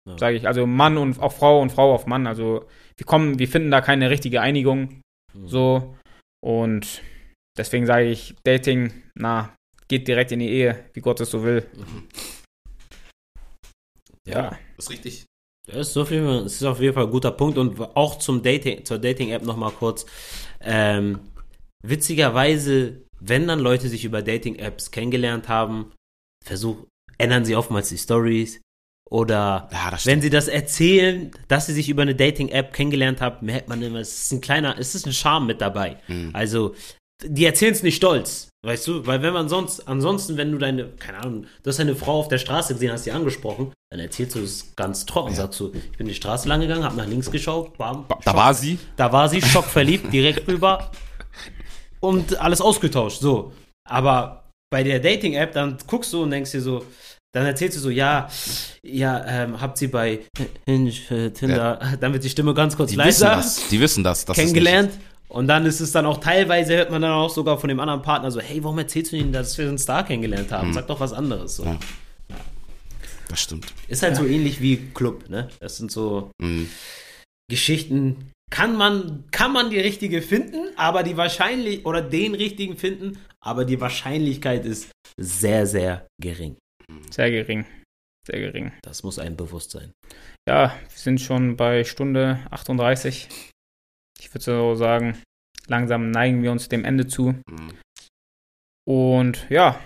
[0.08, 0.18] Ja.
[0.18, 0.48] Sage ich.
[0.48, 2.28] Also Mann und auch Frau und Frau auf Mann.
[2.28, 2.66] Also
[2.98, 5.02] wir kommen, wir finden da keine richtige Einigung.
[5.46, 5.96] So.
[6.44, 7.02] Und
[7.58, 9.56] deswegen sage ich, Dating, na,
[9.88, 11.66] geht direkt in die Ehe, wie Gott es so will.
[14.28, 14.58] Ja.
[14.78, 15.26] Das ist richtig.
[15.66, 18.20] Das ist auf jeden Fall, das ist auf jeden Fall ein guter Punkt und auch
[18.20, 20.06] zum Dating, zur Dating-App nochmal kurz.
[20.60, 21.20] Ähm,
[21.84, 25.92] witzigerweise, wenn dann Leute sich über Dating-Apps kennengelernt haben,
[26.46, 26.86] versuch,
[27.18, 28.62] ändern sie oftmals die Stories
[29.12, 33.68] oder Ja, wenn sie das erzählen, dass sie sich über eine Dating-App kennengelernt haben, merkt
[33.68, 35.98] man immer, es ist ein kleiner, es ist ein Charme mit dabei.
[36.08, 36.30] Mhm.
[36.34, 36.74] Also,
[37.24, 39.06] die erzählen es nicht stolz, weißt du?
[39.06, 42.30] Weil wenn man sonst, ansonsten, wenn du deine, keine Ahnung, du hast eine Frau auf
[42.30, 45.98] der Straße gesehen, hast sie angesprochen, dann erzählst du es ganz trocken, sagst du, ich
[45.98, 48.80] bin die Straße lang gegangen, hab nach links geschaut, bam, Da war sie.
[48.96, 50.90] da war sie schockverliebt, direkt rüber
[52.00, 53.52] und alles ausgetauscht, so.
[53.88, 56.86] Aber bei der Dating-App, dann guckst du und denkst dir so,
[57.34, 58.30] dann erzählst du so, ja,
[58.84, 60.20] ja, ähm, habt sie bei
[60.66, 63.68] Hinge, äh, Tinder, dann wird die Stimme ganz kurz Die wissen leiser das.
[63.70, 64.26] Die wissen das.
[64.26, 64.92] das kennengelernt.
[65.30, 68.02] Und dann ist es dann auch teilweise, hört man dann auch sogar von dem anderen
[68.02, 70.74] Partner so, hey, warum erzählst du ihnen, dass wir einen Star kennengelernt haben?
[70.74, 71.56] Sag doch was anderes.
[71.56, 71.64] So.
[71.64, 71.80] Ja.
[73.30, 73.68] Das stimmt.
[73.88, 75.48] Ist halt so ähnlich wie Club, ne?
[75.62, 76.70] Das sind so Mhm.
[77.50, 78.32] Geschichten.
[78.50, 83.64] Kann man, kann man die richtige finden, aber die wahrscheinlich, oder den richtigen finden, aber
[83.64, 86.58] die Wahrscheinlichkeit ist sehr, sehr gering.
[87.10, 87.66] Sehr gering.
[88.28, 88.72] Sehr gering.
[88.84, 89.94] Das muss einem bewusst sein.
[90.48, 93.28] Ja, wir sind schon bei Stunde 38.
[94.20, 95.22] Ich würde so sagen,
[95.68, 97.36] langsam neigen wir uns dem Ende zu.
[97.50, 97.74] Mhm.
[98.88, 99.80] Und ja,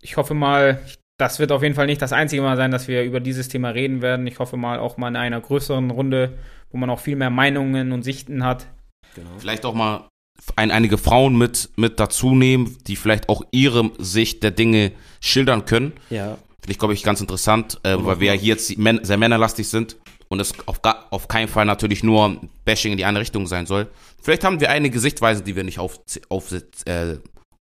[0.00, 0.80] ich hoffe mal,
[1.18, 3.70] das wird auf jeden Fall nicht das einzige Mal sein, dass wir über dieses Thema
[3.70, 4.26] reden werden.
[4.26, 6.38] Ich hoffe mal auch mal in einer größeren Runde,
[6.70, 8.66] wo man auch viel mehr Meinungen und Sichten hat.
[9.14, 9.30] Genau.
[9.38, 10.08] Vielleicht auch mal
[10.56, 14.92] ein, einige Frauen mit, mit dazu nehmen, die vielleicht auch ihre Sicht der Dinge
[15.24, 15.92] schildern können.
[16.10, 16.36] Ja.
[16.60, 19.96] Finde ich, glaube ich, ganz interessant, äh, weil wir ja hier jetzt sehr männerlastig sind
[20.28, 23.66] und es auf, gar, auf keinen Fall natürlich nur Bashing in die eine Richtung sein
[23.66, 23.90] soll.
[24.22, 26.52] Vielleicht haben wir einige Sichtweisen, die wir nicht auf, auf,
[26.86, 27.18] äh,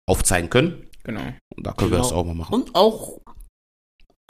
[0.09, 0.87] aufzeigen können.
[1.03, 1.21] Genau.
[1.55, 2.09] Und da können wir Genau.
[2.09, 2.53] das auch mal machen.
[2.53, 3.19] Und auch,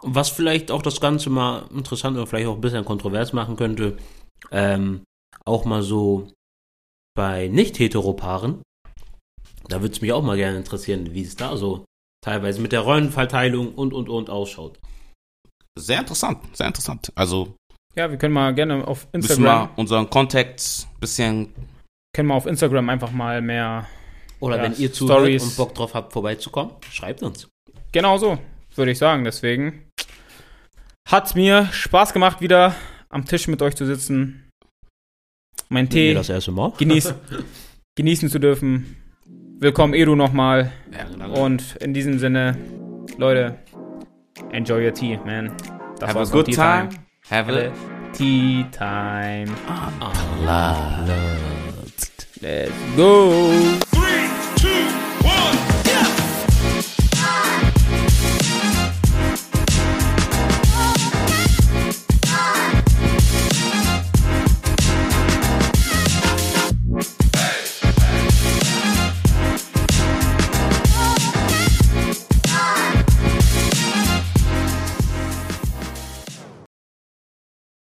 [0.03, 3.97] was vielleicht auch das Ganze mal interessant oder vielleicht auch ein bisschen kontrovers machen könnte,
[4.51, 5.03] ähm,
[5.45, 6.27] auch mal so
[7.15, 8.61] bei Nicht-Heteropaaren,
[9.69, 11.85] da würde es mich auch mal gerne interessieren, wie es da so
[12.27, 14.77] teilweise mit der Rollenverteilung und und und ausschaut.
[15.79, 17.11] Sehr interessant, sehr interessant.
[17.15, 17.55] Also
[17.95, 21.53] Ja, wir können mal gerne auf müssen Instagram, wir unseren Kontext bisschen
[22.13, 23.87] können wir auf Instagram einfach mal mehr.
[24.39, 25.43] Oder Ja, wenn ihr zuhört Stories.
[25.43, 27.47] und Bock drauf habt, vorbeizukommen, schreibt uns.
[27.91, 28.37] Genau so,
[28.75, 29.23] würde ich sagen.
[29.23, 29.87] Deswegen
[31.07, 32.75] hat mir Spaß gemacht, wieder
[33.09, 34.49] am Tisch mit euch zu sitzen.
[35.69, 36.73] Mein Tee das erste Mal.
[36.77, 37.13] genieß,
[37.95, 38.97] genießen zu dürfen.
[39.59, 40.71] Willkommen, Edu, nochmal.
[40.91, 41.43] ja, genau.
[41.43, 42.55] Und in diesem Sinne,
[43.17, 43.57] Leute,
[44.51, 45.51] enjoy your tea, man.
[45.99, 46.89] Das Have a good Tea time.
[47.29, 47.71] Have Have a
[48.13, 49.47] tea time.
[50.45, 50.75] La.
[52.39, 53.51] Let's go.